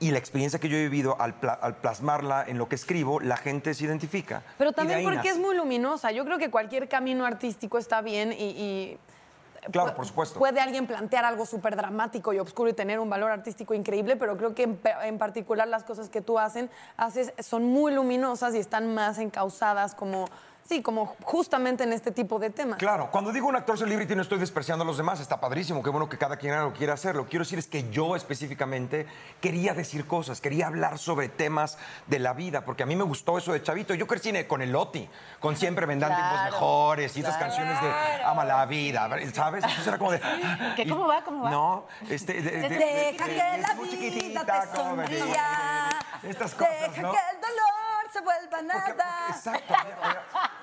y 0.00 0.10
la 0.10 0.18
experiencia 0.18 0.58
que 0.58 0.68
yo 0.68 0.76
he 0.76 0.82
vivido 0.82 1.20
al, 1.20 1.34
pla- 1.34 1.52
al 1.52 1.76
plasmarla 1.76 2.44
en 2.48 2.58
lo 2.58 2.68
que 2.68 2.74
escribo, 2.74 3.20
la 3.20 3.36
gente 3.36 3.74
se 3.74 3.84
identifica. 3.84 4.42
Pero 4.58 4.72
también 4.72 5.02
porque 5.04 5.16
nace. 5.18 5.28
es 5.28 5.38
muy 5.38 5.54
luminosa. 5.54 6.10
Yo 6.10 6.24
creo 6.24 6.38
que 6.38 6.50
cualquier 6.50 6.88
camino 6.88 7.24
artístico 7.26 7.78
está 7.78 8.00
bien 8.00 8.32
y... 8.32 8.44
y 8.44 8.98
Claro, 9.70 9.94
por 9.94 10.06
supuesto. 10.06 10.38
Puede 10.38 10.58
alguien 10.58 10.86
plantear 10.86 11.26
algo 11.26 11.44
súper 11.44 11.76
dramático 11.76 12.32
y 12.32 12.38
oscuro 12.38 12.70
y 12.70 12.72
tener 12.72 12.98
un 12.98 13.10
valor 13.10 13.30
artístico 13.30 13.74
increíble, 13.74 14.16
pero 14.16 14.38
creo 14.38 14.54
que 14.54 14.62
en, 15.04 15.18
particular 15.18 15.68
las 15.68 15.84
cosas 15.84 16.08
que 16.08 16.22
tú 16.22 16.38
hacen, 16.38 16.70
haces 16.96 17.34
son 17.40 17.64
muy 17.66 17.92
luminosas 17.92 18.54
y 18.54 18.58
están 18.58 18.94
más 18.94 19.18
encausadas 19.18 19.94
como 19.94 20.24
Sí, 20.70 20.82
como 20.82 21.16
justamente 21.24 21.82
en 21.82 21.92
este 21.92 22.12
tipo 22.12 22.38
de 22.38 22.48
temas. 22.50 22.78
Claro, 22.78 23.10
cuando 23.10 23.32
digo 23.32 23.48
un 23.48 23.56
actor 23.56 23.76
celebrity 23.76 24.14
no 24.14 24.22
estoy 24.22 24.38
despreciando 24.38 24.84
a 24.84 24.86
los 24.86 24.96
demás, 24.96 25.18
está 25.18 25.40
padrísimo, 25.40 25.82
qué 25.82 25.90
bueno 25.90 26.08
que 26.08 26.16
cada 26.16 26.36
quien 26.36 26.56
lo 26.56 26.72
quiera 26.72 26.92
hacer. 26.94 27.16
Lo 27.16 27.24
que 27.24 27.30
quiero 27.30 27.44
decir 27.44 27.58
es 27.58 27.66
que 27.66 27.90
yo 27.90 28.14
específicamente 28.14 29.04
quería 29.40 29.74
decir 29.74 30.06
cosas, 30.06 30.40
quería 30.40 30.68
hablar 30.68 30.98
sobre 30.98 31.28
temas 31.28 31.76
de 32.06 32.20
la 32.20 32.34
vida, 32.34 32.64
porque 32.64 32.84
a 32.84 32.86
mí 32.86 32.94
me 32.94 33.02
gustó 33.02 33.36
eso 33.36 33.52
de 33.52 33.60
chavito. 33.64 33.94
Yo 33.94 34.06
crecí 34.06 34.32
con 34.44 34.62
el 34.62 34.70
Loti, 34.70 35.08
con 35.40 35.56
siempre 35.56 35.86
vendrán 35.86 36.14
tiempos 36.14 36.30
Claro, 36.38 36.52
mejores 36.52 37.16
y 37.16 37.20
esas 37.20 37.36
claro. 37.36 37.52
canciones 37.52 37.82
de 37.82 38.22
Ama 38.22 38.44
la 38.44 38.64
vida, 38.66 39.08
¿sabes? 39.34 39.64
Entonces 39.64 39.86
era 39.88 39.98
como 39.98 40.12
de... 40.12 40.20
¿Qué, 40.76 40.88
cómo 40.88 41.08
va? 41.08 41.24
¿Cómo 41.24 41.42
va? 41.46 41.50
No, 41.50 41.86
este... 42.08 42.34
de- 42.34 42.42
de- 42.42 42.68
de- 42.68 42.68
Deja 42.78 43.26
de- 43.26 43.34
que 43.34 43.42
de- 43.42 43.58
la 43.58 43.74
vida 43.74 44.44
te 44.70 44.76
sonría. 44.76 45.88
Estas 46.22 46.54
cosas, 46.54 46.74
Deja 46.90 47.02
¿no? 47.02 47.10
que 47.10 47.18
el 47.18 47.40
dolor 47.40 47.99
se 48.12 48.20
vuelva 48.20 48.62
nada. 48.62 49.26
Exacto. 49.28 49.74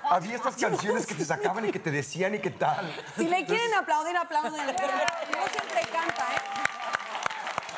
había- 0.04 0.36
estas 0.36 0.56
canciones 0.60 1.06
que 1.06 1.14
te 1.14 1.24
sacaban 1.24 1.64
y 1.66 1.72
que 1.72 1.78
te 1.78 1.90
decían 1.90 2.34
y 2.34 2.38
qué 2.40 2.50
tal. 2.50 2.92
Si 3.16 3.26
le 3.28 3.44
quieren 3.44 3.74
aplaudir, 3.74 4.16
aplauden. 4.16 4.52
No 4.66 5.46
siempre 5.46 5.82
canta, 5.92 6.24
¿eh? 6.34 6.40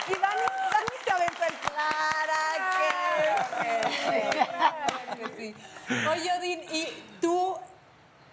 Y 0.08 0.12
Dani, 0.12 0.40
Dani 0.72 0.96
se 1.04 1.10
aventó 1.12 1.44
el 1.44 1.54
Claro 4.30 5.16
que 5.16 5.36
sí. 5.36 5.54
Oye, 6.08 6.30
Odín, 6.38 6.60
¿y 6.72 6.86
tú 7.20 7.56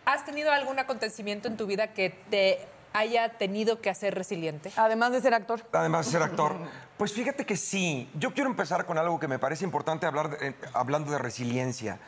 has 0.06 0.24
tenido 0.26 0.52
algún 0.52 0.80
acontecimiento 0.80 1.48
en 1.48 1.58
tu 1.58 1.66
vida 1.66 1.88
que 1.94 2.10
te 2.30 2.66
haya 2.94 3.30
tenido 3.38 3.82
que 3.82 3.90
hacer 3.90 4.16
resiliente? 4.16 4.72
Además 4.76 5.12
de 5.12 5.22
ser 5.22 5.34
actor. 5.34 5.62
Además 5.74 6.06
de 6.06 6.12
ser 6.14 6.24
actor. 6.24 6.56
Pues 6.98 7.14
fíjate 7.14 7.46
que 7.46 7.56
sí. 7.58 8.10
Yo 8.16 8.34
quiero 8.34 8.50
empezar 8.50 8.86
con 8.86 8.98
algo 8.98 9.20
que 9.20 9.28
me 9.28 9.38
parece 9.40 9.64
importante 9.66 10.06
hablar 10.06 10.30
de- 10.38 10.50
eh, 10.50 10.56
hablando 10.74 11.12
de 11.12 11.18
resiliencia. 11.20 12.00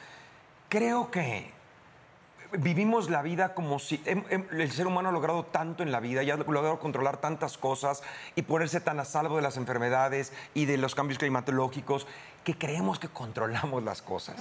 Creo 0.67 1.11
que 1.11 1.51
vivimos 2.51 3.11
la 3.11 3.21
vida 3.21 3.53
como 3.53 3.77
si 3.77 4.01
em- 4.05 4.23
em, 4.31 4.43
el 4.51 4.71
ser 4.71 4.87
humano 4.87 5.09
ha 5.09 5.11
logrado 5.11 5.45
tanto 5.45 5.83
en 5.83 5.91
la 5.91 5.99
vida 5.99 6.23
y 6.23 6.31
ha 6.31 6.35
logrado 6.37 6.79
controlar 6.79 7.17
tantas 7.17 7.59
cosas 7.59 8.01
y 8.35 8.41
ponerse 8.41 8.81
tan 8.81 8.99
a 8.99 9.05
salvo 9.05 9.35
de 9.35 9.43
las 9.43 9.57
enfermedades 9.57 10.33
y 10.55 10.65
de 10.65 10.77
los 10.77 10.95
cambios 10.95 11.19
climatológicos 11.19 12.07
que 12.43 12.57
creemos 12.57 12.97
que 12.97 13.07
controlamos 13.07 13.83
las 13.83 14.01
cosas. 14.01 14.37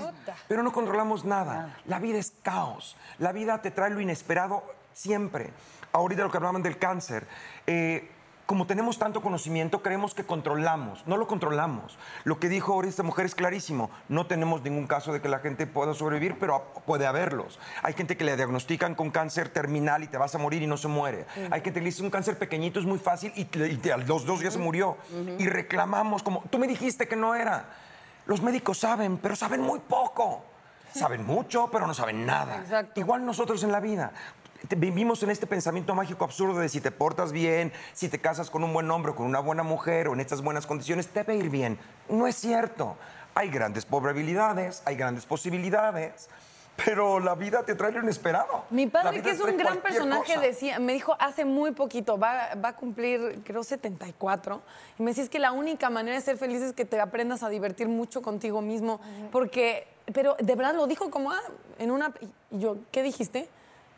Pero 0.49 0.63
no 0.63 0.73
controlamos 0.73 1.27
nada. 1.27 1.79
La 1.85 1.99
vida 1.99 2.17
es 2.19 2.33
caos. 2.43 2.97
La 3.19 3.33
vida 3.33 3.61
te 3.61 3.71
trae 3.71 3.91
lo 3.91 4.01
inesperado 4.01 4.63
siempre. 4.95 5.51
Ahorita 5.93 6.23
lo 6.23 6.31
que 6.31 6.39
hablaban 6.39 6.63
del 6.63 6.79
cáncer. 6.79 7.27
eh, 7.67 8.11
como 8.49 8.67
tenemos 8.67 8.99
tanto 8.99 9.21
conocimiento, 9.21 9.83
creemos 9.83 10.15
que 10.15 10.25
controlamos. 10.25 11.07
No 11.07 11.19
lo 11.19 11.27
controlamos. 11.27 11.99
Lo 12.25 12.41
que 12.41 12.49
dijo 12.49 12.73
ahorita 12.73 12.89
esta 12.89 13.03
mujer 13.03 13.27
es 13.27 13.35
clarísimo. 13.35 13.91
No 14.09 14.27
tenemos 14.27 14.63
ningún 14.63 14.87
caso 14.87 15.13
de 15.13 15.21
que 15.21 15.29
la 15.29 15.41
gente 15.41 15.67
pueda 15.67 15.93
sobrevivir, 15.93 16.39
pero 16.39 16.73
puede 16.87 17.07
haberlos. 17.07 17.59
Hay 17.83 17.93
gente 17.93 18.17
que 18.17 18.25
le 18.25 18.35
diagnostican 18.37 18.95
con 18.95 19.11
cáncer 19.11 19.51
terminal 19.51 20.03
y 20.03 20.07
te 20.07 20.17
vas 20.17 20.35
a 20.35 20.39
morir 20.39 20.63
y 20.63 20.67
no 20.67 20.79
se 20.79 20.89
muere. 20.89 21.27
Hay 21.51 21.61
gente 21.61 21.75
que 21.75 21.81
le 21.81 21.87
dice 21.91 22.03
un 22.03 22.09
cáncer 22.09 22.39
pequeñito 22.39 22.81
es 22.81 22.87
muy 22.87 22.99
fácil 22.99 23.35
y, 23.37 23.47
y 23.55 23.91
a 23.91 23.99
los 23.99 24.25
dos 24.25 24.41
días 24.41 24.55
se 24.55 24.59
murió. 24.59 24.97
Y 25.39 25.47
reclamamos 25.47 26.23
como, 26.23 26.43
tú 26.49 26.59
me 26.59 26.67
dijiste 26.67 27.07
que 27.07 27.17
no 27.17 27.35
era. 27.35 27.67
Los 28.25 28.41
médicos 28.41 28.79
saben, 28.79 29.19
pero 29.19 29.37
saben 29.37 29.61
muy 29.61 29.81
poco. 29.81 30.43
Saben 30.95 31.25
mucho, 31.25 31.69
pero 31.71 31.87
no 31.87 31.95
saben 31.95 32.25
nada. 32.25 32.65
Igual 32.95 33.25
nosotros 33.25 33.63
en 33.63 33.73
la 33.73 33.81
vida. 33.81 34.13
Vivimos 34.77 35.23
en 35.23 35.31
este 35.31 35.47
pensamiento 35.47 35.94
mágico 35.94 36.25
absurdo 36.25 36.59
de 36.59 36.68
si 36.68 36.81
te 36.81 36.90
portas 36.90 37.31
bien, 37.31 37.73
si 37.92 38.09
te 38.09 38.21
casas 38.21 38.51
con 38.51 38.64
un 38.64 38.73
buen 38.73 38.90
hombre 38.90 39.12
o 39.12 39.14
con 39.14 39.27
una 39.27 39.38
buena 39.38 39.62
mujer 39.62 40.09
o 40.09 40.14
en 40.14 40.21
estas 40.21 40.42
buenas 40.42 40.66
condiciones, 40.66 41.09
te 41.09 41.23
va 41.23 41.33
a 41.33 41.37
ir 41.37 41.49
bien. 41.49 41.79
No 42.09 42.27
es 42.27 42.37
cierto. 42.37 42.97
Hay 43.35 43.51
grandes 43.51 43.85
probabilidades, 43.85 44.83
hay 44.85 44.97
grandes 44.97 45.27
posibilidades, 45.27 46.29
pero 46.85 47.21
la 47.21 47.37
vida 47.37 47.62
te 47.64 47.77
trae 47.77 47.92
lo 47.92 48.01
inesperado. 48.01 48.64
Mi 48.71 48.88
padre, 48.88 49.23
que 49.23 49.31
es 49.31 49.40
un 49.40 49.57
gran 49.57 49.79
personaje, 49.79 50.35
cosa. 50.35 50.47
decía, 50.47 50.79
me 50.81 50.92
dijo 50.92 51.16
hace 51.21 51.44
muy 51.44 51.71
poquito, 51.71 52.18
va, 52.18 52.55
va 52.57 52.71
a 52.71 52.77
cumplir, 52.77 53.40
creo, 53.44 53.62
74, 53.62 54.61
y 54.99 55.03
me 55.03 55.12
decía 55.12 55.25
es 55.25 55.31
que 55.31 55.38
la 55.38 55.53
única 55.53 55.88
manera 55.88 56.16
de 56.16 56.23
ser 56.23 56.37
feliz 56.37 56.62
es 56.62 56.73
que 56.73 56.85
te 56.85 57.01
aprendas 57.01 57.44
a 57.44 57.49
divertir 57.49 57.88
mucho 57.88 58.23
contigo 58.23 58.61
mismo, 58.61 59.01
porque, 59.31 59.87
pero 60.12 60.37
de 60.40 60.55
verdad 60.57 60.75
lo 60.75 60.87
dijo 60.87 61.11
como, 61.11 61.31
ah, 61.31 61.42
en 61.79 61.90
una, 61.90 62.12
y 62.51 62.59
yo, 62.59 62.79
¿qué 62.90 63.05
dijiste? 63.05 63.49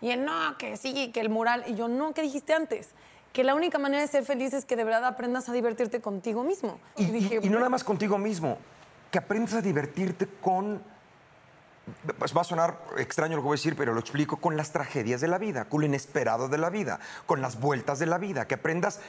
Y 0.01 0.11
él, 0.11 0.25
no, 0.25 0.57
que 0.59 0.77
sí, 0.77 1.11
que 1.13 1.21
el 1.21 1.29
mural, 1.29 1.65
y 1.67 1.75
yo, 1.75 1.89
no, 1.89 2.15
¿qué 2.15 2.23
dijiste 2.23 2.55
antes? 2.55 2.91
Que 3.33 3.45
la 3.45 3.55
única 3.55 3.79
manera 3.79 4.03
de 4.03 4.09
ser 4.09 4.25
feliz 4.25 4.53
es 4.55 4.65
que 4.65 4.77
de 4.77 4.85
verdad 4.85 5.05
aprendas 5.05 5.49
a 5.49 5.53
divertirte 5.53 6.01
contigo 6.01 6.43
mismo. 6.43 6.79
Y, 6.97 7.07
dije, 7.07 7.41
y 7.43 7.49
no 7.49 7.59
nada 7.59 7.69
más 7.69 7.85
contigo 7.85 8.19
mismo, 8.19 8.59
que 9.11 9.19
aprendas 9.19 9.55
a 9.55 9.61
divertirte 9.61 10.27
con. 10.41 10.83
Pues 12.19 12.37
va 12.37 12.43
a 12.43 12.45
sonar 12.45 12.79
extraño 12.99 13.37
lo 13.37 13.43
que 13.43 13.47
voy 13.47 13.55
a 13.55 13.59
decir, 13.59 13.75
pero 13.77 13.93
lo 13.93 14.01
explico 14.01 14.37
con 14.37 14.57
las 14.57 14.71
tragedias 14.71 15.21
de 15.21 15.29
la 15.29 15.39
vida, 15.39 15.65
con 15.65 15.81
lo 15.81 15.87
inesperado 15.87 16.49
de 16.49 16.59
la 16.59 16.71
vida, 16.71 17.01
con 17.27 17.41
las 17.41 17.59
vueltas 17.59 17.99
de 17.99 18.07
la 18.07 18.19
vida, 18.19 18.47
que 18.47 18.55
aprendas 18.55 19.01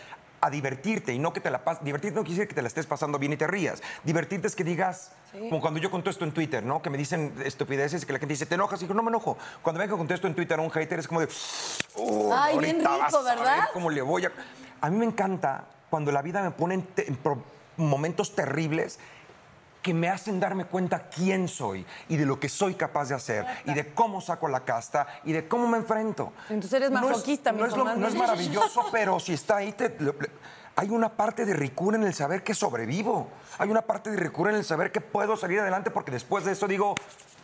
a 0.41 0.49
divertirte 0.49 1.13
y 1.13 1.19
no 1.19 1.31
que 1.31 1.39
te 1.39 1.49
la 1.51 1.63
pases. 1.63 1.83
Divertirte 1.83 2.15
no 2.15 2.23
quiere 2.23 2.35
decir 2.35 2.47
que 2.49 2.55
te 2.55 2.61
la 2.61 2.67
estés 2.67 2.87
pasando 2.87 3.19
bien 3.19 3.33
y 3.33 3.37
te 3.37 3.47
rías. 3.47 3.81
Divertirte 4.03 4.47
es 4.47 4.55
que 4.55 4.63
digas, 4.63 5.11
como 5.31 5.61
cuando 5.61 5.79
yo 5.79 5.91
contesto 5.91 6.25
en 6.25 6.31
Twitter, 6.31 6.63
¿no? 6.63 6.81
Que 6.81 6.89
me 6.89 6.97
dicen 6.97 7.33
estupideces, 7.45 8.05
que 8.05 8.13
la 8.13 8.19
gente 8.19 8.33
dice, 8.33 8.47
¿te 8.47 8.55
enojas? 8.55 8.81
Y 8.81 8.85
digo, 8.85 8.95
no 8.95 9.03
me 9.03 9.09
enojo. 9.09 9.37
Cuando 9.61 9.79
ven 9.79 9.89
que 9.89 9.95
contesto 9.95 10.27
en 10.27 10.33
Twitter 10.33 10.59
a 10.59 10.61
un 10.61 10.71
hater 10.71 10.99
es 10.99 11.07
como 11.07 11.21
de, 11.21 11.29
"Oh, 11.95 12.33
Ay, 12.35 12.57
bien 12.57 12.79
rico, 12.79 13.23
¿verdad? 13.23 13.69
cómo 13.71 13.89
le 13.89 14.01
voy 14.01 14.25
a. 14.25 14.31
A 14.81 14.89
mí 14.89 14.97
me 14.97 15.05
encanta 15.05 15.65
cuando 15.89 16.11
la 16.11 16.21
vida 16.21 16.41
me 16.41 16.51
pone 16.51 16.73
en, 16.75 16.87
momentos 17.77 18.35
terribles 18.35 18.99
que 19.81 19.93
me 19.93 20.09
hacen 20.09 20.39
darme 20.39 20.65
cuenta 20.65 21.09
quién 21.09 21.47
soy 21.47 21.85
y 22.07 22.17
de 22.17 22.25
lo 22.25 22.39
que 22.39 22.49
soy 22.49 22.75
capaz 22.75 23.09
de 23.09 23.15
hacer 23.15 23.45
y 23.65 23.73
de 23.73 23.93
cómo 23.93 24.21
saco 24.21 24.47
la 24.47 24.61
casta 24.63 25.07
y 25.23 25.31
de 25.33 25.47
cómo 25.47 25.67
me 25.67 25.77
enfrento. 25.77 26.33
Entonces 26.49 26.73
eres 26.73 26.91
No 26.91 26.99
es- 26.99 27.05
masoquista, 27.11 27.51
no 27.51 27.65
es, 27.65 27.75
lo- 27.75 27.95
no 27.95 28.07
es 28.07 28.15
maravilloso, 28.15 28.85
pero 28.91 29.19
si 29.19 29.33
está 29.33 29.57
ahí, 29.57 29.71
te- 29.73 29.95
le- 29.99 30.13
hay 30.75 30.89
una 30.89 31.09
parte 31.09 31.45
de 31.45 31.53
ricura 31.53 31.97
en 31.97 32.03
el 32.03 32.13
saber 32.13 32.43
que 32.43 32.53
sobrevivo. 32.53 33.27
Hay 33.57 33.69
una 33.69 33.81
parte 33.81 34.09
de 34.09 34.17
ricura 34.17 34.51
en 34.51 34.57
el 34.57 34.63
saber 34.63 34.91
que 34.91 35.01
puedo 35.01 35.35
salir 35.35 35.59
adelante 35.59 35.91
porque 35.91 36.11
después 36.11 36.45
de 36.45 36.53
eso 36.53 36.67
digo, 36.67 36.95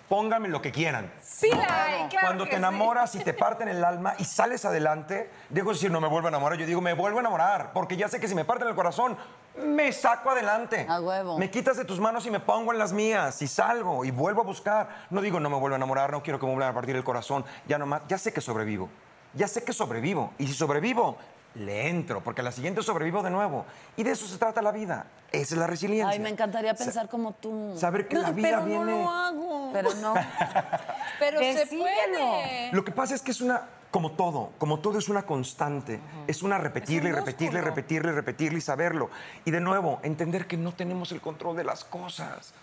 pónganme 0.07 0.47
lo 0.47 0.61
que 0.61 0.71
quieran. 0.71 1.11
Sí, 1.21 1.49
la 1.49 1.83
hay, 1.83 2.07
claro 2.07 2.27
Cuando 2.27 2.43
que 2.45 2.51
te 2.51 2.55
sí. 2.55 2.59
enamoras 2.59 3.15
y 3.15 3.19
te 3.19 3.33
parten 3.33 3.67
el 3.67 3.83
alma 3.83 4.15
y 4.17 4.25
sales 4.25 4.65
adelante, 4.65 5.29
dejo 5.49 5.69
de 5.69 5.73
decir 5.75 5.91
no 5.91 6.01
me 6.01 6.07
vuelvo 6.07 6.27
a 6.27 6.29
enamorar, 6.29 6.57
yo 6.57 6.65
digo 6.65 6.81
me 6.81 6.93
vuelvo 6.93 7.17
a 7.17 7.21
enamorar, 7.21 7.71
porque 7.73 7.97
ya 7.97 8.07
sé 8.07 8.19
que 8.19 8.27
si 8.27 8.35
me 8.35 8.45
parten 8.45 8.67
el 8.67 8.75
corazón, 8.75 9.17
me 9.57 9.91
saco 9.91 10.29
adelante. 10.29 10.85
A 10.87 11.01
huevo. 11.01 11.37
Me 11.37 11.49
quitas 11.49 11.77
de 11.77 11.85
tus 11.85 11.99
manos 11.99 12.25
y 12.25 12.31
me 12.31 12.39
pongo 12.39 12.71
en 12.71 12.79
las 12.79 12.93
mías 12.93 13.41
y 13.41 13.47
salgo 13.47 14.05
y 14.05 14.11
vuelvo 14.11 14.41
a 14.41 14.45
buscar. 14.45 14.89
No 15.09 15.21
digo 15.21 15.39
no 15.39 15.49
me 15.49 15.57
vuelvo 15.57 15.75
a 15.75 15.77
enamorar, 15.77 16.11
no 16.11 16.21
quiero 16.23 16.39
que 16.39 16.45
me 16.45 16.51
vuelvan 16.53 16.71
a 16.71 16.73
partir 16.73 16.95
el 16.95 17.03
corazón, 17.03 17.43
ya 17.67 17.77
nomás, 17.77 18.01
ya 18.07 18.17
sé 18.17 18.31
que 18.33 18.41
sobrevivo. 18.41 18.89
Ya 19.33 19.47
sé 19.47 19.63
que 19.63 19.73
sobrevivo. 19.73 20.33
Y 20.37 20.47
si 20.47 20.53
sobrevivo, 20.53 21.17
le 21.57 21.89
entro, 21.89 22.21
porque 22.21 22.41
a 22.41 22.43
la 22.43 22.51
siguiente 22.51 22.81
sobrevivo 22.83 23.23
de 23.23 23.29
nuevo. 23.29 23.65
Y 23.95 24.03
de 24.03 24.11
eso 24.11 24.27
se 24.27 24.37
trata 24.37 24.61
la 24.61 24.71
vida. 24.71 25.07
Esa 25.31 25.55
es 25.55 25.59
la 25.59 25.67
resiliencia. 25.67 26.09
Ay, 26.09 26.19
me 26.19 26.29
encantaría 26.29 26.73
pensar 26.73 27.09
como 27.09 27.33
tú. 27.33 27.73
Saber 27.75 28.07
que 28.07 28.15
No, 28.15 28.21
la 28.21 28.31
vida 28.31 28.49
pero 28.49 28.65
viene. 28.65 28.85
no 28.85 29.03
lo 29.03 29.09
hago. 29.09 29.69
Pero 29.73 29.93
no. 29.95 30.13
Pero 31.19 31.39
se 31.39 31.65
puede. 31.65 32.71
Lo 32.71 32.85
que 32.85 32.91
pasa 32.91 33.15
es 33.15 33.23
que 33.23 33.31
es 33.31 33.41
una, 33.41 33.63
como 33.89 34.11
todo, 34.11 34.51
como 34.59 34.79
todo 34.79 34.99
es 34.99 35.09
una 35.09 35.23
constante, 35.23 35.99
es 36.27 36.43
una 36.43 36.59
repetirle, 36.59 37.09
y 37.09 37.11
repetirle, 37.11 37.59
repetirle, 37.59 38.11
repetirle 38.11 38.59
y 38.59 38.61
saberlo. 38.61 39.09
Y 39.43 39.49
de 39.49 39.59
nuevo, 39.59 39.99
entender 40.03 40.45
que 40.45 40.57
no 40.57 40.73
tenemos 40.73 41.11
el 41.11 41.19
control 41.19 41.55
de 41.55 41.63
las 41.63 41.83
cosas. 41.83 42.53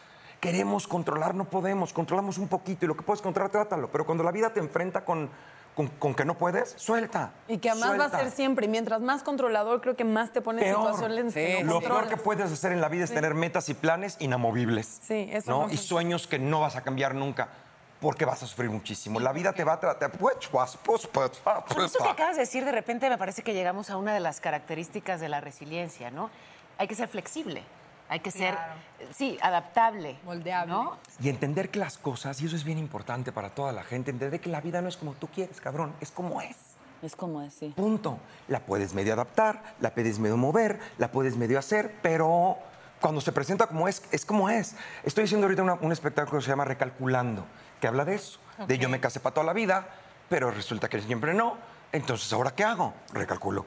Queremos 0.40 0.86
controlar, 0.86 1.34
no 1.34 1.46
podemos, 1.46 1.92
controlamos 1.92 2.38
un 2.38 2.46
poquito 2.46 2.84
y 2.84 2.88
lo 2.88 2.96
que 2.96 3.02
puedes 3.02 3.22
controlar, 3.22 3.50
trátalo. 3.50 3.90
Pero 3.90 4.06
cuando 4.06 4.22
la 4.22 4.30
vida 4.30 4.52
te 4.52 4.60
enfrenta 4.60 5.04
con, 5.04 5.30
con, 5.74 5.88
con 5.88 6.14
que 6.14 6.24
no 6.24 6.34
puedes, 6.34 6.74
suelta. 6.76 7.32
Y 7.48 7.58
que 7.58 7.70
además 7.70 7.98
va 7.98 8.04
a 8.04 8.10
ser 8.10 8.30
siempre. 8.30 8.66
Y 8.66 8.68
mientras 8.68 9.00
más 9.00 9.22
controlador, 9.22 9.80
creo 9.80 9.96
que 9.96 10.04
más 10.04 10.32
te 10.32 10.40
pone 10.40 10.66
en 10.66 10.74
Peor. 10.74 10.94
situaciones 10.94 11.34
que 11.34 11.64
no 11.64 11.74
Lo 11.74 11.80
peor 11.80 12.08
que 12.08 12.16
puedes 12.16 12.50
hacer 12.50 12.72
en 12.72 12.80
la 12.80 12.88
vida 12.88 13.04
es 13.04 13.12
tener 13.12 13.34
metas 13.34 13.68
y 13.68 13.74
planes 13.74 14.16
inamovibles. 14.20 15.00
Sí, 15.02 15.28
eso 15.32 15.50
¿no? 15.50 15.70
Y 15.70 15.76
sueños 15.76 16.26
que 16.26 16.38
no 16.38 16.60
vas 16.60 16.76
a 16.76 16.82
cambiar 16.82 17.14
nunca. 17.14 17.48
Porque 18.00 18.24
vas 18.24 18.42
a 18.42 18.46
sufrir 18.46 18.70
muchísimo. 18.70 19.18
La 19.18 19.32
vida 19.32 19.52
te 19.52 19.64
va 19.64 19.74
a 19.74 19.80
tratar. 19.80 20.12
pues, 21.74 21.86
eso 21.86 22.04
que 22.04 22.10
acabas 22.10 22.36
de 22.36 22.42
decir, 22.42 22.64
de 22.64 22.72
repente 22.72 23.08
me 23.08 23.16
parece 23.16 23.42
que 23.42 23.54
llegamos 23.54 23.88
a 23.88 23.96
una 23.96 24.12
de 24.12 24.20
las 24.20 24.40
características 24.40 25.20
de 25.20 25.28
la 25.28 25.40
resiliencia, 25.40 26.10
¿no? 26.10 26.30
Hay 26.76 26.86
que 26.86 26.94
ser 26.94 27.08
flexible, 27.08 27.62
hay 28.08 28.20
que 28.20 28.30
ser, 28.30 28.56
sí, 29.12 29.38
adaptable. 29.42 30.16
Moldeable. 30.24 30.72
¿no? 30.72 30.98
Y 31.20 31.28
entender 31.28 31.70
que 31.70 31.78
las 31.78 31.98
cosas, 31.98 32.40
y 32.42 32.46
eso 32.46 32.56
es 32.56 32.64
bien 32.64 32.78
importante 32.78 33.32
para 33.32 33.50
toda 33.50 33.72
la 33.72 33.82
gente, 33.82 34.10
entender 34.10 34.40
que 34.40 34.48
la 34.50 34.60
vida 34.60 34.80
no 34.82 34.88
es 34.88 34.96
como 34.96 35.12
tú 35.14 35.28
quieres, 35.28 35.60
cabrón, 35.60 35.94
es 36.00 36.10
como 36.10 36.40
es. 36.40 36.56
Es 37.02 37.14
como 37.16 37.40
así. 37.40 37.68
Punto. 37.76 38.18
La 38.48 38.60
puedes 38.60 38.94
medio 38.94 39.12
adaptar, 39.12 39.62
la 39.80 39.90
puedes 39.94 40.18
medio 40.18 40.36
mover, 40.38 40.80
la 40.96 41.10
puedes 41.10 41.36
medio 41.36 41.58
hacer, 41.58 41.96
pero 42.02 42.56
cuando 43.00 43.20
se 43.20 43.30
presenta 43.32 43.66
como 43.66 43.88
es, 43.88 44.02
es 44.10 44.24
como 44.24 44.48
es. 44.48 44.74
Estoy 45.02 45.24
haciendo 45.24 45.46
ahorita 45.46 45.62
una- 45.62 45.74
un 45.74 45.92
espectáculo 45.92 46.38
que 46.38 46.44
se 46.44 46.50
llama 46.50 46.64
Recalculando, 46.64 47.44
que 47.80 47.86
habla 47.88 48.04
de 48.06 48.14
eso, 48.14 48.38
de 48.66 48.78
yo 48.78 48.88
me 48.88 49.00
casé 49.00 49.20
para 49.20 49.34
toda 49.34 49.44
la 49.46 49.52
vida, 49.52 49.86
pero 50.30 50.50
resulta 50.50 50.88
que 50.88 50.98
siempre 51.02 51.34
no. 51.34 51.58
Entonces, 51.92 52.32
¿ahora 52.32 52.52
qué 52.54 52.64
hago? 52.64 52.94
Recalculo. 53.12 53.66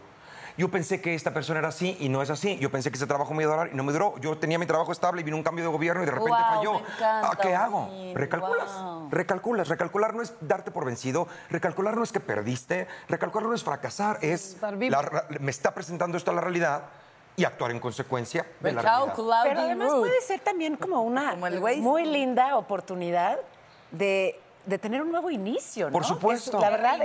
Yo 0.57 0.69
pensé 0.71 0.99
que 1.01 1.13
esta 1.13 1.33
persona 1.33 1.59
era 1.59 1.67
así 1.67 1.95
y 1.99 2.09
no 2.09 2.21
es 2.21 2.29
así. 2.29 2.57
Yo 2.57 2.71
pensé 2.71 2.89
que 2.89 2.97
ese 2.97 3.05
trabajo 3.05 3.33
me 3.33 3.43
iba 3.43 3.53
a 3.53 3.57
durar 3.57 3.73
y 3.73 3.75
no 3.75 3.83
me 3.83 3.93
duró. 3.93 4.17
Yo 4.19 4.37
tenía 4.37 4.57
mi 4.57 4.65
trabajo 4.65 4.91
estable 4.91 5.21
y 5.21 5.23
vino 5.23 5.37
un 5.37 5.43
cambio 5.43 5.63
de 5.65 5.71
gobierno 5.71 6.01
y 6.01 6.05
de 6.05 6.11
repente 6.11 6.31
falló. 6.39 6.79
encanta, 6.79 7.29
Ah, 7.31 7.37
¿Qué 7.39 7.55
hago? 7.55 7.89
Recalculas. 8.15 8.71
Recalculas. 9.11 9.67
Recalcular 9.69 10.15
no 10.15 10.21
es 10.23 10.33
darte 10.41 10.71
por 10.71 10.85
vencido. 10.85 11.27
Recalcular 11.49 11.95
no 11.95 12.03
es 12.03 12.11
que 12.11 12.19
perdiste. 12.19 12.87
Recalcular 13.07 13.47
no 13.49 13.55
es 13.55 13.63
fracasar. 13.63 14.17
Es 14.21 14.53
Estar 14.55 14.75
vivo. 14.77 14.91
la 14.91 15.01
ra- 15.03 15.27
me 15.39 15.51
está 15.51 15.73
presentando 15.73 16.17
esto 16.17 16.31
a 16.31 16.33
la 16.33 16.41
realidad 16.41 16.83
y 17.35 17.45
actuar 17.45 17.69
en 17.69 17.79
consecuencia 17.79 18.47
de 18.59 18.71
la 18.73 18.81
realidad. 18.81 19.13
Pero 19.43 19.59
además 19.61 19.89
puede 19.93 20.21
ser 20.21 20.39
también 20.39 20.75
como 20.75 21.01
una 21.03 21.35
Como 21.39 21.75
muy 21.77 22.05
linda 22.05 22.57
oportunidad 22.57 23.37
de, 23.91 24.39
de 24.67 24.77
tener 24.77 25.01
un 25.01 25.11
nuevo 25.11 25.31
inicio, 25.31 25.87
¿no? 25.87 25.93
Por 25.93 26.05
supuesto. 26.05 26.51
eso- 26.51 26.59
la 26.59 26.69
verdad, 26.69 27.01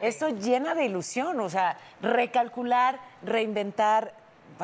eso 0.00 0.28
llena 0.30 0.74
de 0.74 0.84
ilusión, 0.86 1.38
o 1.40 1.48
sea, 1.50 1.76
recalcular, 2.00 2.98
reinventar, 3.24 4.14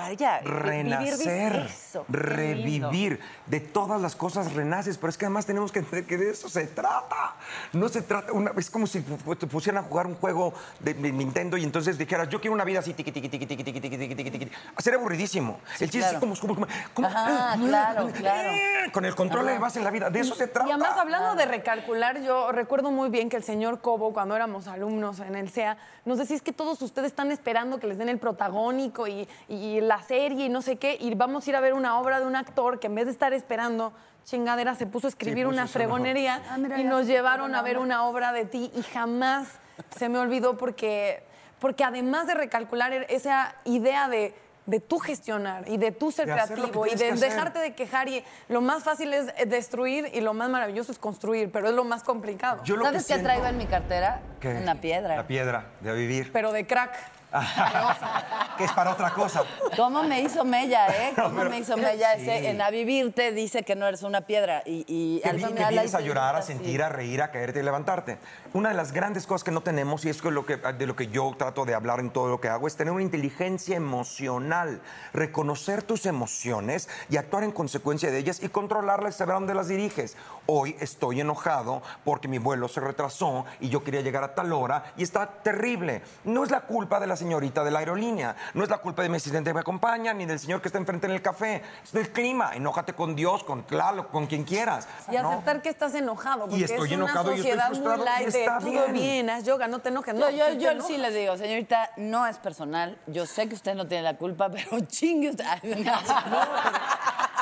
vaya, 0.03 0.39
vivir 0.41 0.55
dis- 0.55 0.61
Renacer, 0.63 1.67
eso, 1.69 2.05
qué 2.11 2.55
lindo. 2.55 2.89
revivir, 2.91 3.21
de 3.47 3.61
todas 3.61 4.01
las 4.01 4.15
cosas 4.17 4.53
renaces, 4.55 4.97
pero 4.99 5.11
es 5.11 5.19
que 5.19 5.27
además 5.27 5.45
tenemos 5.47 5.73
que 5.73 5.81
entender 5.81 6.07
que 6.07 6.17
de 6.17 6.31
eso 6.31 6.49
se 6.49 6.67
trata. 6.69 7.35
No 7.73 7.89
se 7.89 8.03
trata, 8.03 8.33
una, 8.33 8.53
es 8.57 8.71
como 8.71 8.87
si 8.87 9.01
te 9.03 9.47
pusieran 9.47 9.85
a 9.85 9.89
jugar 9.89 10.07
un 10.07 10.15
juego 10.15 10.55
de, 10.81 10.95
de 10.95 11.13
Nintendo 11.13 11.57
y 11.57 11.65
entonces 11.65 11.99
dijeras, 11.99 12.29
yo 12.29 12.41
quiero 12.41 12.55
una 12.55 12.65
vida 12.65 12.79
así, 12.81 12.95
tiqui, 12.95 13.11
tiqui, 13.13 13.29
tiqui, 13.29 13.47
tiqui, 13.47 13.65
tiqui, 13.65 13.81
tiqui, 13.81 13.99
tiqui, 13.99 14.15
tiqui, 14.15 14.31
tiqui. 14.31 14.53
Sería 14.79 14.99
aburridísimo. 14.99 15.61
El 15.81 15.91
chiste 15.91 15.99
es 15.99 16.05
claro. 16.05 16.21
como, 16.21 16.35
como, 16.39 16.55
como, 16.55 16.67
como- 16.95 17.09
Ajá, 17.09 17.57
claro, 17.59 18.09
claro. 18.17 18.51
con 18.93 19.05
el 19.05 19.15
control 19.15 19.47
le 19.47 19.59
vas 19.59 19.77
en 19.77 19.85
la 19.85 19.91
vida, 19.91 20.11
de 20.11 20.21
eso 20.21 20.35
se 20.35 20.47
trata. 20.47 20.69
Y 20.69 20.73
además, 20.73 20.97
hablando 20.99 21.35
de 21.35 21.47
recalcular, 21.47 22.21
yo 22.23 22.53
recuerdo 22.53 22.91
muy 22.91 23.09
bien 23.11 23.29
que 23.29 23.37
el 23.37 23.43
señor 23.45 23.81
Cobo, 23.81 24.13
cuando 24.13 24.37
éramos 24.37 24.69
alumnos 24.69 25.21
en 25.21 25.35
el 25.35 25.51
CEA, 25.51 25.77
nos 26.05 26.19
decía 26.19 26.37
es 26.37 26.43
que 26.43 26.53
todos 26.53 26.81
ustedes 26.83 27.09
están 27.09 27.31
esperando 27.33 27.79
que 27.81 27.87
les 27.87 27.99
den 27.99 28.09
el 28.09 28.19
protagónico 28.19 29.07
y, 29.07 29.29
y 29.49 29.81
la 29.89 30.03
serie 30.03 30.47
y 30.47 30.49
no 30.49 30.63
sé 30.63 30.77
qué, 30.77 30.97
y 31.01 31.15
vamos 31.15 31.47
a 31.47 31.51
ir 31.51 31.57
a 31.57 31.61
ver 31.61 31.73
una 31.75 31.99
obra 31.99 32.21
de 32.21 32.27
un 32.27 32.37
actor 32.37 32.79
que 32.79 32.87
en 32.87 32.95
vez 32.95 33.07
de 33.07 33.13
estar 33.13 33.33
esperando 33.33 33.93
chingadera 34.25 34.75
se 34.75 34.87
puso 34.87 35.07
a 35.07 35.11
escribir 35.11 35.47
puso 35.47 35.55
una 35.55 35.67
fregonería 35.67 36.43
Ah, 36.51 36.59
mira, 36.59 36.79
y 36.79 36.85
nos 36.85 37.07
llevaron 37.07 37.55
a 37.55 37.63
ver 37.63 37.79
una 37.79 38.05
obra 38.05 38.33
de 38.33 38.45
ti 38.45 38.71
y 38.77 38.83
jamás 38.83 39.49
se 39.97 40.09
me 40.09 40.19
olvidó 40.19 40.57
porque, 40.59 41.23
porque 41.59 41.83
además 41.85 42.27
de 42.27 42.35
recalcular 42.35 42.93
esa 43.09 43.55
idea 43.65 44.09
de 44.09 44.35
de 44.67 44.81
tú 44.81 44.99
gestionar 44.99 45.67
y 45.67 45.79
de 45.79 45.93
tú 45.93 46.13
ser 46.13 46.27
De 46.27 46.35
creativo 46.35 46.85
y 46.87 46.91
de 46.95 47.07
hacer. 47.13 47.19
dejarte 47.19 47.59
de 47.59 47.75
quejar 47.75 48.07
y 48.11 48.23
lo 48.51 48.61
más 48.61 48.85
fácil 48.85 49.15
es 49.15 49.33
eh, 49.39 49.47
destruir 49.47 50.11
y 50.13 50.21
lo 50.21 50.35
más 50.35 50.51
maravilloso 50.51 50.93
es 50.93 50.99
construir, 50.99 51.51
pero 51.51 51.69
es 51.71 51.75
lo 51.75 51.85
más 51.85 52.03
complicado. 52.05 52.63
Yo 52.65 52.77
lo 52.77 52.85
¿Sabes 52.85 53.05
que 53.05 53.07
qué 53.07 53.15
siento- 53.15 53.29
traigo 53.31 53.47
en 53.47 53.57
mi 53.57 53.65
cartera? 53.65 54.21
¿Qué? 54.41 54.49
Una 54.63 54.75
piedra. 54.75 55.17
La 55.17 55.27
piedra 55.27 55.69
de 55.81 55.95
vivir. 55.95 56.31
Pero 56.35 56.53
de 56.53 56.67
crack. 56.67 56.93
que 58.57 58.65
es 58.65 58.73
para 58.73 58.93
otra 58.93 59.11
cosa. 59.11 59.43
¿Cómo 59.77 60.03
me 60.03 60.21
hizo 60.23 60.45
Mella, 60.45 60.87
eh? 60.89 61.13
¿Cómo 61.17 61.37
pero- 61.37 61.51
me 61.51 61.59
hizo 61.59 61.77
Mella 61.77 62.15
Sí. 62.17 62.23
ese? 62.23 62.49
En 62.51 62.61
A 62.63 62.71
Vivirte 62.71 63.33
dice 63.33 63.63
que 63.63 63.77
no 63.77 63.87
eres 63.87 64.03
una 64.03 64.23
piedra 64.23 64.63
y, 64.65 64.85
y 64.89 65.21
Que, 65.21 65.29
al 65.29 65.37
vi- 65.37 65.43
que 65.45 65.65
vienes 65.69 65.95
a 65.95 66.01
llorar, 66.01 66.37
a 66.37 66.41
te 66.41 66.47
sentir, 66.47 66.83
a 66.83 66.89
reír, 66.89 67.21
a 67.23 67.31
caerte 67.31 67.61
y 67.61 67.63
levantarte. 67.63 68.19
Una 68.55 68.71
de 68.71 68.75
las 68.75 68.93
grandes 68.93 69.27
cosas 69.27 69.45
que 69.45 69.51
no 69.51 69.61
tenemos, 69.61 70.05
y 70.05 70.09
es 70.09 70.25
lo 70.25 70.47
que, 70.47 70.57
de 70.57 70.87
lo 70.87 70.97
que 70.97 71.09
yo 71.09 71.35
trato 71.37 71.65
de 71.67 71.75
hablar 71.75 72.01
en 72.01 72.11
todo 72.11 72.29
lo 72.29 72.41
que 72.41 72.49
hago, 72.49 72.67
es 72.67 72.77
tener 72.77 72.93
una 72.93 73.03
inteligencia 73.03 73.77
emocional, 73.77 74.81
reconocer 75.13 75.83
tus 75.83 76.07
emociones 76.07 76.89
y 77.11 77.17
actuar 77.19 77.45
en 77.45 77.53
consecuencia 77.53 78.11
de 78.11 78.19
ellas 78.19 78.43
y 78.43 78.49
controlarlas 78.49 79.15
y 79.15 79.19
saber 79.19 79.35
dónde 79.35 79.55
las 79.55 79.69
diriges. 79.69 80.17
Hoy 80.47 80.77
estoy 80.81 81.21
enojado 81.21 81.83
porque 82.05 82.27
mi 82.27 82.39
vuelo 82.39 82.69
se 82.69 82.81
retrasó 82.81 83.45
y 83.61 83.69
yo 83.69 83.85
quería 83.85 84.01
llegar 84.01 84.25
a 84.25 84.35
tal 84.35 84.53
hora 84.55 84.93
y 84.97 85.03
está 85.03 85.27
terrible. 85.27 86.03
No 86.25 86.43
es 86.43 86.51
la 86.51 86.63
culpa 86.63 86.99
de 87.01 87.07
la 87.07 87.18
señorita 87.19 87.63
de 87.65 87.71
la 87.71 87.81
aerolínea, 87.81 88.35
no 88.55 88.65
es 88.65 88.71
la 88.71 88.79
culpa 88.79 89.03
de 89.03 89.09
mi 89.09 89.17
asistente 89.17 89.51
que 89.51 89.55
me 89.55 89.61
acompaña, 89.61 90.15
ni 90.15 90.25
del 90.25 90.39
señor 90.39 90.61
que 90.63 90.69
está 90.69 90.79
enfrente 90.79 91.07
en 91.07 91.13
el 91.13 91.23
café, 91.23 91.63
es 91.85 91.93
del 91.93 92.11
clima. 92.11 92.53
Enójate 92.55 92.93
con 92.95 93.15
Dios, 93.15 93.45
con 93.45 93.65
Tlaloc, 93.65 94.11
con 94.11 94.27
quien 94.27 94.45
quieras. 94.45 94.89
Y 95.11 95.17
¿no? 95.17 95.31
aceptar 95.31 95.61
que 95.63 95.69
estás 95.69 95.95
enojado, 95.95 96.49
porque 96.49 96.65
estoy 96.65 96.89
es 96.89 96.97
una 96.97 97.05
enojado 97.05 97.33
y 97.33 97.41
estoy 97.41 97.51
sociedad 97.51 97.67
frustrado 97.69 97.97
muy 97.99 98.07
y 98.07 98.09
light 98.11 98.29
de 98.33 98.41
está 98.41 98.59
todo 98.59 98.71
bien. 98.71 98.93
bien. 98.93 99.31
haz 99.31 99.45
yoga, 99.45 99.69
no 99.69 99.81
te 99.81 99.89
enojes. 99.91 100.15
No, 100.15 100.31
Yo, 100.31 100.37
yo, 100.37 100.47
sí 100.49 100.57
te 100.57 100.63
yo 100.65 100.71
enojas. 100.71 100.87
sí 100.89 100.99
le 100.99 101.11
digo, 101.11 101.37
señorita, 101.37 101.91
no 101.97 102.27
es 102.27 102.39
personal. 102.39 102.99
Yo 103.07 103.27
sé 103.27 103.49
que 103.49 103.55
usted 103.55 103.75
no 103.75 103.87
tiene 103.87 104.05
la 104.05 104.17
culpa, 104.17 104.49
pero 104.53 104.81
chingue 104.87 105.31
usted. 105.31 105.45
No. 105.63 105.93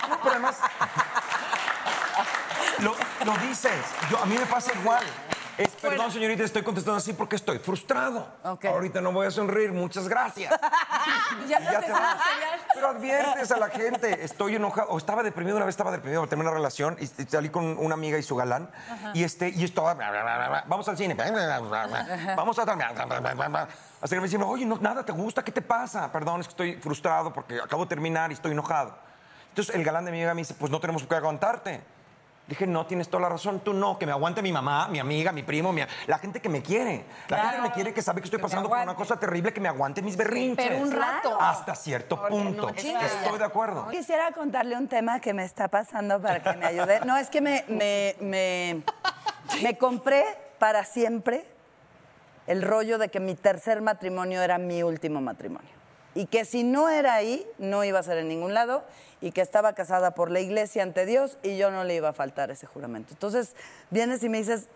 No, 0.09 0.19
pero 0.23 0.31
además. 0.33 0.57
Lo, 2.79 2.95
lo 3.25 3.33
dices. 3.49 3.73
Yo, 4.11 4.19
a 4.19 4.27
mí 4.27 4.37
me 4.39 4.47
pasa 4.47 4.73
igual. 4.81 5.05
Perdón, 5.81 6.11
señorita, 6.11 6.45
estoy 6.45 6.63
contestando 6.63 6.99
así 6.99 7.13
porque 7.13 7.37
estoy 7.37 7.59
frustrado. 7.59 8.27
Ok. 8.45 8.65
Ahorita 8.67 9.01
no 9.01 9.13
voy 9.13 9.27
a 9.27 9.31
sonreír, 9.31 9.73
muchas 9.73 10.09
gracias. 10.09 10.55
Ya, 11.49 11.61
ya 11.61 11.81
te 11.81 11.93
vas. 11.93 12.17
Pero 12.75 12.89
adviertes 12.89 13.53
a 13.53 13.57
la 13.59 13.69
gente, 13.69 14.25
estoy 14.25 14.57
enojado, 14.57 14.89
o 14.89 14.99
estaba 14.99 15.23
deprimido, 15.23 15.57
una 15.57 15.67
vez 15.67 15.75
estaba 15.75 15.91
deprimido, 15.91 16.27
terminé 16.27 16.49
una 16.49 16.57
relación 16.57 16.97
y 16.99 17.07
salí 17.07 17.51
con 17.51 17.79
una 17.79 17.95
amiga 17.95 18.19
y 18.19 18.23
su 18.23 18.35
galán, 18.35 18.71
y 19.15 19.23
este, 19.23 19.49
y 19.51 19.65
estaba, 19.65 19.95
vamos 20.67 20.89
al 20.89 20.97
cine, 20.97 21.15
vamos 22.37 22.59
a 22.59 23.69
Así 24.01 24.11
que 24.15 24.17
me 24.17 24.23
decían, 24.23 24.43
oye, 24.43 24.67
no, 24.67 24.79
nada 24.79 25.05
te 25.05 25.13
gusta, 25.13 25.43
¿qué 25.45 25.53
te 25.53 25.63
pasa? 25.63 26.11
Perdón, 26.11 26.41
es 26.41 26.49
que 26.49 26.53
estoy 26.53 26.75
frustrado 26.77 27.33
porque 27.33 27.61
acabo 27.61 27.85
de 27.85 27.89
terminar 27.89 28.31
y 28.31 28.35
estoy 28.35 28.53
enojado. 28.53 28.97
Entonces 29.51 29.75
el 29.75 29.85
galán 29.85 30.05
de 30.05 30.11
mi 30.11 30.19
amiga 30.19 30.35
me 30.35 30.43
dice, 30.43 30.55
pues 30.55 30.71
no 30.71 30.81
tenemos 30.81 31.03
por 31.03 31.09
qué 31.11 31.17
aguantarte. 31.17 31.96
Dije, 32.49 32.65
no, 32.65 32.87
tienes 32.87 33.09
toda 33.09 33.23
la 33.23 33.29
razón, 33.29 33.59
tú 33.59 33.73
no, 33.75 33.99
que 33.99 34.07
me 34.07 34.13
aguante 34.13 34.41
mi 34.41 34.53
mamá, 34.53 34.87
mi 34.87 35.01
amiga, 35.01 35.33
mi 35.33 35.43
primo, 35.43 35.73
mi- 35.73 35.83
la 36.07 36.19
gente 36.19 36.41
que 36.41 36.49
me 36.49 36.63
quiere. 36.63 37.05
La 37.29 37.39
gente 37.39 37.57
que 37.57 37.63
me 37.63 37.73
quiere, 37.73 37.93
que 37.93 38.03
sabe 38.03 38.21
que 38.21 38.27
estoy 38.27 38.41
pasando 38.41 38.69
por 38.69 38.79
una 38.79 38.95
cosa 38.95 39.19
terrible, 39.19 39.53
que 39.53 39.61
me 39.61 39.69
aguante 39.69 40.01
mis 40.01 40.17
berrinches. 40.17 40.65
Pero 40.69 40.81
un 40.81 40.93
rato. 40.93 41.37
Hasta 41.41 41.75
cierto 41.75 42.25
punto. 42.29 42.69
Estoy 42.69 43.39
de 43.39 43.45
acuerdo. 43.45 43.89
Quisiera 43.91 44.31
contarle 44.31 44.77
un 44.77 44.87
tema 44.87 45.19
que 45.21 45.35
me 45.35 45.45
está 45.45 45.67
pasando 45.67 46.23
para 46.23 46.41
que 46.41 46.53
me 46.57 46.67
ayude. 46.67 47.01
No, 47.05 47.17
es 47.17 47.31
que 47.31 47.41
me, 47.41 47.65
me, 47.67 48.15
me, 48.21 48.83
me 49.63 49.77
compré 49.77 50.25
para 50.61 50.85
siempre 50.85 51.45
el 52.47 52.63
rollo 52.63 52.97
de 52.99 53.09
que 53.09 53.19
mi 53.19 53.35
tercer 53.35 53.83
matrimonio 53.83 54.41
era 54.41 54.57
mi 54.57 54.85
último 54.85 55.21
matrimonio. 55.21 55.71
Y 56.17 56.27
que 56.27 56.47
si 56.47 56.65
no 56.65 56.89
era 56.89 57.15
ahí, 57.15 57.47
no 57.59 57.85
iba 57.85 57.99
a 57.99 58.03
ser 58.03 58.17
en 58.19 58.29
ningún 58.29 58.55
lado. 58.55 58.83
Y 59.21 59.33
que 59.33 59.43
estaba 59.43 59.75
casada 59.75 60.13
por 60.13 60.31
la 60.31 60.41
iglesia 60.41 60.83
ante 60.83 61.05
Dios 61.07 61.39
y 61.43 61.57
yo 61.59 61.71
no 61.71 61.85
le 61.85 61.95
iba 61.95 62.09
a 62.09 62.13
faltar 62.15 62.51
ese 62.51 62.67
juramento. 62.67 63.13
Entonces, 63.13 63.55
vienes 63.91 64.23
y 64.23 64.29
me 64.31 64.39
dices, 64.39 64.69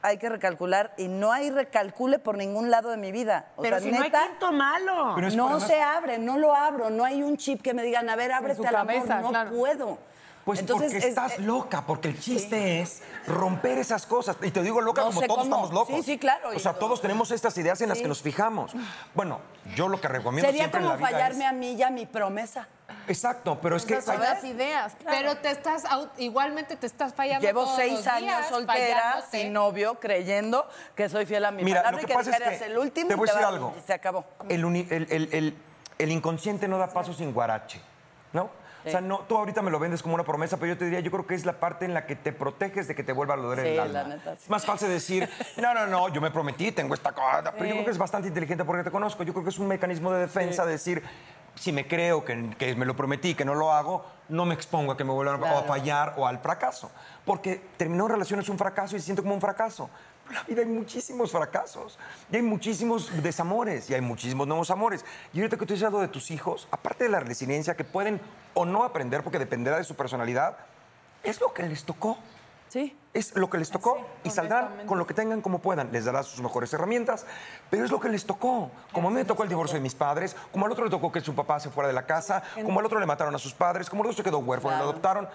hay 0.00 0.16
que 0.16 0.28
recalcular. 0.30 0.94
Y 0.96 1.08
no 1.08 1.30
hay 1.30 1.50
recalcule 1.50 2.18
por 2.18 2.38
ningún 2.38 2.70
lado 2.70 2.88
de 2.90 2.96
mi 2.96 3.12
vida. 3.12 3.48
O 3.56 3.62
Pero 3.62 3.76
sea, 3.78 3.84
si 3.84 3.90
no 3.90 3.98
hay 3.98 4.04
neta, 4.10 4.26
quinto 4.28 4.50
malo. 4.52 5.12
Pero 5.14 5.28
es 5.28 5.36
no 5.36 5.48
además- 5.48 5.66
se 5.68 5.80
abre, 5.80 6.18
no 6.18 6.38
lo 6.38 6.54
abro, 6.54 6.88
no 6.88 7.04
hay 7.04 7.22
un 7.22 7.36
chip 7.36 7.60
que 7.60 7.74
me 7.74 7.82
digan, 7.82 8.08
a 8.08 8.16
ver, 8.16 8.32
ábrete 8.32 8.66
al 8.66 8.74
amor, 8.74 8.94
cabeza, 8.94 9.20
no 9.20 9.28
claro. 9.28 9.50
puedo. 9.50 9.98
Pues 10.48 10.60
Entonces, 10.60 10.92
porque 10.92 10.98
es- 11.04 11.04
estás 11.10 11.32
eh, 11.34 11.42
loca, 11.42 11.84
porque 11.84 12.08
el 12.08 12.18
chiste 12.18 12.80
es 12.80 13.02
romper 13.26 13.76
esas 13.76 14.06
cosas. 14.06 14.34
Y 14.40 14.50
te 14.50 14.62
digo 14.62 14.80
loca 14.80 15.02
No 15.02 15.08
como 15.08 15.20
todos 15.20 15.28
cómo. 15.28 15.42
estamos 15.42 15.72
locos. 15.74 15.94
Sí, 15.96 16.02
sí, 16.12 16.18
claro. 16.18 16.48
O 16.56 16.58
sea, 16.58 16.72
todos 16.72 17.02
tenemos 17.02 17.30
estas 17.32 17.58
ideas 17.58 17.78
en 17.82 17.90
las 17.90 17.98
Sí. 17.98 18.04
que 18.04 18.08
nos 18.08 18.22
fijamos. 18.22 18.72
Bueno, 19.14 19.40
yo 19.76 19.88
lo 19.88 20.00
que 20.00 20.08
recomiendo 20.08 20.48
Sería 20.48 20.62
siempre 20.62 20.80
como 20.80 20.94
en 20.94 21.00
la 21.02 21.06
vida 21.06 21.18
fallarme 21.18 21.44
es- 21.44 21.50
a 21.50 21.52
mí 21.52 21.72
y 21.72 21.82
a 21.82 21.90
mi 21.90 22.06
promesa. 22.06 22.66
Exacto, 23.08 23.58
pero 23.60 23.76
es 23.76 23.84
que... 23.84 23.96
Esas 23.98 24.18
las 24.18 24.42
ideas. 24.42 24.94
claro. 24.94 25.18
Pero 25.18 25.36
te 25.36 25.50
estás, 25.50 25.84
igualmente 26.16 26.76
te 26.76 26.86
estás 26.86 27.12
fallando 27.12 27.46
Llevo 27.46 27.64
todos 27.64 27.76
seis 27.76 27.92
los 27.98 28.06
años 28.06 28.22
días, 28.38 28.48
soltera, 28.48 29.24
sin 29.30 29.52
novio, 29.52 30.00
creyendo 30.00 30.66
que 30.94 31.10
soy 31.10 31.26
fiel 31.26 31.44
a 31.44 31.50
mi 31.50 31.62
Mira, 31.62 31.80
palabra 31.82 31.98
lo 31.98 31.98
y 31.98 32.06
que 32.06 32.12
que 32.12 32.14
pasa 32.14 32.30
tú 32.38 32.42
es 32.50 32.58
que 32.58 32.64
el 32.64 32.78
último 32.78 33.08
te 33.08 33.12
y 33.12 33.16
voy 33.18 33.28
a 33.28 33.32
decir 33.32 33.46
algo. 33.46 33.74
y 33.78 33.86
se 33.86 33.92
acabó. 33.92 34.24
El, 34.48 34.64
uni- 34.64 34.86
el- 34.88 35.08
el- 35.12 35.28
el- 35.34 35.56
el 35.98 36.10
inconsciente 36.10 36.66
no 36.68 36.78
da 36.78 36.88
paso 36.88 37.12
sin 37.12 37.34
guarache, 37.34 37.82
¿no? 38.32 38.48
O 38.86 38.90
sea, 38.90 39.00
no, 39.00 39.20
tú 39.20 39.36
ahorita 39.36 39.60
me 39.62 39.70
lo 39.70 39.78
vendes 39.78 40.02
como 40.02 40.14
una 40.14 40.24
promesa, 40.24 40.56
pero 40.56 40.72
yo 40.72 40.78
te 40.78 40.84
diría, 40.84 41.00
yo 41.00 41.10
creo 41.10 41.26
que 41.26 41.34
es 41.34 41.44
la 41.44 41.54
parte 41.60 41.84
en 41.84 41.94
la 41.94 42.06
que 42.06 42.16
te 42.16 42.32
proteges 42.32 42.88
de 42.88 42.94
que 42.94 43.02
te 43.02 43.12
vuelva 43.12 43.34
a 43.34 43.36
doler 43.36 43.64
Sí, 43.66 43.72
el 43.72 43.80
alma. 43.80 44.02
la 44.02 44.08
neta, 44.08 44.36
sí. 44.36 44.44
Más 44.48 44.64
fácil 44.64 44.88
decir, 44.88 45.28
no, 45.56 45.74
no, 45.74 45.86
no, 45.86 46.08
yo 46.08 46.20
me 46.20 46.30
prometí, 46.30 46.72
tengo 46.72 46.94
esta 46.94 47.12
cosa. 47.12 47.42
Pero 47.52 47.64
yo 47.66 47.72
creo 47.72 47.84
que 47.84 47.90
es 47.90 47.98
bastante 47.98 48.28
inteligente 48.28 48.64
porque 48.64 48.84
te 48.84 48.90
conozco. 48.90 49.22
Yo 49.24 49.32
creo 49.32 49.44
que 49.44 49.50
es 49.50 49.58
un 49.58 49.66
mecanismo 49.68 50.12
de 50.12 50.20
defensa 50.20 50.64
de 50.64 50.72
decir, 50.72 51.02
si 51.54 51.72
me 51.72 51.86
creo 51.88 52.24
que, 52.24 52.50
que 52.56 52.76
me 52.76 52.86
lo 52.86 52.94
prometí, 52.94 53.34
que 53.34 53.44
no 53.44 53.54
lo 53.54 53.72
hago, 53.72 54.04
no 54.28 54.44
me 54.46 54.54
expongo 54.54 54.92
a 54.92 54.96
que 54.96 55.02
me 55.04 55.12
vuelvan 55.12 55.36
a- 55.36 55.38
Claro. 55.38 55.58
a 55.58 55.62
fallar 55.64 56.14
o 56.16 56.26
al 56.26 56.38
fracaso. 56.38 56.90
Porque 57.24 57.60
terminar 57.76 58.04
una 58.04 58.14
relación 58.14 58.38
es 58.40 58.48
un 58.48 58.56
fracaso 58.58 58.94
y 58.96 59.00
se 59.00 59.06
siente 59.06 59.22
como 59.22 59.34
un 59.34 59.40
fracaso. 59.40 59.90
La 60.32 60.42
vida 60.42 60.60
hay 60.60 60.68
muchísimos 60.68 61.32
fracasos, 61.32 61.98
y 62.30 62.36
hay 62.36 62.42
muchísimos 62.42 63.10
desamores, 63.22 63.88
y 63.88 63.94
hay 63.94 64.00
muchísimos 64.00 64.46
nuevos 64.46 64.70
amores. 64.70 65.04
Y 65.32 65.38
ahorita 65.38 65.56
que 65.56 65.64
tú 65.64 65.72
dices 65.72 65.86
algo 65.86 66.00
de 66.00 66.08
tus 66.08 66.30
hijos, 66.30 66.68
aparte 66.70 67.04
de 67.04 67.10
la 67.10 67.20
resiliencia 67.20 67.76
que 67.76 67.84
pueden 67.84 68.20
o 68.54 68.66
no 68.66 68.84
aprender, 68.84 69.22
porque 69.22 69.38
dependerá 69.38 69.78
de 69.78 69.84
su 69.84 69.94
personalidad, 69.94 70.58
es 71.22 71.40
lo 71.40 71.52
que 71.52 71.62
les 71.62 71.84
tocó. 71.84 72.18
Sí. 72.68 72.94
Es 73.14 73.34
lo 73.34 73.48
que 73.48 73.56
les 73.56 73.70
tocó 73.70 73.98
y 74.24 74.30
saldrán 74.30 74.86
con 74.86 74.98
lo 74.98 75.06
que 75.06 75.14
tengan 75.14 75.40
como 75.40 75.58
puedan. 75.60 75.90
Les 75.90 76.04
darás 76.04 76.26
sus 76.26 76.42
mejores 76.42 76.72
herramientas, 76.74 77.24
pero 77.70 77.84
es 77.84 77.90
lo 77.90 77.98
que 77.98 78.10
les 78.10 78.26
tocó. 78.26 78.70
Como 78.92 79.08
a 79.08 79.10
mí 79.10 79.16
me 79.16 79.24
tocó 79.24 79.42
el 79.42 79.48
divorcio 79.48 79.76
de 79.76 79.80
mis 79.80 79.94
padres, 79.94 80.36
como 80.52 80.66
al 80.66 80.72
otro 80.72 80.84
le 80.84 80.90
tocó 80.90 81.10
que 81.10 81.22
su 81.22 81.34
papá 81.34 81.58
se 81.58 81.70
fuera 81.70 81.88
de 81.88 81.94
la 81.94 82.04
casa, 82.04 82.42
como 82.62 82.78
al 82.78 82.86
otro 82.86 83.00
le 83.00 83.06
mataron 83.06 83.34
a 83.34 83.38
sus 83.38 83.54
padres, 83.54 83.88
como 83.88 84.02
al 84.02 84.10
otro 84.10 84.18
se 84.18 84.22
quedó 84.22 84.38
huérfano 84.38 84.74
y 84.74 84.78
lo 84.78 84.84
adoptaron. 84.84 85.28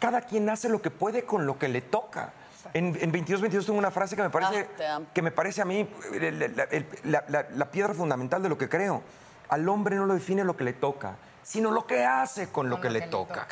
Cada 0.00 0.22
quien 0.22 0.50
hace 0.50 0.68
lo 0.68 0.82
que 0.82 0.90
puede 0.90 1.24
con 1.24 1.46
lo 1.46 1.56
que 1.56 1.68
le 1.68 1.80
toca. 1.80 2.32
En, 2.74 2.96
en 3.00 3.12
22 3.12 3.40
22 3.40 3.66
tengo 3.66 3.78
una 3.78 3.90
frase 3.90 4.16
que 4.16 4.22
me 4.22 4.30
parece, 4.30 4.68
Ah, 4.88 5.00
que 5.12 5.22
me 5.22 5.30
parece 5.30 5.62
a 5.62 5.64
mí 5.64 5.88
la, 6.20 6.30
la- 6.48 6.62
el- 6.64 6.86
la- 7.04 7.24
la- 7.28 7.46
la 7.54 7.70
piedra 7.70 7.94
fundamental 7.94 8.42
de 8.42 8.48
lo 8.48 8.58
que 8.58 8.68
creo. 8.68 9.02
Al 9.48 9.68
hombre 9.68 9.96
no 9.96 10.06
lo 10.06 10.14
define 10.14 10.42
lo 10.44 10.56
que 10.56 10.64
le 10.64 10.72
toca, 10.72 11.16
sino 11.42 11.70
lo 11.70 11.86
que 11.86 12.04
hace 12.04 12.48
con 12.48 12.68
lo, 12.68 12.80
que, 12.80 12.90
le, 12.90 13.02
toca. 13.02 13.46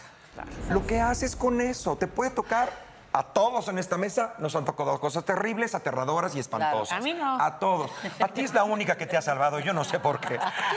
Lo 0.71 0.87
que 0.87 1.01
haces 1.01 1.37
con 1.37 1.61
eso 1.61 1.97
te 1.97 2.07
puede 2.07 2.31
tocar. 2.31 2.85
A 3.17 3.23
todos 3.23 3.69
en 3.69 3.79
esta 3.79 3.97
mesa 3.97 4.35
nos 4.39 4.57
han 4.57 4.65
tocado 4.65 4.99
cosas 4.99 5.25
terribles, 5.25 5.77
aterradoras 5.77 6.35
y 6.35 6.41
espantosas. 6.41 6.99
A 6.99 7.01
mí 7.01 7.12
no. 7.12 7.41
A 7.41 7.61
todos. 7.61 7.89
A 8.21 8.27
ti 8.27 8.41
es 8.41 8.53
la 8.53 8.65
única 8.65 8.97
que 8.97 9.07
te 9.07 9.17
ha 9.17 9.23
salvado, 9.23 9.61
yo 9.61 9.73
no 9.73 9.85
sé 9.85 10.01
por 10.01 10.19
qué. 10.19 10.35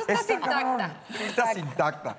estás 0.07 0.29
Está 0.29 0.39
cabrón. 0.39 0.73
intacta. 0.81 1.23
Estás 1.25 1.57
intacta. 1.57 2.17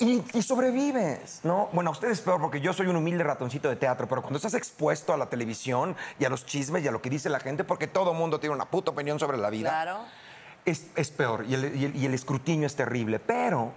Y, 0.00 0.22
y 0.32 0.42
sobrevives, 0.42 1.40
¿no? 1.42 1.68
Bueno, 1.72 1.90
a 1.90 1.92
ustedes 1.92 2.20
peor 2.20 2.40
porque 2.40 2.60
yo 2.60 2.72
soy 2.72 2.86
un 2.86 2.96
humilde 2.96 3.24
ratoncito 3.24 3.68
de 3.68 3.76
teatro, 3.76 4.06
pero 4.08 4.22
cuando 4.22 4.36
estás 4.36 4.54
expuesto 4.54 5.12
a 5.12 5.16
la 5.16 5.26
televisión 5.28 5.96
y 6.20 6.24
a 6.24 6.28
los 6.28 6.46
chismes 6.46 6.84
y 6.84 6.88
a 6.88 6.92
lo 6.92 7.02
que 7.02 7.10
dice 7.10 7.28
la 7.28 7.40
gente, 7.40 7.64
porque 7.64 7.86
todo 7.88 8.14
mundo 8.14 8.38
tiene 8.38 8.54
una 8.54 8.66
puta 8.66 8.92
opinión 8.92 9.18
sobre 9.18 9.38
la 9.38 9.50
vida, 9.50 9.70
Claro. 9.70 9.98
es, 10.64 10.86
es 10.94 11.10
peor 11.10 11.44
y 11.48 11.54
el, 11.54 11.74
y 11.76 11.84
el- 11.86 11.96
y 11.96 12.06
el 12.06 12.14
escrutinio 12.14 12.66
es 12.66 12.76
terrible. 12.76 13.18
Pero, 13.18 13.72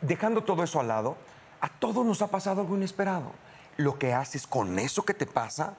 dejando 0.00 0.44
todo 0.44 0.62
eso 0.62 0.78
al 0.78 0.88
lado, 0.88 1.16
a 1.60 1.68
todos 1.68 2.06
nos 2.06 2.22
ha 2.22 2.28
pasado 2.28 2.60
algo 2.60 2.76
inesperado. 2.76 3.32
Lo 3.76 3.98
que 3.98 4.12
haces 4.14 4.46
con 4.46 4.78
eso 4.78 5.04
que 5.04 5.14
te 5.14 5.26
pasa 5.26 5.74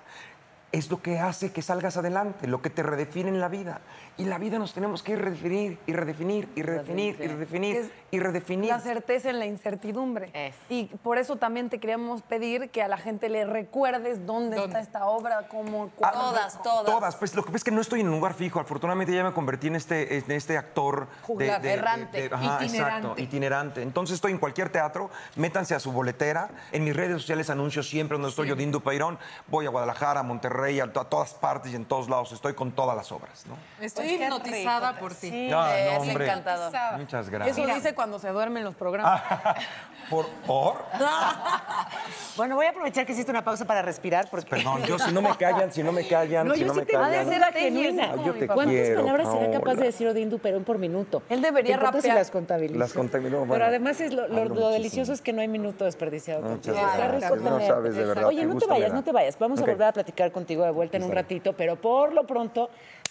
es 0.71 0.91
lo 0.91 1.01
que 1.01 1.19
hace 1.19 1.51
que 1.51 1.61
salgas 1.63 1.97
adelante, 1.97 2.45
lo 2.47 2.61
que 2.61 2.69
te 2.69 2.83
redefine 2.83 3.29
en 3.29 3.39
la 3.39 3.47
vida. 3.47 3.81
Y 4.17 4.25
la 4.25 4.37
vida 4.37 4.59
nos 4.59 4.73
tenemos 4.73 5.01
que 5.01 5.13
ir 5.13 5.19
redefinir, 5.21 5.79
y 5.87 5.93
redefinir, 5.93 6.47
y 6.55 6.61
redefinir, 6.61 7.15
y 7.19 7.27
redefinir, 7.27 7.91
y 8.11 8.19
redefinir. 8.19 8.69
La 8.69 8.79
certeza 8.79 9.29
en 9.29 9.39
la 9.39 9.45
incertidumbre. 9.45 10.29
Es. 10.33 10.55
Y 10.69 10.85
por 11.03 11.17
eso 11.17 11.35
también 11.35 11.69
te 11.69 11.79
queríamos 11.79 12.21
pedir 12.21 12.69
que 12.69 12.81
a 12.81 12.87
la 12.87 12.97
gente 12.97 13.29
le 13.29 13.45
recuerdes 13.45 14.25
dónde, 14.25 14.55
¿Dónde? 14.57 14.79
está 14.79 14.79
esta 14.79 15.05
obra, 15.05 15.47
cómo... 15.47 15.89
Ah, 16.01 16.11
Todas, 16.11 16.61
todas. 16.63 16.85
Todas, 16.85 17.15
pues 17.15 17.35
lo 17.35 17.43
que 17.43 17.47
pasa 17.47 17.57
es 17.57 17.63
que 17.63 17.71
no 17.71 17.81
estoy 17.81 18.01
en 18.01 18.07
un 18.09 18.15
lugar 18.15 18.33
fijo. 18.33 18.59
Afortunadamente 18.59 19.13
ya 19.13 19.23
me 19.23 19.33
convertí 19.33 19.67
en 19.67 19.75
este, 19.75 20.17
en 20.17 20.31
este 20.31 20.57
actor 20.57 21.07
Juglar, 21.23 21.65
errante, 21.65 22.29
ajá, 22.31 22.63
itinerante. 22.63 22.65
exacto, 22.77 23.13
itinerante. 23.21 23.81
Entonces 23.81 24.15
estoy 24.15 24.31
en 24.31 24.37
cualquier 24.39 24.69
teatro, 24.69 25.09
métanse 25.35 25.75
a 25.75 25.79
su 25.79 25.91
boletera. 25.91 26.49
En 26.71 26.83
mis 26.83 26.95
redes 26.95 27.13
sociales 27.21 27.49
anuncio 27.49 27.83
siempre 27.83 28.15
donde 28.15 28.29
estoy 28.29 28.47
yo, 28.47 28.55
Dindu 28.55 28.81
Peirón. 28.81 29.19
Voy 29.47 29.65
a 29.65 29.69
Guadalajara, 29.69 30.21
a 30.21 30.23
Monterrey, 30.23 30.79
a, 30.79 30.85
a 30.85 30.87
todas 31.05 31.33
partes 31.33 31.71
y 31.71 31.75
en 31.75 31.85
todos 31.85 32.09
lados. 32.09 32.31
Estoy 32.31 32.53
con 32.53 32.71
todas 32.71 32.95
las 32.95 33.11
obras, 33.11 33.45
¿no? 33.47 33.55
Estoy 33.83 34.05
Pues 34.17 34.21
hipnotizada 34.21 34.89
rico. 34.91 35.01
por 35.01 35.13
ti. 35.13 35.29
Sí. 35.29 35.49
Ah, 35.53 35.77
es 35.77 35.93
no, 35.93 35.99
hombre. 36.09 36.25
encantador. 36.25 36.73
Muchas 36.99 37.29
gracias. 37.29 37.57
Eso 37.57 37.73
dice 37.73 37.93
cuando 37.99 38.17
se 38.17 38.29
duermen 38.29 38.63
los 38.63 38.75
programas. 38.75 39.21
¿Por? 40.09 40.25
¿Por? 40.47 40.77
Bueno, 42.37 42.55
voy 42.55 42.67
a 42.67 42.69
aprovechar 42.69 43.05
que 43.05 43.11
hiciste 43.11 43.29
una 43.31 43.43
pausa 43.43 43.65
para 43.65 43.81
respirar 43.81 44.29
porque... 44.31 44.49
Perdón, 44.49 44.81
yo 44.83 44.97
si 44.97 45.11
no 45.11 45.21
me 45.21 45.35
callan, 45.35 45.73
si 45.73 45.83
no 45.83 45.91
me 45.91 46.07
callan, 46.07 46.47
No, 46.47 46.53
si 46.53 46.61
yo 46.61 46.67
no 46.67 46.73
sí 46.73 46.79
me 46.79 46.85
te 46.85 46.95
voy 46.95 47.05
a 47.05 47.09
callan. 47.09 47.25
decir 47.25 47.39
la 47.41 47.51
genuina. 47.51 48.11
Ay, 48.13 48.23
yo 48.25 48.33
te 48.33 48.47
¿Cuántas 48.47 48.75
quiero, 48.75 49.01
palabras 49.01 49.31
será 49.31 49.45
capaz 49.51 49.59
Paola. 49.65 49.79
de 49.81 49.85
decir 49.87 50.07
Odín 50.07 50.29
Duperón 50.29 50.63
por 50.63 50.77
minuto? 50.77 51.21
Él 51.27 51.41
debería 51.41 51.75
¿Te 51.77 51.79
importa 51.83 52.01
si 52.01 52.07
rapear. 52.07 52.15
las 52.15 52.31
contabilizo? 52.31 52.79
Las 52.79 52.93
contabilizo, 52.93 53.37
bueno, 53.39 53.53
Pero 53.53 53.65
además 53.65 53.99
es 53.99 54.13
lo, 54.13 54.69
delicioso 54.69 55.11
es 55.11 55.21
que 55.21 55.33
no 55.33 55.41
hay 55.41 55.49
minuto 55.49 55.83
desperdiciado. 55.83 56.43
Muchas 56.43 56.73
contigo. 56.73 56.77
Está 56.77 56.97
gracias. 57.07 57.31
rico 57.31 57.35
No 57.35 57.43
tenerte. 57.43 57.67
sabes 57.67 57.95
de 57.95 58.05
verdad 58.05 58.25
Oye, 58.25 58.45
no 58.45 58.55
te 58.57 58.65
vayas, 58.67 58.93
no 58.93 59.03
te 59.03 59.11
vayas. 59.11 59.37
Vamos 59.37 59.59
a 59.59 59.65
volver 59.65 59.83
a 59.87 59.91
platicar 59.91 60.31
contigo 60.31 60.63
de 60.63 60.71
vuelta 60.71 60.95
en 60.95 61.03
un 61.03 61.11
ratito, 61.11 61.51
pero 61.53 61.75
por 61.75 62.13
lo 62.13 62.25
pronto, 62.25 62.69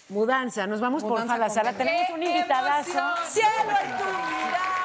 mudanza. 0.09 0.65
Nos 0.65 0.81
vamos 0.81 1.03
por 1.03 1.11
Mudanza 1.11 1.37
la 1.37 1.49
sala. 1.51 1.69
con- 1.73 1.77
Tenemos 1.85 2.09
un 2.09 2.23
invitadazo. 2.23 2.99
¡Cielo 3.27 3.49
en 3.69 3.97
tu 3.97 4.03
mirada! 4.05 4.78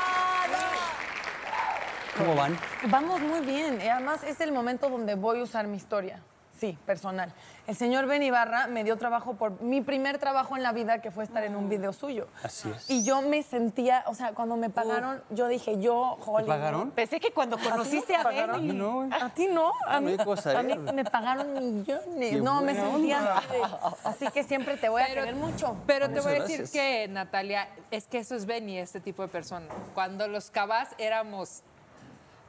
¿Cómo 2.18 2.34
van? 2.36 2.56
Vamos 2.88 3.20
muy 3.20 3.40
bien. 3.40 3.80
Y 3.84 3.88
además 3.88 4.22
es 4.24 4.40
el 4.40 4.52
momento 4.52 4.88
donde 4.88 5.14
voy 5.14 5.40
a 5.40 5.42
usar 5.42 5.66
mi 5.66 5.76
historia. 5.76 6.20
Sí, 6.60 6.78
personal. 6.86 7.32
El 7.66 7.74
señor 7.74 8.06
Ben 8.06 8.22
Ibarra 8.22 8.68
me 8.68 8.84
dio 8.84 8.96
trabajo 8.96 9.34
por 9.34 9.60
mi 9.60 9.80
primer 9.80 10.18
trabajo 10.18 10.56
en 10.56 10.62
la 10.62 10.70
vida, 10.72 11.00
que 11.02 11.10
fue 11.10 11.24
estar 11.24 11.42
en 11.42 11.56
un 11.56 11.68
video 11.68 11.92
suyo. 11.92 12.28
Así 12.44 12.70
es. 12.70 12.88
Y 12.88 13.04
yo 13.04 13.22
me 13.22 13.42
sentía, 13.42 14.04
o 14.06 14.14
sea, 14.14 14.32
cuando 14.34 14.56
me 14.56 14.70
pagaron, 14.70 15.20
yo 15.30 15.48
dije, 15.48 15.80
yo, 15.80 16.16
Hollywood. 16.24 16.46
pagaron? 16.46 16.90
Pensé 16.92 17.18
que 17.18 17.32
cuando 17.32 17.58
conociste 17.58 18.14
a? 18.14 18.22
Benny. 18.22 18.72
No, 18.72 18.92
güey. 19.06 19.08
¿A 19.12 19.30
ti 19.30 19.48
no? 19.48 19.72
A 19.88 19.94
No 19.94 20.02
mí, 20.02 20.12
hay 20.12 20.24
cosa, 20.24 20.56
a 20.56 20.62
mí 20.62 20.74
¿eh? 20.74 20.92
me 20.92 21.04
pagaron 21.04 21.52
millones. 21.54 22.30
Qué 22.30 22.40
no, 22.40 22.62
me 22.62 22.74
sentía 22.76 23.18
onda. 23.18 23.38
así, 23.38 23.48
de- 23.48 24.08
así 24.08 24.28
que 24.32 24.44
siempre 24.44 24.76
te 24.76 24.88
voy 24.88 25.02
a 25.02 25.06
querer 25.06 25.34
mucho. 25.34 25.76
Pero 25.88 26.06
te 26.06 26.12
Muchas 26.12 26.24
voy 26.24 26.34
a 26.36 26.42
decir 26.42 26.58
gracias. 26.58 26.70
que, 26.70 27.08
Natalia, 27.08 27.68
es 27.90 28.06
que 28.06 28.18
eso 28.18 28.36
es 28.36 28.46
Benny, 28.46 28.78
este 28.78 29.00
tipo 29.00 29.22
de 29.22 29.28
persona. 29.28 29.66
Cuando 29.92 30.28
los 30.28 30.50
cabas 30.52 30.90
éramos. 30.98 31.62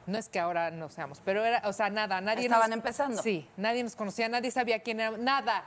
No 0.06 0.18
es 0.18 0.28
que 0.28 0.38
ahora 0.38 0.70
no 0.70 0.88
seamos, 0.88 1.20
pero 1.24 1.44
era, 1.44 1.62
o 1.68 1.72
sea, 1.72 1.90
nada, 1.90 2.20
nadie 2.20 2.44
Estaban 2.44 2.70
nos- 2.70 2.76
empezando. 2.76 3.22
Sí, 3.22 3.48
nadie 3.56 3.82
nos 3.82 3.96
conocía, 3.96 4.28
nadie 4.28 4.50
sabía 4.50 4.80
quién 4.80 5.00
era, 5.00 5.16
nada. 5.16 5.64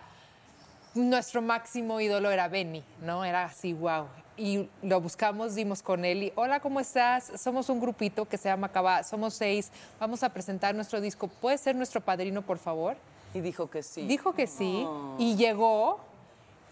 Nuestro 0.96 1.42
máximo 1.42 2.00
ídolo 2.02 2.32
era 2.32 2.48
Benny, 2.48 2.84
¿no? 3.02 3.24
Era 3.24 3.46
así, 3.46 3.74
wow. 3.74 4.08
Y 4.38 4.70
lo 4.82 5.00
buscamos, 5.02 5.54
dimos 5.54 5.84
con 5.84 6.04
él 6.06 6.24
y, 6.24 6.34
hola, 6.36 6.62
¿cómo 6.62 6.80
estás? 6.80 7.32
Somos 7.36 7.70
un 7.70 7.80
grupito 7.80 8.26
que 8.26 8.38
se 8.38 8.50
llama 8.50 8.70
Cabá, 8.70 9.04
somos 9.04 9.34
seis, 9.36 9.72
vamos 10.00 10.24
a 10.24 10.30
presentar 10.30 10.74
nuestro 10.74 11.00
disco. 11.02 11.28
¿Puedes 11.28 11.62
ser 11.62 11.76
nuestro 11.76 12.02
padrino, 12.02 12.42
por 12.42 12.58
favor? 12.58 12.96
Y 13.34 13.42
dijo 13.42 13.70
que 13.70 13.84
sí. 13.84 14.08
Dijo 14.08 14.34
que 14.34 14.48
sí 14.48 14.88
y 15.20 15.36
llegó 15.36 16.00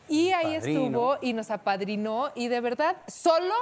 y 0.10 0.32
ahí 0.32 0.56
Padrino. 0.58 0.82
estuvo 0.88 1.18
y 1.22 1.34
nos 1.34 1.52
apadrinó 1.52 2.32
y 2.34 2.48
de 2.48 2.62
verdad 2.62 2.96
solo 3.08 3.54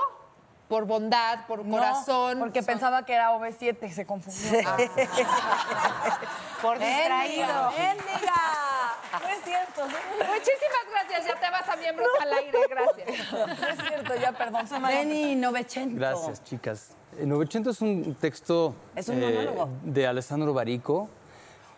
por 0.67 0.85
bondad, 0.85 1.45
por 1.47 1.63
No, 1.65 1.77
corazón. 1.77 2.39
porque 2.39 2.61
son- 2.61 2.65
pensaba 2.67 3.05
que 3.05 3.13
era 3.13 3.31
OV7 3.33 3.87
y 3.87 3.91
se 3.91 4.05
confundió. 4.05 4.59
Ah. 4.67 4.77
Por 6.61 6.79
distraído. 6.79 7.45
No 7.47 9.29
es 9.29 9.43
cierto. 9.43 9.81
Muchísimas 9.85 10.85
gracias, 10.91 11.27
ya 11.27 11.39
te 11.39 11.49
vas 11.51 11.69
a 11.69 11.75
miembros 11.75 12.07
al 12.19 12.33
aire, 12.33 12.57
gracias. 12.69 13.31
No 13.31 13.67
es 13.67 13.87
cierto, 13.87 14.15
ya 14.15 14.31
perdón. 14.31 14.65
Benny 14.81 15.35
Novecento. 15.35 15.95
Gracias, 15.97 16.43
chicas. 16.43 16.91
El 17.19 17.29
900 17.29 17.75
es 17.75 17.81
un 17.81 18.15
texto 18.15 18.73
eh, 18.95 18.99
Es 18.99 19.09
un 19.09 19.19
monólogo. 19.21 19.69
de 19.83 20.07
Alessandro 20.07 20.53
Barico 20.53 21.07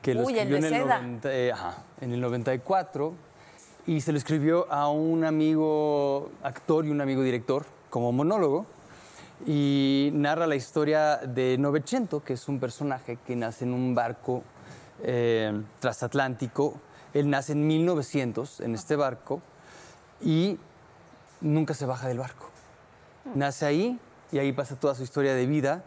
que 0.02 0.14
lo 0.14 0.22
Uy, 0.24 0.34
escribió 0.34 0.58
en, 0.58 0.64
el 0.64 0.70
seda. 0.70 0.98
90 1.00 1.34
eh, 1.34 1.52
ajá, 1.52 1.78
en 2.02 2.14
el 2.14 2.22
94 2.22 3.14
y 3.88 4.02
se 4.02 4.12
lo 4.14 4.18
escribió 4.18 4.72
a 4.72 4.90
un 4.90 5.26
amigo 5.26 6.32
actor 6.44 6.86
y 6.86 6.90
un 6.90 7.02
amigo 7.02 7.22
director 7.24 7.66
como 7.90 8.12
monólogo 8.12 8.66
y 9.46 10.10
narra 10.14 10.48
la 10.48 10.56
historia 10.56 11.18
de 11.18 11.58
Novecento, 11.58 12.24
que 12.24 12.34
es 12.34 12.48
un 12.48 12.60
personaje 12.60 13.18
que 13.26 13.36
nace 13.36 13.66
en 13.66 13.74
un 13.74 13.94
barco 13.94 14.44
eh, 15.04 15.62
transatlántico. 15.80 16.80
Él 17.14 17.30
nace 17.30 17.54
en 17.54 17.68
1900 17.68 18.62
en 18.62 18.74
este 18.74 18.96
barco 18.96 19.42
y 20.22 20.58
nunca 21.42 21.74
se 21.74 21.86
baja 21.86 22.08
del 22.08 22.20
barco. 22.20 22.50
Nace 23.36 23.66
ahí 23.66 24.00
y 24.32 24.40
ahí 24.40 24.52
pasa 24.54 24.76
toda 24.76 24.96
su 24.96 25.04
historia 25.04 25.34
de 25.34 25.46
vida. 25.46 25.84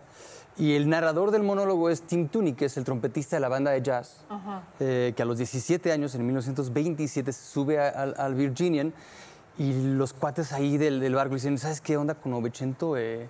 Y 0.57 0.75
el 0.75 0.89
narrador 0.89 1.31
del 1.31 1.43
monólogo 1.43 1.91
es 1.91 2.03
Tim 2.03 2.29
Tooney, 2.29 2.53
que 2.53 2.67
es 2.67 2.77
el 2.77 2.85
trompetista 2.85 3.37
de 3.37 3.41
la 3.41 3.49
banda 3.49 3.71
de 3.71 3.81
jazz, 3.83 4.25
eh, 4.79 5.13
que 5.17 5.23
a 5.23 5.25
los 5.25 5.39
17 5.39 5.91
años, 5.91 6.15
en 6.15 6.27
1927, 6.27 7.33
se 7.33 7.45
sube 7.53 7.81
al, 7.81 8.15
al 8.19 8.35
Virginian 8.35 8.93
y 9.59 9.95
los 9.95 10.13
cuates 10.13 10.53
ahí 10.53 10.77
del, 10.77 11.01
del 11.01 11.15
barco 11.15 11.35
le 11.35 11.37
dicen, 11.37 11.57
¿sabes 11.57 11.81
qué 11.81 11.97
onda 11.97 12.15
con 12.15 12.33
Novecento? 12.33 12.97
Eh, 12.97 13.29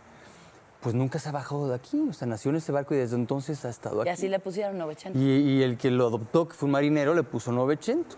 pues 0.80 0.94
nunca 0.94 1.18
se 1.18 1.28
ha 1.28 1.32
bajado 1.32 1.68
de 1.68 1.74
aquí, 1.74 2.00
o 2.08 2.12
sea, 2.12 2.26
nació 2.26 2.50
en 2.50 2.56
ese 2.56 2.72
barco 2.72 2.94
y 2.94 2.98
desde 2.98 3.16
entonces 3.16 3.64
ha 3.64 3.68
estado 3.68 3.98
Y 3.98 4.00
aquí. 4.02 4.08
así 4.10 4.28
le 4.28 4.38
pusieron 4.38 4.78
Novecento. 4.78 5.18
Y, 5.18 5.22
y 5.22 5.62
el 5.62 5.76
que 5.76 5.90
lo 5.90 6.06
adoptó, 6.06 6.48
que 6.48 6.54
fue 6.54 6.66
un 6.66 6.72
marinero, 6.72 7.14
le 7.14 7.22
puso 7.22 7.52
Novecento. 7.52 8.16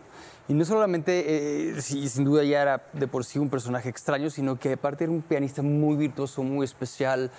Y 0.49 0.55
no 0.55 0.65
solamente, 0.65 1.71
eh, 1.77 1.81
sin 1.83 2.25
duda 2.25 2.45
ya 2.45 2.63
era 2.63 2.85
de 2.93 3.07
por 3.09 3.25
sí 3.25 3.39
un 3.39 3.49
personaje 3.49 3.89
extraño, 3.89 4.29
sino 4.31 4.59
que 4.59 4.73
aparte 4.75 5.05
era 5.05 5.13
un 5.13 5.23
pianista 5.23 5.63
muy 5.63 5.97
virtuoso, 5.97 6.43
muy 6.43 6.65
especial, 6.65 7.31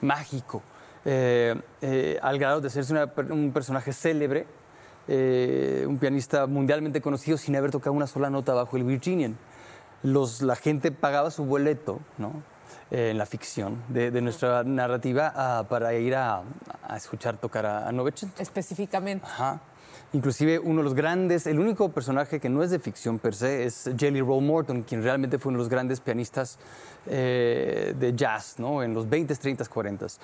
mágico, 0.00 0.62
eh, 1.04 1.54
eh, 1.80 2.18
al 2.22 2.38
grado 2.38 2.60
de 2.60 2.68
una 2.90 3.06
per- 3.06 3.30
un 3.32 3.52
personaje 3.52 3.92
célebre, 3.92 4.46
eh, 5.08 5.84
un 5.88 5.98
pianista 5.98 6.46
mundialmente 6.46 7.00
conocido 7.00 7.38
sin 7.38 7.54
haber 7.56 7.70
tocado 7.70 7.94
una 7.94 8.06
sola 8.06 8.28
nota 8.30 8.52
bajo 8.54 8.76
el 8.76 8.84
Virginian. 8.84 9.36
Los, 10.02 10.42
la 10.42 10.56
gente 10.56 10.90
pagaba 10.92 11.30
su 11.30 11.44
boleto, 11.44 12.00
¿no? 12.18 12.42
Eh, 12.90 13.10
en 13.10 13.18
la 13.18 13.26
ficción 13.26 13.82
de, 13.88 14.10
de 14.12 14.20
nuestra 14.20 14.62
narrativa 14.62 15.32
ah, 15.34 15.64
para 15.68 15.92
ir 15.94 16.14
a, 16.14 16.42
a 16.86 16.96
escuchar 16.96 17.36
tocar 17.36 17.66
a, 17.66 17.88
a 17.88 17.92
Novecento. 17.92 18.40
Específicamente. 18.40 19.26
Ajá. 19.26 19.60
Inclusive 20.12 20.60
uno 20.60 20.78
de 20.78 20.84
los 20.84 20.94
grandes, 20.94 21.48
el 21.48 21.58
único 21.58 21.88
personaje 21.88 22.38
que 22.38 22.48
no 22.48 22.62
es 22.62 22.70
de 22.70 22.78
ficción 22.78 23.18
per 23.18 23.34
se 23.34 23.64
es 23.64 23.90
Jelly 23.98 24.20
Roll 24.20 24.44
Morton, 24.44 24.82
quien 24.84 25.02
realmente 25.02 25.38
fue 25.40 25.50
uno 25.50 25.58
de 25.58 25.62
los 25.64 25.68
grandes 25.68 25.98
pianistas 26.00 26.58
eh, 27.06 27.92
de 27.98 28.14
jazz, 28.14 28.54
¿no? 28.58 28.82
En 28.84 28.94
los 28.94 29.06
20s, 29.08 29.36
30s, 29.40 29.68
40s. 29.68 30.18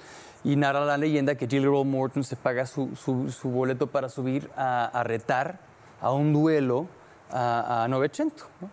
Y 0.44 0.54
narra 0.54 0.84
la 0.84 0.96
leyenda 0.96 1.34
que 1.34 1.48
Jelly 1.48 1.66
Roll 1.66 1.86
Morton 1.86 2.22
se 2.22 2.36
paga 2.36 2.64
su, 2.66 2.94
su- 2.94 3.28
su 3.30 3.50
boleto 3.50 3.88
para 3.88 4.08
subir 4.08 4.48
a, 4.56 4.84
a 4.86 5.02
retar 5.02 5.58
a 6.00 6.12
un 6.12 6.32
duelo 6.32 6.86
a, 7.30 7.82
a 7.84 7.88
Novecento, 7.88 8.44
¿no? 8.60 8.70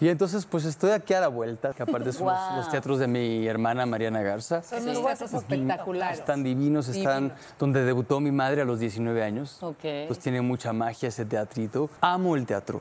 Y 0.00 0.08
entonces, 0.08 0.46
pues 0.46 0.64
estoy 0.64 0.92
aquí 0.92 1.12
a 1.14 1.20
la 1.20 1.26
vuelta, 1.28 1.72
que 1.72 1.82
aparte 1.82 2.12
son 2.12 2.28
los- 2.56 2.70
teatros 2.70 3.00
de 3.00 3.08
mi 3.08 3.46
hermana 3.48 3.84
Mariana 3.84 4.22
Garza. 4.22 4.62
Son 4.62 4.82
unos 4.82 4.98
huesos 4.98 5.32
espectaculares. 5.34 6.20
Están 6.20 6.44
divinos, 6.44 6.86
están 6.88 7.24
Divinos. 7.30 7.44
donde 7.58 7.84
debutó 7.84 8.20
mi 8.20 8.30
madre 8.30 8.62
a 8.62 8.64
los 8.64 8.78
19 8.78 9.22
años. 9.24 9.60
Ok. 9.62 9.82
Pues 10.06 10.20
tiene 10.20 10.40
mucha 10.40 10.72
magia 10.72 11.08
ese 11.08 11.24
teatrito. 11.24 11.90
Amo 12.00 12.36
el 12.36 12.46
teatro. 12.46 12.80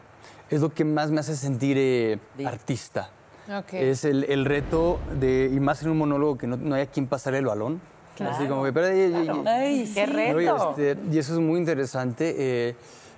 Es 0.49 0.61
lo 0.61 0.71
que 0.73 0.85
más 0.85 1.09
me 1.09 1.19
hace 1.19 1.35
sentir 1.35 1.75
eh, 1.79 2.19
artista. 2.45 3.09
Ok. 3.51 3.73
Es 3.73 4.05
el, 4.05 4.25
el 4.25 4.45
reto 4.45 4.99
de, 5.19 5.49
y 5.51 5.59
más 5.59 5.81
en 5.81 5.89
un 5.89 5.97
monólogo 5.97 6.37
que 6.37 6.45
no, 6.45 6.55
no 6.57 6.75
hay 6.75 6.83
a 6.83 6.85
quien 6.85 7.07
pasarle 7.07 7.39
el 7.39 7.45
balón. 7.47 7.81
Así 8.19 8.45
como 8.47 8.63
que, 8.63 8.73
pero, 8.73 8.95
y- 8.95 9.25
y- 9.25 9.47
Ay, 9.47 9.91
¡Qué 9.93 10.05
reto! 10.07 10.71
este, 10.77 10.97
y 11.11 11.17
eso 11.19 11.33
es 11.33 11.39
muy 11.39 11.59
interesante, 11.59 12.35
eh, 12.37 12.75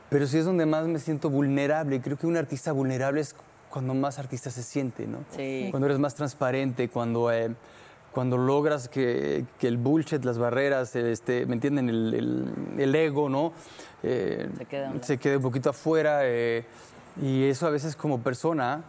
pero 0.10 0.28
sí 0.28 0.38
es 0.38 0.46
donde 0.46 0.66
más 0.66 0.86
me 0.88 1.00
siento 1.00 1.30
vulnerable. 1.30 2.02
Creo 2.02 2.18
que 2.18 2.28
un 2.28 2.36
artista 2.36 2.72
vulnerable 2.74 3.22
es 3.22 3.34
cuando 3.70 3.94
más 3.94 4.20
artista 4.20 4.50
se 4.50 4.64
siente, 4.64 5.06
¿no? 5.08 5.20
Sí. 5.36 5.68
Cuando 5.72 5.86
eres 5.88 6.00
más 6.00 6.16
transparente, 6.16 6.90
cuando, 6.90 7.32
eh, 7.32 7.54
cuando 8.12 8.38
logras 8.38 8.90
que, 8.90 9.46
que 9.60 9.68
el 9.68 9.78
bullshit, 9.78 10.24
las 10.26 10.38
barreras, 10.38 10.96
este, 10.96 11.46
¿me 11.46 11.54
entienden? 11.54 11.90
El, 11.90 12.14
el- 12.14 12.80
el 12.82 12.96
ego, 12.96 13.30
¿no? 13.30 13.54
Eh, 14.04 14.50
Se 14.58 14.66
queda 14.66 14.88
un 14.88 14.94
lado. 14.96 15.06
se 15.06 15.18
quede 15.18 15.38
un 15.38 15.44
poquito 15.44 15.70
afuera. 15.70 16.22
eh, 16.24 16.66
y 17.22 17.44
eso 17.50 17.68
a 17.68 17.70
veces 17.70 17.96
como 17.96 18.20
persona, 18.22 18.82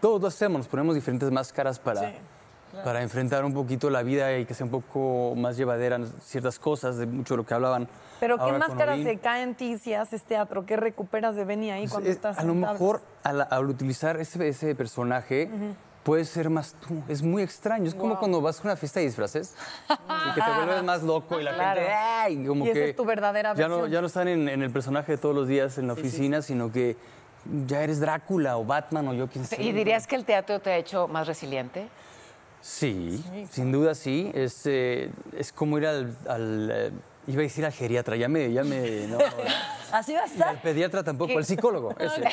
todos 0.00 0.20
lo 0.22 0.28
hacemos, 0.28 0.58
nos 0.58 0.68
ponemos 0.68 0.94
diferentes 0.94 1.30
máscaras 1.30 1.78
para, 1.78 2.14
para 2.82 3.02
enfrentar 3.02 3.44
un 3.44 3.52
poquito 3.52 3.90
la 3.90 4.02
vida 4.02 4.36
y 4.38 4.46
que 4.46 4.54
sea 4.54 4.64
un 4.64 4.70
poco 4.70 5.34
más 5.36 5.56
llevadera 5.56 5.96
en 5.96 6.06
ciertas 6.22 6.58
cosas, 6.58 6.96
de 6.96 7.06
mucho 7.06 7.34
de 7.34 7.38
lo 7.38 7.46
que 7.46 7.52
hablaban. 7.54 7.88
Pero 8.24 8.38
¿qué 8.38 8.42
ahora 8.44 8.58
con 8.58 8.68
máscara 8.68 8.94
Odín. 8.94 9.04
se 9.04 9.18
cae 9.18 9.42
en 9.42 9.54
ti 9.54 9.76
si 9.76 9.92
haces 9.92 10.22
teatro? 10.22 10.64
¿Qué 10.64 10.76
recuperas 10.76 11.36
de 11.36 11.44
Benny 11.44 11.70
ahí 11.70 11.82
Pues, 11.82 11.92
cuando 11.92 12.08
eh, 12.08 12.12
estás 12.12 12.38
a 12.38 12.42
lo 12.42 12.54
mejor 12.54 13.02
al, 13.22 13.46
al 13.50 13.68
utilizar 13.68 14.18
ese, 14.18 14.48
ese 14.48 14.74
personaje 14.74 15.50
puedes 16.04 16.30
ser 16.30 16.48
más 16.48 16.74
tú. 16.86 17.02
Es 17.06 17.20
muy 17.22 17.42
extraño. 17.42 17.86
Es 17.86 17.94
como 17.94 18.18
cuando 18.18 18.40
vas 18.40 18.60
a 18.60 18.62
una 18.62 18.76
fiesta 18.76 19.00
de 19.00 19.06
disfraces 19.06 19.54
y 19.90 20.34
que 20.34 20.40
te 20.40 20.50
vuelves 20.56 20.82
más 20.84 21.02
loco 21.02 21.38
y 21.38 21.44
la 21.44 21.52
gente 21.52 21.92
¡ay! 21.92 22.46
como 22.46 22.64
Y 22.64 22.70
esa 22.70 22.78
que 22.80 22.90
es 22.90 22.96
tu 22.96 23.04
verdadera 23.04 23.54
ya 23.54 23.68
no, 23.68 23.76
versión. 23.76 23.92
ya 23.92 24.00
no 24.00 24.06
están 24.06 24.28
en, 24.28 24.48
en 24.48 24.62
el 24.62 24.70
personaje 24.70 25.12
de 25.12 25.18
todos 25.18 25.34
los 25.34 25.46
días 25.46 25.76
en 25.76 25.86
la 25.88 25.92
oficina, 25.92 26.40
sino 26.40 26.72
que 26.72 26.96
ya 27.66 27.82
eres 27.82 28.00
Drácula 28.00 28.56
o 28.56 28.64
Batman 28.64 29.06
o 29.08 29.12
yo 29.12 29.28
quién 29.28 29.44
sé. 29.44 29.62
¿Y 29.62 29.72
dirías 29.72 30.06
que 30.06 30.16
el 30.16 30.24
teatro 30.24 30.60
te 30.60 30.70
ha 30.70 30.76
hecho 30.78 31.08
más 31.08 31.26
resiliente? 31.26 31.88
Sí, 32.62 33.22
sin 33.50 33.70
duda 33.70 33.94
sí. 33.94 34.30
Es, 34.34 34.62
eh, 34.64 35.10
es 35.36 35.52
como 35.52 35.76
ir 35.76 35.86
al, 35.86 36.16
al, 36.26 36.70
eh, 36.72 36.90
iba 37.26 37.40
a 37.40 37.42
decir 37.42 37.64
al 37.64 37.72
geriatra, 37.72 38.16
ya 38.16 38.28
me, 38.28 38.52
ya 38.52 38.64
me, 38.64 39.06
no, 39.06 39.18
Así 39.92 40.12
va 40.12 40.22
a 40.22 40.24
estar. 40.24 40.48
al 40.48 40.60
pediatra 40.60 41.04
tampoco, 41.04 41.38
al 41.38 41.44
psicólogo. 41.44 41.94
ese. 41.98 42.24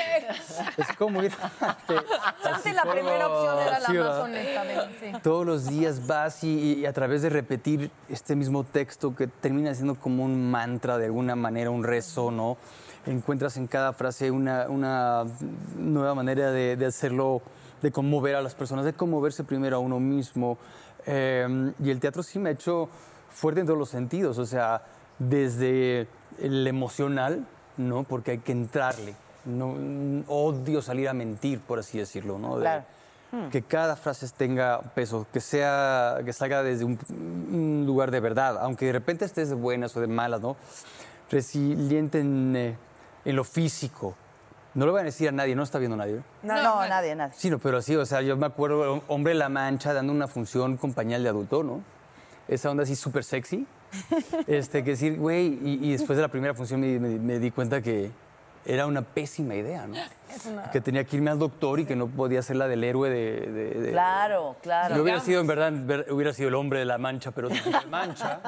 Es 0.78 0.88
como 0.98 1.22
ir 1.22 1.32
Chance 2.44 2.74
la 2.74 2.82
primera 2.82 3.28
opción 3.28 3.60
era 3.60 3.80
la 3.80 3.90
más 3.90 4.20
honesta, 4.20 4.64
sí. 5.00 5.12
Todos 5.22 5.46
los 5.46 5.68
días 5.68 6.08
vas 6.08 6.44
y, 6.44 6.80
y 6.80 6.86
a 6.88 6.94
través 6.94 7.22
de 7.22 7.30
repetir 7.30 7.92
este 8.10 8.36
mismo 8.36 8.64
texto 8.64 9.16
que 9.16 9.28
termina 9.28 9.76
siendo 9.76 9.94
como 9.94 10.24
un 10.24 10.50
mantra 10.50 10.98
de 10.98 11.06
alguna 11.06 11.36
manera, 11.36 11.70
un 11.70 11.84
rezo, 11.84 12.32
¿no? 12.32 12.58
Encuentras 13.06 13.58
en 13.58 13.68
cada 13.68 13.94
frase 13.94 14.32
una, 14.32 14.68
una 14.68 15.26
nueva 15.78 16.16
manera 16.16 16.52
de, 16.52 16.76
de 16.76 16.86
hacerlo, 16.88 17.44
de 17.84 17.92
conmover 17.92 18.36
a 18.36 18.42
las 18.42 18.56
personas, 18.56 18.86
de 18.86 18.94
conmoverse 18.94 19.44
primero 19.44 19.78
a 19.78 19.80
uno 19.80 20.00
mismo. 20.00 20.58
Eh, 21.06 21.74
y 21.84 21.90
el 21.90 22.00
teatro 22.00 22.24
sí 22.24 22.40
me 22.40 22.50
ha 22.50 22.54
hecho 22.54 22.90
fuerte 23.34 23.62
en 23.62 23.66
todos 23.68 23.80
los 23.80 23.90
sentidos, 23.90 24.38
o 24.38 24.46
sea, 24.46 24.82
desde 25.20 26.08
el 26.40 26.68
emocional, 26.68 27.46
¿no? 27.78 28.04
Porque 28.04 28.32
hay 28.32 28.38
que 28.40 28.52
entrarle. 28.52 29.16
No, 29.46 29.76
odio 30.28 30.82
salir 30.82 31.10
a 31.10 31.14
mentir, 31.14 31.60
por 31.60 31.80
así 31.80 31.98
decirlo, 31.98 32.38
¿no? 32.38 32.56
De- 32.58 32.62
Claro. 32.62 32.84
que 33.50 33.62
cada 33.62 33.96
frase 33.96 34.28
tenga 34.38 34.82
peso, 34.94 35.26
que 35.32 35.40
sea, 35.40 36.20
que 36.26 36.34
salga 36.34 36.64
desde 36.64 36.84
un, 36.84 37.00
un 37.10 37.84
lugar 37.88 38.12
de 38.12 38.20
verdad, 38.20 38.58
aunque 38.62 38.88
de 38.88 38.92
repente 38.92 39.24
estés 39.24 39.48
de 39.50 39.56
buenas 39.56 39.96
o 39.96 40.02
de 40.02 40.08
malas, 40.08 40.42
¿no? 40.42 40.58
Resiliente 41.30 42.20
en, 42.20 42.56
eh, 42.58 42.78
en 43.24 43.36
lo 43.36 43.44
físico. 43.46 44.16
No 44.74 44.86
lo 44.86 44.92
voy 44.92 45.02
a 45.02 45.04
decir 45.06 45.30
a 45.30 45.32
nadie, 45.32 45.56
no 45.56 45.64
está 45.64 45.80
viendo 45.80 45.96
nadie. 45.98 46.16
¿eh? 46.18 46.22
No, 46.44 46.62
no, 46.62 46.88
nadie, 46.88 47.16
nadie. 47.16 47.34
Sí, 47.38 47.50
no, 47.50 47.58
pero 47.60 47.82
sí, 47.82 47.96
o 47.96 48.06
sea, 48.06 48.22
yo 48.22 48.36
me 48.38 48.46
acuerdo, 48.46 49.02
Hombre 49.08 49.34
La 49.34 49.50
Mancha 49.50 49.94
dando 49.94 50.12
una 50.14 50.28
función 50.28 50.76
con 50.78 50.94
pañal 50.94 51.24
de 51.24 51.30
adulto, 51.30 51.64
¿no? 51.64 51.82
Esa 52.52 52.70
onda 52.70 52.84
así 52.84 52.96
súper 52.96 53.24
sexy. 53.24 53.66
Este, 54.46 54.84
que 54.84 54.92
decir, 54.92 55.18
güey, 55.18 55.58
y, 55.64 55.92
después 55.92 56.16
de 56.18 56.22
la 56.22 56.28
primera 56.28 56.54
función 56.54 56.82
me- 56.82 57.00
me 57.00 57.40
di 57.40 57.50
cuenta 57.52 57.82
que 57.82 58.12
era 58.66 58.86
una 58.86 59.02
pésima 59.02 59.56
idea, 59.56 59.88
¿no? 59.88 59.96
Que 60.72 60.82
tenía 60.82 61.04
que 61.04 61.16
irme 61.18 61.32
al 61.32 61.40
doctor 61.40 61.80
y 61.80 61.86
que 61.86 61.96
no 61.96 62.08
podía 62.08 62.42
ser 62.42 62.56
la 62.58 62.68
del 62.68 62.84
héroe 62.84 63.10
de... 63.10 63.32
de- 63.52 63.70
de- 63.82 63.92
Claro, 63.92 64.56
claro. 64.62 64.96
Yo 64.96 65.04
hubiera 65.04 65.20
sido, 65.20 65.42
en 65.42 65.48
verdad, 65.48 65.72
ver- 65.74 66.08
hubiera 66.12 66.34
sido 66.34 66.50
el 66.50 66.56
hombre 66.56 66.80
de 66.80 66.86
la 66.86 66.98
mancha, 66.98 67.32
pero 67.32 67.50
de 67.50 67.60
mancha. 67.90 68.40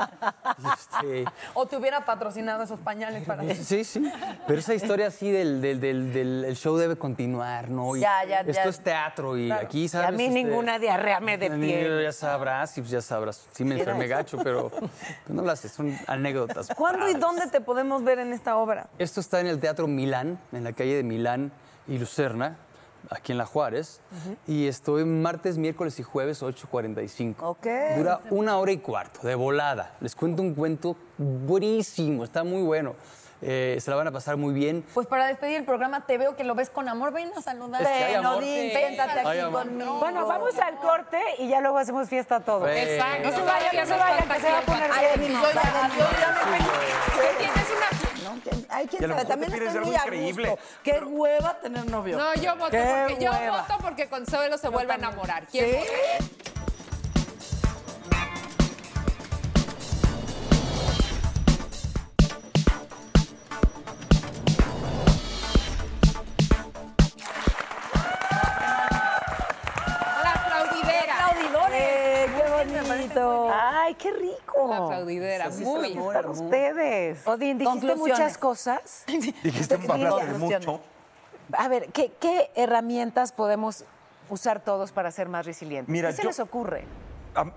Y 0.58 0.68
este, 1.24 1.26
O 1.54 1.66
te 1.66 1.78
hubiera 1.78 2.06
patrocinado 2.06 2.64
esos 2.64 2.80
pañales 2.80 3.24
para 3.26 3.44
ti. 3.44 3.56
Sí, 3.56 3.84
sí. 3.84 4.12
Pero 4.48 4.60
esa 4.60 4.74
historia 4.74 5.08
así 5.08 5.30
del, 5.32 5.62
del, 5.62 5.80
del- 5.80 6.14
del- 6.14 6.46
el 6.46 6.56
show 6.56 6.76
debe 6.78 6.96
continuar, 6.96 7.70
¿no? 7.70 7.96
Y 7.96 8.02
Ya, 8.02 8.24
ya, 8.26 8.40
Esto 8.42 8.52
ya. 8.54 8.64
es 8.64 8.80
teatro 8.80 9.38
y 9.38 9.52
aquí, 9.52 9.84
Y 9.84 9.88
¿sabes? 9.90 10.10
a 10.10 10.12
mí 10.12 10.26
Este, 10.26 10.44
ninguna 10.44 10.80
diarrea 10.80 11.20
me 11.20 11.38
detiene. 11.38 12.04
Ya 12.04 12.12
sabrás, 12.12 12.78
y 12.78 12.82
pues 12.82 12.92
ya 12.92 13.02
sabrás. 13.02 13.46
Sí 13.52 13.64
me 13.64 13.76
enfermé 13.78 14.08
gacho, 14.08 14.38
pero 14.44 14.72
no 15.28 15.42
las 15.44 15.60
son 15.62 15.98
anécdotas. 16.08 16.70
¿Cuándo 16.76 17.10
y 17.10 17.14
dónde 17.14 17.48
te 17.48 17.62
podemos 17.62 18.04
ver 18.04 18.20
en 18.20 18.34
esta 18.34 18.58
obra? 18.58 18.88
Esto 18.98 19.20
está 19.20 19.40
en 19.40 19.48
el 19.48 19.60
Teatro 19.60 19.88
Milán, 19.88 20.38
en 20.52 20.64
la 20.64 20.74
calle 20.74 20.96
de 20.96 21.04
Milán 21.04 21.52
y 21.88 21.98
Lucerna, 21.98 22.58
aquí 23.10 23.32
en 23.34 23.38
La 23.38 23.46
Juárez. 23.46 24.00
Y 24.48 24.68
estoy 24.68 25.06
martes, 25.06 25.58
miércoles 25.58 26.00
y 26.00 26.04
jueves, 26.04 26.42
8.45. 26.44 27.36
Ok. 27.42 27.68
Dura 27.98 28.20
una 28.30 28.58
hora 28.58 28.72
y 28.72 28.78
cuarto, 28.78 29.28
de 29.28 29.36
volada. 29.36 29.94
Les 30.00 30.16
cuento 30.16 30.42
un 30.42 30.54
cuento 30.56 30.96
buenísimo, 31.18 32.24
está 32.24 32.44
muy 32.44 32.62
bueno. 32.62 32.96
Eh, 33.46 33.78
se 33.82 33.92
la 33.92 33.98
van 33.98 34.08
a 34.08 34.12
pasar 34.12 34.38
muy 34.38 34.54
bien. 34.54 34.86
Pues 34.94 35.06
para 35.06 35.28
despedir 35.28 35.58
el 35.58 35.66
programa, 35.66 36.06
te 36.06 36.18
veo 36.18 36.38
que 36.38 36.46
lo 36.46 36.56
ves 36.56 36.70
con 36.70 36.88
amor. 36.88 37.12
Ven 37.12 37.30
a 37.38 37.42
saludar. 37.42 37.82
Es 37.82 37.88
que 37.90 37.94
hay 38.06 38.14
amor. 38.14 38.38
Odín, 38.38 38.48
Sí. 38.48 38.70
siéntate 38.72 39.20
Hay 39.20 39.28
aquí 39.28 39.40
amor. 39.40 39.64
conmigo. 39.68 40.00
Bueno, 40.00 40.26
vamos 40.26 40.58
al 40.60 40.78
corte 40.78 41.20
y 41.40 41.50
ya 41.50 41.60
luego 41.60 41.78
hacemos 41.78 42.08
fiesta 42.08 42.40
todos. 42.40 42.70
Exacto. 42.70 43.30
No 43.32 43.36
se 43.36 43.42
vaya, 43.44 43.70
no 43.74 43.86
se 43.86 43.98
vaya, 43.98 44.18
que 44.34 44.40
se 44.40 44.50
va 44.50 44.60
a 44.60 44.62
poner 44.62 44.90
Ay, 44.94 45.20
bien. 45.20 45.34
Yo 45.34 45.52
ya- 45.52 45.90
me 46.52 46.58
¿Qué 46.58 47.38
tienes 47.38 47.68
una... 47.76 48.03
No, 48.24 48.40
¿quién- 48.42 48.66
Ay, 48.70 48.88
quién 48.88 49.02
Y 49.02 49.06
a 49.06 49.08
lo 49.08 49.14
sabe, 49.16 49.28
también 49.28 49.54
estoy 49.54 49.80
muy 49.86 49.96
a 49.96 50.00
increíble. 50.00 50.50
gusto. 50.50 50.66
Qué 50.84 51.00
hueva 51.00 51.60
tener 51.60 51.86
novio. 51.90 52.18
No, 52.18 52.34
yo 52.36 52.56
voto 52.56 52.72
Qué 52.72 53.06
porque 53.08 53.24
yo 53.24 53.32
voto 53.32 53.78
porque 53.82 54.08
Consuelo 54.10 54.58
se 54.58 54.70
vuelve 54.70 54.94
a 54.94 54.96
enamorar. 54.96 55.48
¿Quién 55.48 55.66
¿Sí? 55.84 56.52
Muy. 75.60 75.94
Para 76.14 76.30
ustedes. 76.30 77.26
Odín, 77.28 77.58
dijiste 77.58 77.96
muchas 77.96 78.38
cosas. 78.38 79.04
Dijiste, 79.44 79.78
mucho. 79.78 80.82
A 81.52 81.68
ver, 81.68 81.88
¿qué, 81.92 82.12
qué 82.20 82.52
herramientas 82.56 83.32
podemos 83.32 83.86
usar 84.30 84.62
todos 84.62 84.92
para 84.92 85.12
ser 85.12 85.30
más 85.30 85.46
resilientes? 85.46 85.92
Mira, 85.92 86.10
¿Qué 86.10 86.16
se 86.16 86.24
yo- 86.24 86.30
les 86.30 86.40
ocurre? 86.40 86.86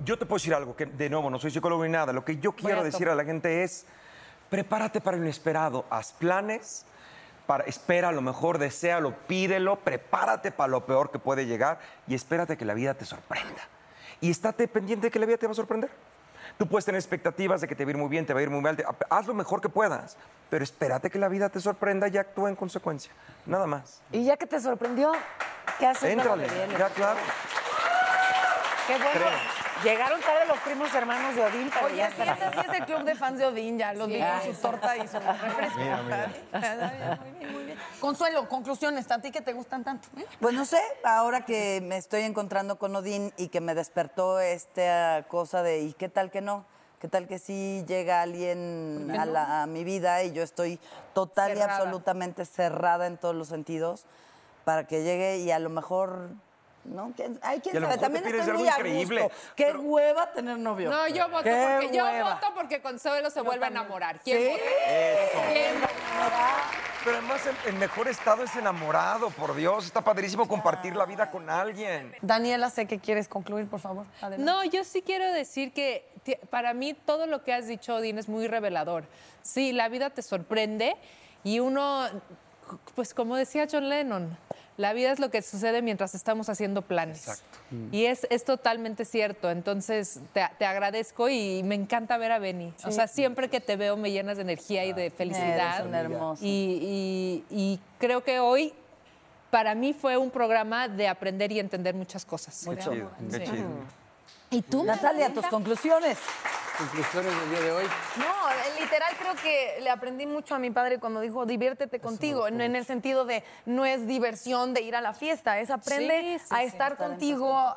Yo 0.04 0.18
te 0.18 0.24
puedo 0.24 0.38
decir 0.38 0.54
algo, 0.54 0.74
que 0.74 0.86
de 0.86 1.10
nuevo 1.10 1.28
no 1.28 1.38
soy 1.38 1.50
psicólogo 1.50 1.84
ni 1.84 1.90
nada. 1.90 2.12
Lo 2.12 2.24
que 2.24 2.38
yo 2.38 2.52
quiero 2.52 2.82
decir 2.82 3.08
a 3.08 3.14
la 3.14 3.24
gente 3.24 3.62
es, 3.62 3.84
prepárate 4.48 5.00
para 5.00 5.18
lo 5.18 5.22
inesperado, 5.22 5.84
haz 5.90 6.12
planes, 6.12 6.86
para, 7.46 7.64
espera 7.64 8.10
lo 8.10 8.22
mejor, 8.22 8.58
deséalo, 8.58 9.14
pídelo, 9.26 9.76
prepárate 9.76 10.50
para 10.50 10.68
lo 10.68 10.86
peor 10.86 11.10
que 11.10 11.18
puede 11.18 11.46
llegar 11.46 11.78
y 12.08 12.14
espérate 12.14 12.56
que 12.56 12.64
la 12.64 12.74
vida 12.74 12.94
te 12.94 13.04
sorprenda. 13.04 13.68
Y 14.20 14.30
estate 14.30 14.66
pendiente 14.66 15.08
de 15.08 15.10
que 15.10 15.18
la 15.18 15.26
vida 15.26 15.36
te 15.36 15.46
va 15.46 15.52
a 15.52 15.56
sorprender. 15.56 15.90
Tú 16.58 16.66
puedes 16.66 16.84
tener 16.86 16.98
expectativas 16.98 17.60
de 17.60 17.68
que 17.68 17.74
te 17.74 17.84
va 17.84 17.88
a 17.88 17.92
ir 17.92 17.96
muy 17.98 18.08
bien, 18.08 18.24
te 18.24 18.32
va 18.32 18.40
a 18.40 18.42
ir 18.42 18.50
muy 18.50 18.60
mal, 18.60 18.76
te- 18.76 18.84
haz 19.10 19.26
lo 19.26 19.34
mejor 19.34 19.60
que 19.60 19.68
puedas, 19.68 20.16
pero 20.48 20.64
espérate 20.64 21.10
que 21.10 21.18
la 21.18 21.28
vida 21.28 21.48
te 21.50 21.60
sorprenda 21.60 22.08
y 22.08 22.16
actúa 22.16 22.48
en 22.48 22.56
consecuencia. 22.56 23.12
Nada 23.44 23.66
más. 23.66 24.00
Y 24.10 24.24
ya 24.24 24.36
que 24.36 24.46
te 24.46 24.58
sorprendió, 24.60 25.12
¿qué 25.78 25.86
haces? 25.86 26.10
Éntrale, 26.10 26.46
ya 26.78 26.88
claro. 26.90 27.18
Qué 28.86 28.96
bueno. 28.96 29.65
Llegaron 29.84 30.20
tarde 30.20 30.46
los 30.48 30.58
primos 30.60 30.92
hermanos 30.94 31.34
de 31.36 31.44
Odín, 31.44 31.70
pero 31.72 31.86
Oye, 31.86 31.96
ya 31.96 32.10
sí, 32.10 32.22
están. 32.22 32.36
ese 32.36 32.50
sí 32.60 32.66
es 32.70 32.78
el 32.80 32.86
club 32.86 33.02
de 33.04 33.14
fans 33.14 33.38
de 33.38 33.46
Odín, 33.46 33.78
ya 33.78 33.92
los 33.92 34.08
vi 34.08 34.18
con 34.20 34.54
su 34.54 34.60
torta 34.60 34.96
y 34.96 35.06
su 35.06 35.18
refresco. 35.18 35.78
Mira, 35.78 36.02
mira. 36.02 37.18
Muy 37.22 37.38
bien, 37.38 37.52
muy 37.52 37.64
bien. 37.64 37.78
Consuelo, 38.00 38.48
conclusiones, 38.48 39.10
¿a 39.10 39.20
ti 39.20 39.30
que 39.30 39.42
te 39.42 39.52
gustan 39.52 39.84
tanto? 39.84 40.08
¿eh? 40.18 40.24
Pues 40.40 40.54
no 40.54 40.64
sé, 40.64 40.80
ahora 41.04 41.42
que 41.44 41.80
me 41.82 41.98
estoy 41.98 42.22
encontrando 42.22 42.78
con 42.78 42.96
Odín 42.96 43.32
y 43.36 43.48
que 43.48 43.60
me 43.60 43.74
despertó 43.74 44.40
esta 44.40 45.24
cosa 45.28 45.62
de 45.62 45.80
¿y 45.82 45.92
qué 45.92 46.08
tal 46.08 46.30
que 46.30 46.40
no? 46.40 46.64
¿Qué 47.00 47.08
tal 47.08 47.28
que 47.28 47.38
sí 47.38 47.84
llega 47.86 48.22
alguien 48.22 49.14
a, 49.18 49.26
la- 49.26 49.62
a 49.62 49.66
mi 49.66 49.84
vida 49.84 50.22
y 50.22 50.32
yo 50.32 50.42
estoy 50.42 50.80
total 51.12 51.56
y 51.56 51.60
absolutamente 51.60 52.46
cerrada 52.46 53.06
en 53.06 53.18
todos 53.18 53.34
los 53.34 53.48
sentidos 53.48 54.06
para 54.64 54.86
que 54.86 55.02
llegue 55.02 55.36
y 55.38 55.50
a 55.50 55.58
lo 55.58 55.68
mejor 55.68 56.30
no, 56.88 57.12
¿Quién- 57.16 57.38
ay, 57.42 57.60
quién 57.60 57.74
Y 57.74 57.78
a 57.78 57.80
lo 57.80 57.86
sabe, 57.88 57.98
también 58.00 58.26
estoy 58.26 58.52
muy 58.54 58.68
a 58.68 58.72
increíble, 58.72 59.22
gusto. 59.22 59.36
Qué 59.54 59.64
pero- 59.66 59.80
hueva 59.80 60.32
tener 60.32 60.58
novio. 60.58 60.90
No, 60.90 61.06
yo 61.08 61.28
voto 61.28 61.44
porque 61.44 61.90
yo 61.92 62.04
voto 62.24 62.46
porque 62.54 62.80
Consuelo 62.80 63.30
se 63.30 63.40
vuelve 63.40 63.64
a 63.66 63.68
enamorar. 63.68 64.20
¿Quién 64.20 64.38
¿Sí? 64.38 64.48
vota? 64.50 65.52
¿Quién? 65.52 65.74
Pero 67.04 67.18
además 67.18 67.40
el, 67.46 67.72
el 67.72 67.78
mejor 67.78 68.08
estado 68.08 68.42
es 68.42 68.56
enamorado, 68.56 69.30
por 69.30 69.54
Dios. 69.54 69.84
Está 69.86 70.00
padrísimo 70.02 70.48
compartir 70.48 70.96
la 70.96 71.06
vida 71.06 71.30
con 71.30 71.48
alguien. 71.48 72.12
Daniela, 72.20 72.68
sé 72.68 72.86
que 72.86 72.98
quieres 72.98 73.28
concluir, 73.28 73.68
por 73.68 73.78
favor. 73.78 74.06
Adelante. 74.20 74.44
No, 74.44 74.64
yo 74.64 74.82
sí 74.82 75.02
quiero 75.02 75.30
decir 75.32 75.72
que 75.72 76.04
para 76.50 76.74
mí 76.74 76.94
todo 76.94 77.26
lo 77.26 77.44
que 77.44 77.52
has 77.54 77.68
dicho, 77.68 77.94
Odín, 77.94 78.18
es 78.18 78.28
muy 78.28 78.48
revelador. 78.48 79.04
Sí, 79.42 79.70
la 79.72 79.88
vida 79.88 80.10
te 80.10 80.22
sorprende 80.22 80.96
y 81.44 81.60
uno, 81.60 82.08
pues 82.96 83.14
como 83.14 83.36
decía 83.36 83.68
John 83.70 83.88
Lennon, 83.88 84.36
la 84.76 84.92
vida 84.92 85.10
es 85.12 85.18
lo 85.18 85.30
que 85.30 85.40
sucede 85.42 85.80
mientras 85.82 86.14
estamos 86.14 86.48
haciendo 86.48 86.82
planes. 86.82 87.24
Y 87.92 88.04
es, 88.06 88.26
es 88.30 88.44
totalmente 88.44 89.04
cierto. 89.04 89.50
Entonces, 89.50 90.20
te, 90.32 90.42
te 90.58 90.66
agradezco 90.66 91.28
y 91.28 91.62
me 91.64 91.74
encanta 91.74 92.18
ver 92.18 92.32
a 92.32 92.38
Benny. 92.38 92.72
O 92.84 92.90
sea, 92.92 93.06
siempre 93.08 93.48
que 93.48 93.60
te 93.60 93.76
veo 93.76 93.96
me 93.96 94.10
llenas 94.10 94.36
de 94.36 94.42
energía 94.42 94.84
y 94.84 94.92
de 94.92 95.10
felicidad. 95.10 95.76
Eres 95.76 95.86
una 95.86 96.00
hermosa. 96.00 96.44
Y, 96.44 97.44
y- 97.50 97.56
y 97.56 97.80
creo 97.98 98.22
que 98.22 98.38
hoy, 98.38 98.72
para 99.50 99.74
mí, 99.74 99.92
fue 99.94 100.16
un 100.16 100.30
programa 100.30 100.88
de 100.88 101.08
aprender 101.08 101.50
y 101.52 101.58
entender 101.60 101.94
muchas 101.94 102.24
cosas. 102.24 102.62
Qué 102.64 102.70
chido, 102.94 103.10
qué 103.30 103.44
chido. 103.44 103.68
¿Y 104.50 104.62
tú, 104.62 104.84
Natalia, 104.84 105.32
tus 105.34 105.46
conclusiones? 105.46 106.18
Conclusiones 106.78 107.32
del 107.40 107.50
día 107.50 107.60
de 107.62 107.72
hoy. 107.72 107.84
No, 108.18 108.24
eh, 108.50 108.80
literal 108.82 109.10
creo 109.18 109.34
que 109.42 109.78
le 109.82 109.88
aprendí 109.88 110.26
mucho 110.26 110.54
a 110.54 110.58
mi 110.58 110.70
padre 110.70 110.98
cuando 111.00 111.20
dijo 111.22 111.46
diviértete 111.46 112.00
contigo, 112.00 112.46
en, 112.46 112.60
en 112.60 112.76
el 112.76 112.84
sentido 112.84 113.24
de 113.24 113.42
no 113.64 113.86
es 113.86 114.06
diversión 114.06 114.74
de 114.74 114.82
ir 114.82 114.94
a 114.94 115.00
la 115.00 115.14
fiesta, 115.14 115.58
es 115.58 115.70
aprende 115.70 116.20
Sí, 116.20 116.38
sí, 116.38 116.54
a 116.54 116.58
sí, 116.58 116.64
estar 116.66 116.98
contigo 116.98 117.74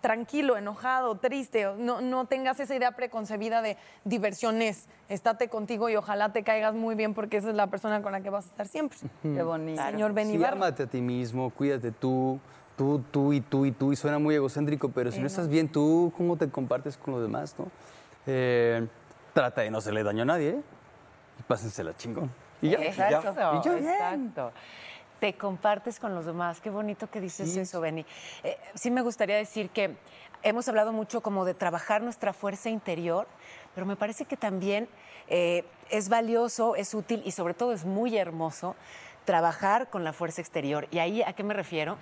tranquilo, 0.00 0.56
enojado, 0.56 1.16
triste, 1.18 1.68
no, 1.78 2.00
no 2.00 2.26
tengas 2.26 2.58
esa 2.58 2.74
idea 2.74 2.90
preconcebida 2.92 3.62
de 3.62 3.76
diversión 4.02 4.62
es, 4.62 4.86
estate 5.08 5.48
contigo 5.48 5.88
y 5.88 5.94
ojalá 5.94 6.32
te 6.32 6.42
caigas 6.42 6.74
muy 6.74 6.96
bien 6.96 7.14
porque 7.14 7.36
esa 7.36 7.50
es 7.50 7.54
la 7.54 7.68
persona 7.68 8.02
con 8.02 8.10
la 8.10 8.20
que 8.20 8.30
vas 8.30 8.46
a 8.46 8.48
estar 8.48 8.66
siempre. 8.66 8.98
Qué 9.22 9.42
bonito. 9.44 9.80
Señor 9.80 10.10
Sí, 10.10 10.14
Benibar. 10.16 10.54
ámate 10.54 10.82
a 10.82 10.86
ti 10.88 11.00
mismo, 11.00 11.50
cuídate 11.50 11.92
tú, 11.92 12.40
tú, 12.76 13.02
tú 13.10 13.32
y 13.32 13.40
tú 13.40 13.66
y 13.66 13.72
tú. 13.72 13.92
Y 13.92 13.96
suena 13.96 14.18
muy 14.18 14.34
egocéntrico, 14.34 14.90
pero 14.90 15.10
si 15.10 15.20
no 15.20 15.26
estás 15.26 15.48
bien 15.48 15.68
tú, 15.68 16.12
¿cómo 16.16 16.36
te 16.36 16.48
compartes 16.48 16.96
con 16.96 17.14
los 17.14 17.22
demás, 17.22 17.54
no? 17.58 17.66
Eh, 18.26 18.86
trata 19.32 19.62
de 19.62 19.70
no 19.70 19.78
hacerle 19.78 20.02
daño 20.02 20.22
a 20.22 20.26
nadie, 20.26 20.50
¿eh? 20.50 20.62
Y 21.38 21.42
pásensela 21.42 21.96
chingón. 21.96 22.30
Y 22.62 22.70
ya. 22.70 22.78
Exacto, 22.78 23.60
Y 23.60 23.64
ya. 23.64 23.78
exacto. 23.78 24.52
Te 25.20 25.34
compartes 25.34 26.00
con 26.00 26.14
los 26.14 26.26
demás. 26.26 26.60
Qué 26.60 26.70
bonito 26.70 27.08
que 27.10 27.20
dices 27.20 27.56
eso, 27.56 27.80
Benny. 27.80 28.04
Eh, 28.42 28.58
sí 28.74 28.90
me 28.90 29.02
gustaría 29.02 29.36
decir 29.36 29.70
que 29.70 29.96
hemos 30.42 30.68
hablado 30.68 30.92
mucho 30.92 31.22
como 31.22 31.44
de 31.44 31.54
trabajar 31.54 32.02
nuestra 32.02 32.32
fuerza 32.32 32.68
interior, 32.68 33.26
pero 33.74 33.86
me 33.86 33.96
parece 33.96 34.24
que 34.26 34.36
también 34.36 34.88
eh, 35.28 35.64
es 35.90 36.08
valioso, 36.08 36.76
es 36.76 36.94
útil 36.94 37.22
y 37.24 37.30
sobre 37.30 37.54
todo 37.54 37.72
es 37.72 37.84
muy 37.84 38.16
hermoso 38.16 38.76
trabajar 39.24 39.88
con 39.88 40.04
la 40.04 40.12
fuerza 40.12 40.40
exterior. 40.40 40.88
¿Y 40.90 40.98
ahí 40.98 41.22
a 41.22 41.32
qué 41.32 41.42
me 41.42 41.54
refiero? 41.54 41.96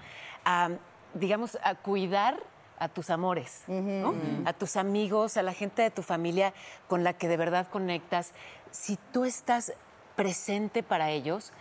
A, 0.45 0.71
digamos, 1.15 1.59
a 1.63 1.75
cuidar 1.75 2.37
a 2.79 2.89
tus 2.89 3.11
amores, 3.11 3.63
¿no? 3.69 4.15
a 4.45 4.53
tus 4.53 4.77
amigos, 4.77 5.37
a 5.37 5.43
la 5.43 5.53
gente 5.53 5.83
de 5.83 5.91
tu 5.91 6.03
familia 6.03 6.53
con 6.89 7.05
la 7.05 7.13
que 7.13 7.29
de 7.29 7.37
verdad 7.37 7.69
conectas. 7.69 8.33
Si 8.73 8.99
tú 9.13 9.25
estás 9.25 9.73
presente 10.17 10.83
para 10.83 11.11
ellos, 11.11 11.53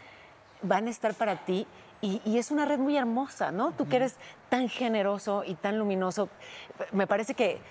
van 0.64 0.88
a 0.88 0.90
estar 0.90 1.14
para 1.14 1.46
ti 1.46 1.68
y, 2.02 2.22
y 2.26 2.40
es 2.40 2.50
una 2.50 2.66
red 2.66 2.80
muy 2.80 2.98
hermosa, 2.98 3.52
¿no? 3.52 3.72
Tú 3.72 3.88
que 3.88 3.98
eres 3.98 4.16
tan 4.50 4.68
generoso 4.68 5.44
y 5.46 5.54
tan 5.54 5.78
luminoso, 5.78 6.28
me 6.92 7.06
parece 7.06 7.36
que 7.36 7.62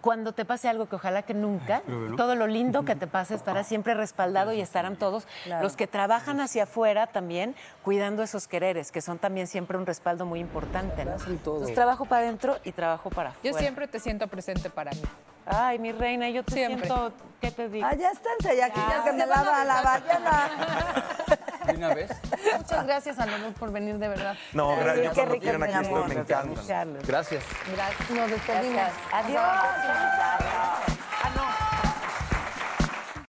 cuando 0.00 0.32
te 0.32 0.44
pase 0.44 0.68
algo 0.68 0.88
que 0.88 0.96
ojalá 0.96 1.22
que 1.22 1.34
nunca, 1.34 1.82
todo 2.16 2.34
lo 2.34 2.46
lindo 2.46 2.84
que 2.84 2.96
te 2.96 3.06
pase 3.08 3.34
estará 3.34 3.64
siempre 3.64 3.94
respaldado 3.94 4.52
y 4.52 4.60
estarán 4.60 4.96
todos 4.96 5.26
los 5.60 5.76
que 5.76 5.86
trabajan 5.86 6.40
hacia 6.40 6.64
afuera 6.64 7.06
también 7.06 7.54
cuidando 7.82 8.22
esos 8.22 8.48
quereres, 8.48 8.92
que 8.92 9.00
son 9.00 9.18
también 9.18 9.46
siempre 9.46 9.78
un 9.78 9.86
respaldo 9.86 10.26
muy 10.26 10.40
importante. 10.40 11.04
¿no? 11.04 11.16
Entonces, 11.26 11.74
trabajo 11.74 12.04
para 12.04 12.22
adentro 12.22 12.58
y 12.64 12.72
trabajo 12.72 13.10
para 13.10 13.30
afuera. 13.30 13.50
Yo 13.52 13.58
siempre 13.58 13.88
te 13.88 13.98
siento 13.98 14.28
presente 14.28 14.70
para 14.70 14.92
mí. 14.92 15.02
Ay, 15.50 15.78
mi 15.78 15.92
reina, 15.92 16.28
yo 16.28 16.44
te 16.44 16.52
Siempre. 16.52 16.86
siento, 16.86 17.12
¿qué 17.40 17.50
te 17.50 17.70
digo? 17.70 17.86
Ah, 17.86 17.94
ya 17.94 18.10
esténse, 18.10 18.54
ya 18.54 18.68
que 18.68 18.80
ya, 18.80 18.88
Ya, 18.90 19.04
que 19.04 19.10
se 19.10 19.16
me 19.16 19.26
lava 19.26 19.64
la 19.64 19.80
besar. 19.80 21.38
ballena. 21.68 21.72
¿De 21.72 21.76
una 21.76 21.94
vez? 21.94 22.10
Muchas 22.58 22.86
gracias 22.86 23.18
a 23.18 23.26
los 23.26 23.40
dos 23.40 23.54
por 23.54 23.72
venir 23.72 23.98
de 23.98 24.08
verdad. 24.08 24.36
No, 24.52 24.76
gracias. 24.76 25.08
qué 25.08 25.14
Cuando 25.14 25.38
quieran 25.38 25.62
aquí 25.62 25.74
estoy, 25.74 26.08
me 26.08 26.14
encantan. 26.14 26.66
Charles. 26.66 27.06
Gracias. 27.06 27.44
Gracias. 27.74 28.10
Nos 28.10 28.30
despedimos. 28.30 28.82
Adiós. 29.12 29.42
Ah, 29.42 30.84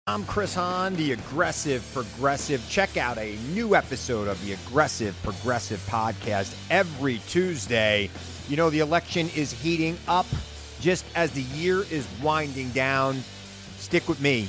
I'm 0.08 0.24
Chris 0.24 0.54
Hahn, 0.56 0.96
the 0.96 1.12
Aggressive 1.12 1.82
Progressive. 1.94 2.60
Check 2.68 2.96
out 2.96 3.18
a 3.18 3.36
new 3.54 3.76
episode 3.76 4.26
of 4.26 4.44
the 4.44 4.54
Aggressive 4.54 5.14
Progressive 5.22 5.78
podcast 5.88 6.56
every 6.70 7.18
Tuesday. 7.28 8.10
You 8.48 8.56
know, 8.56 8.68
the 8.68 8.80
election 8.80 9.30
is 9.36 9.52
heating 9.52 9.96
up 10.08 10.26
just 10.80 11.04
as 11.14 11.30
the 11.30 11.42
year 11.42 11.84
is 11.88 12.06
winding 12.20 12.70
down. 12.70 13.22
Stick 13.78 14.08
with 14.08 14.20
me. 14.20 14.48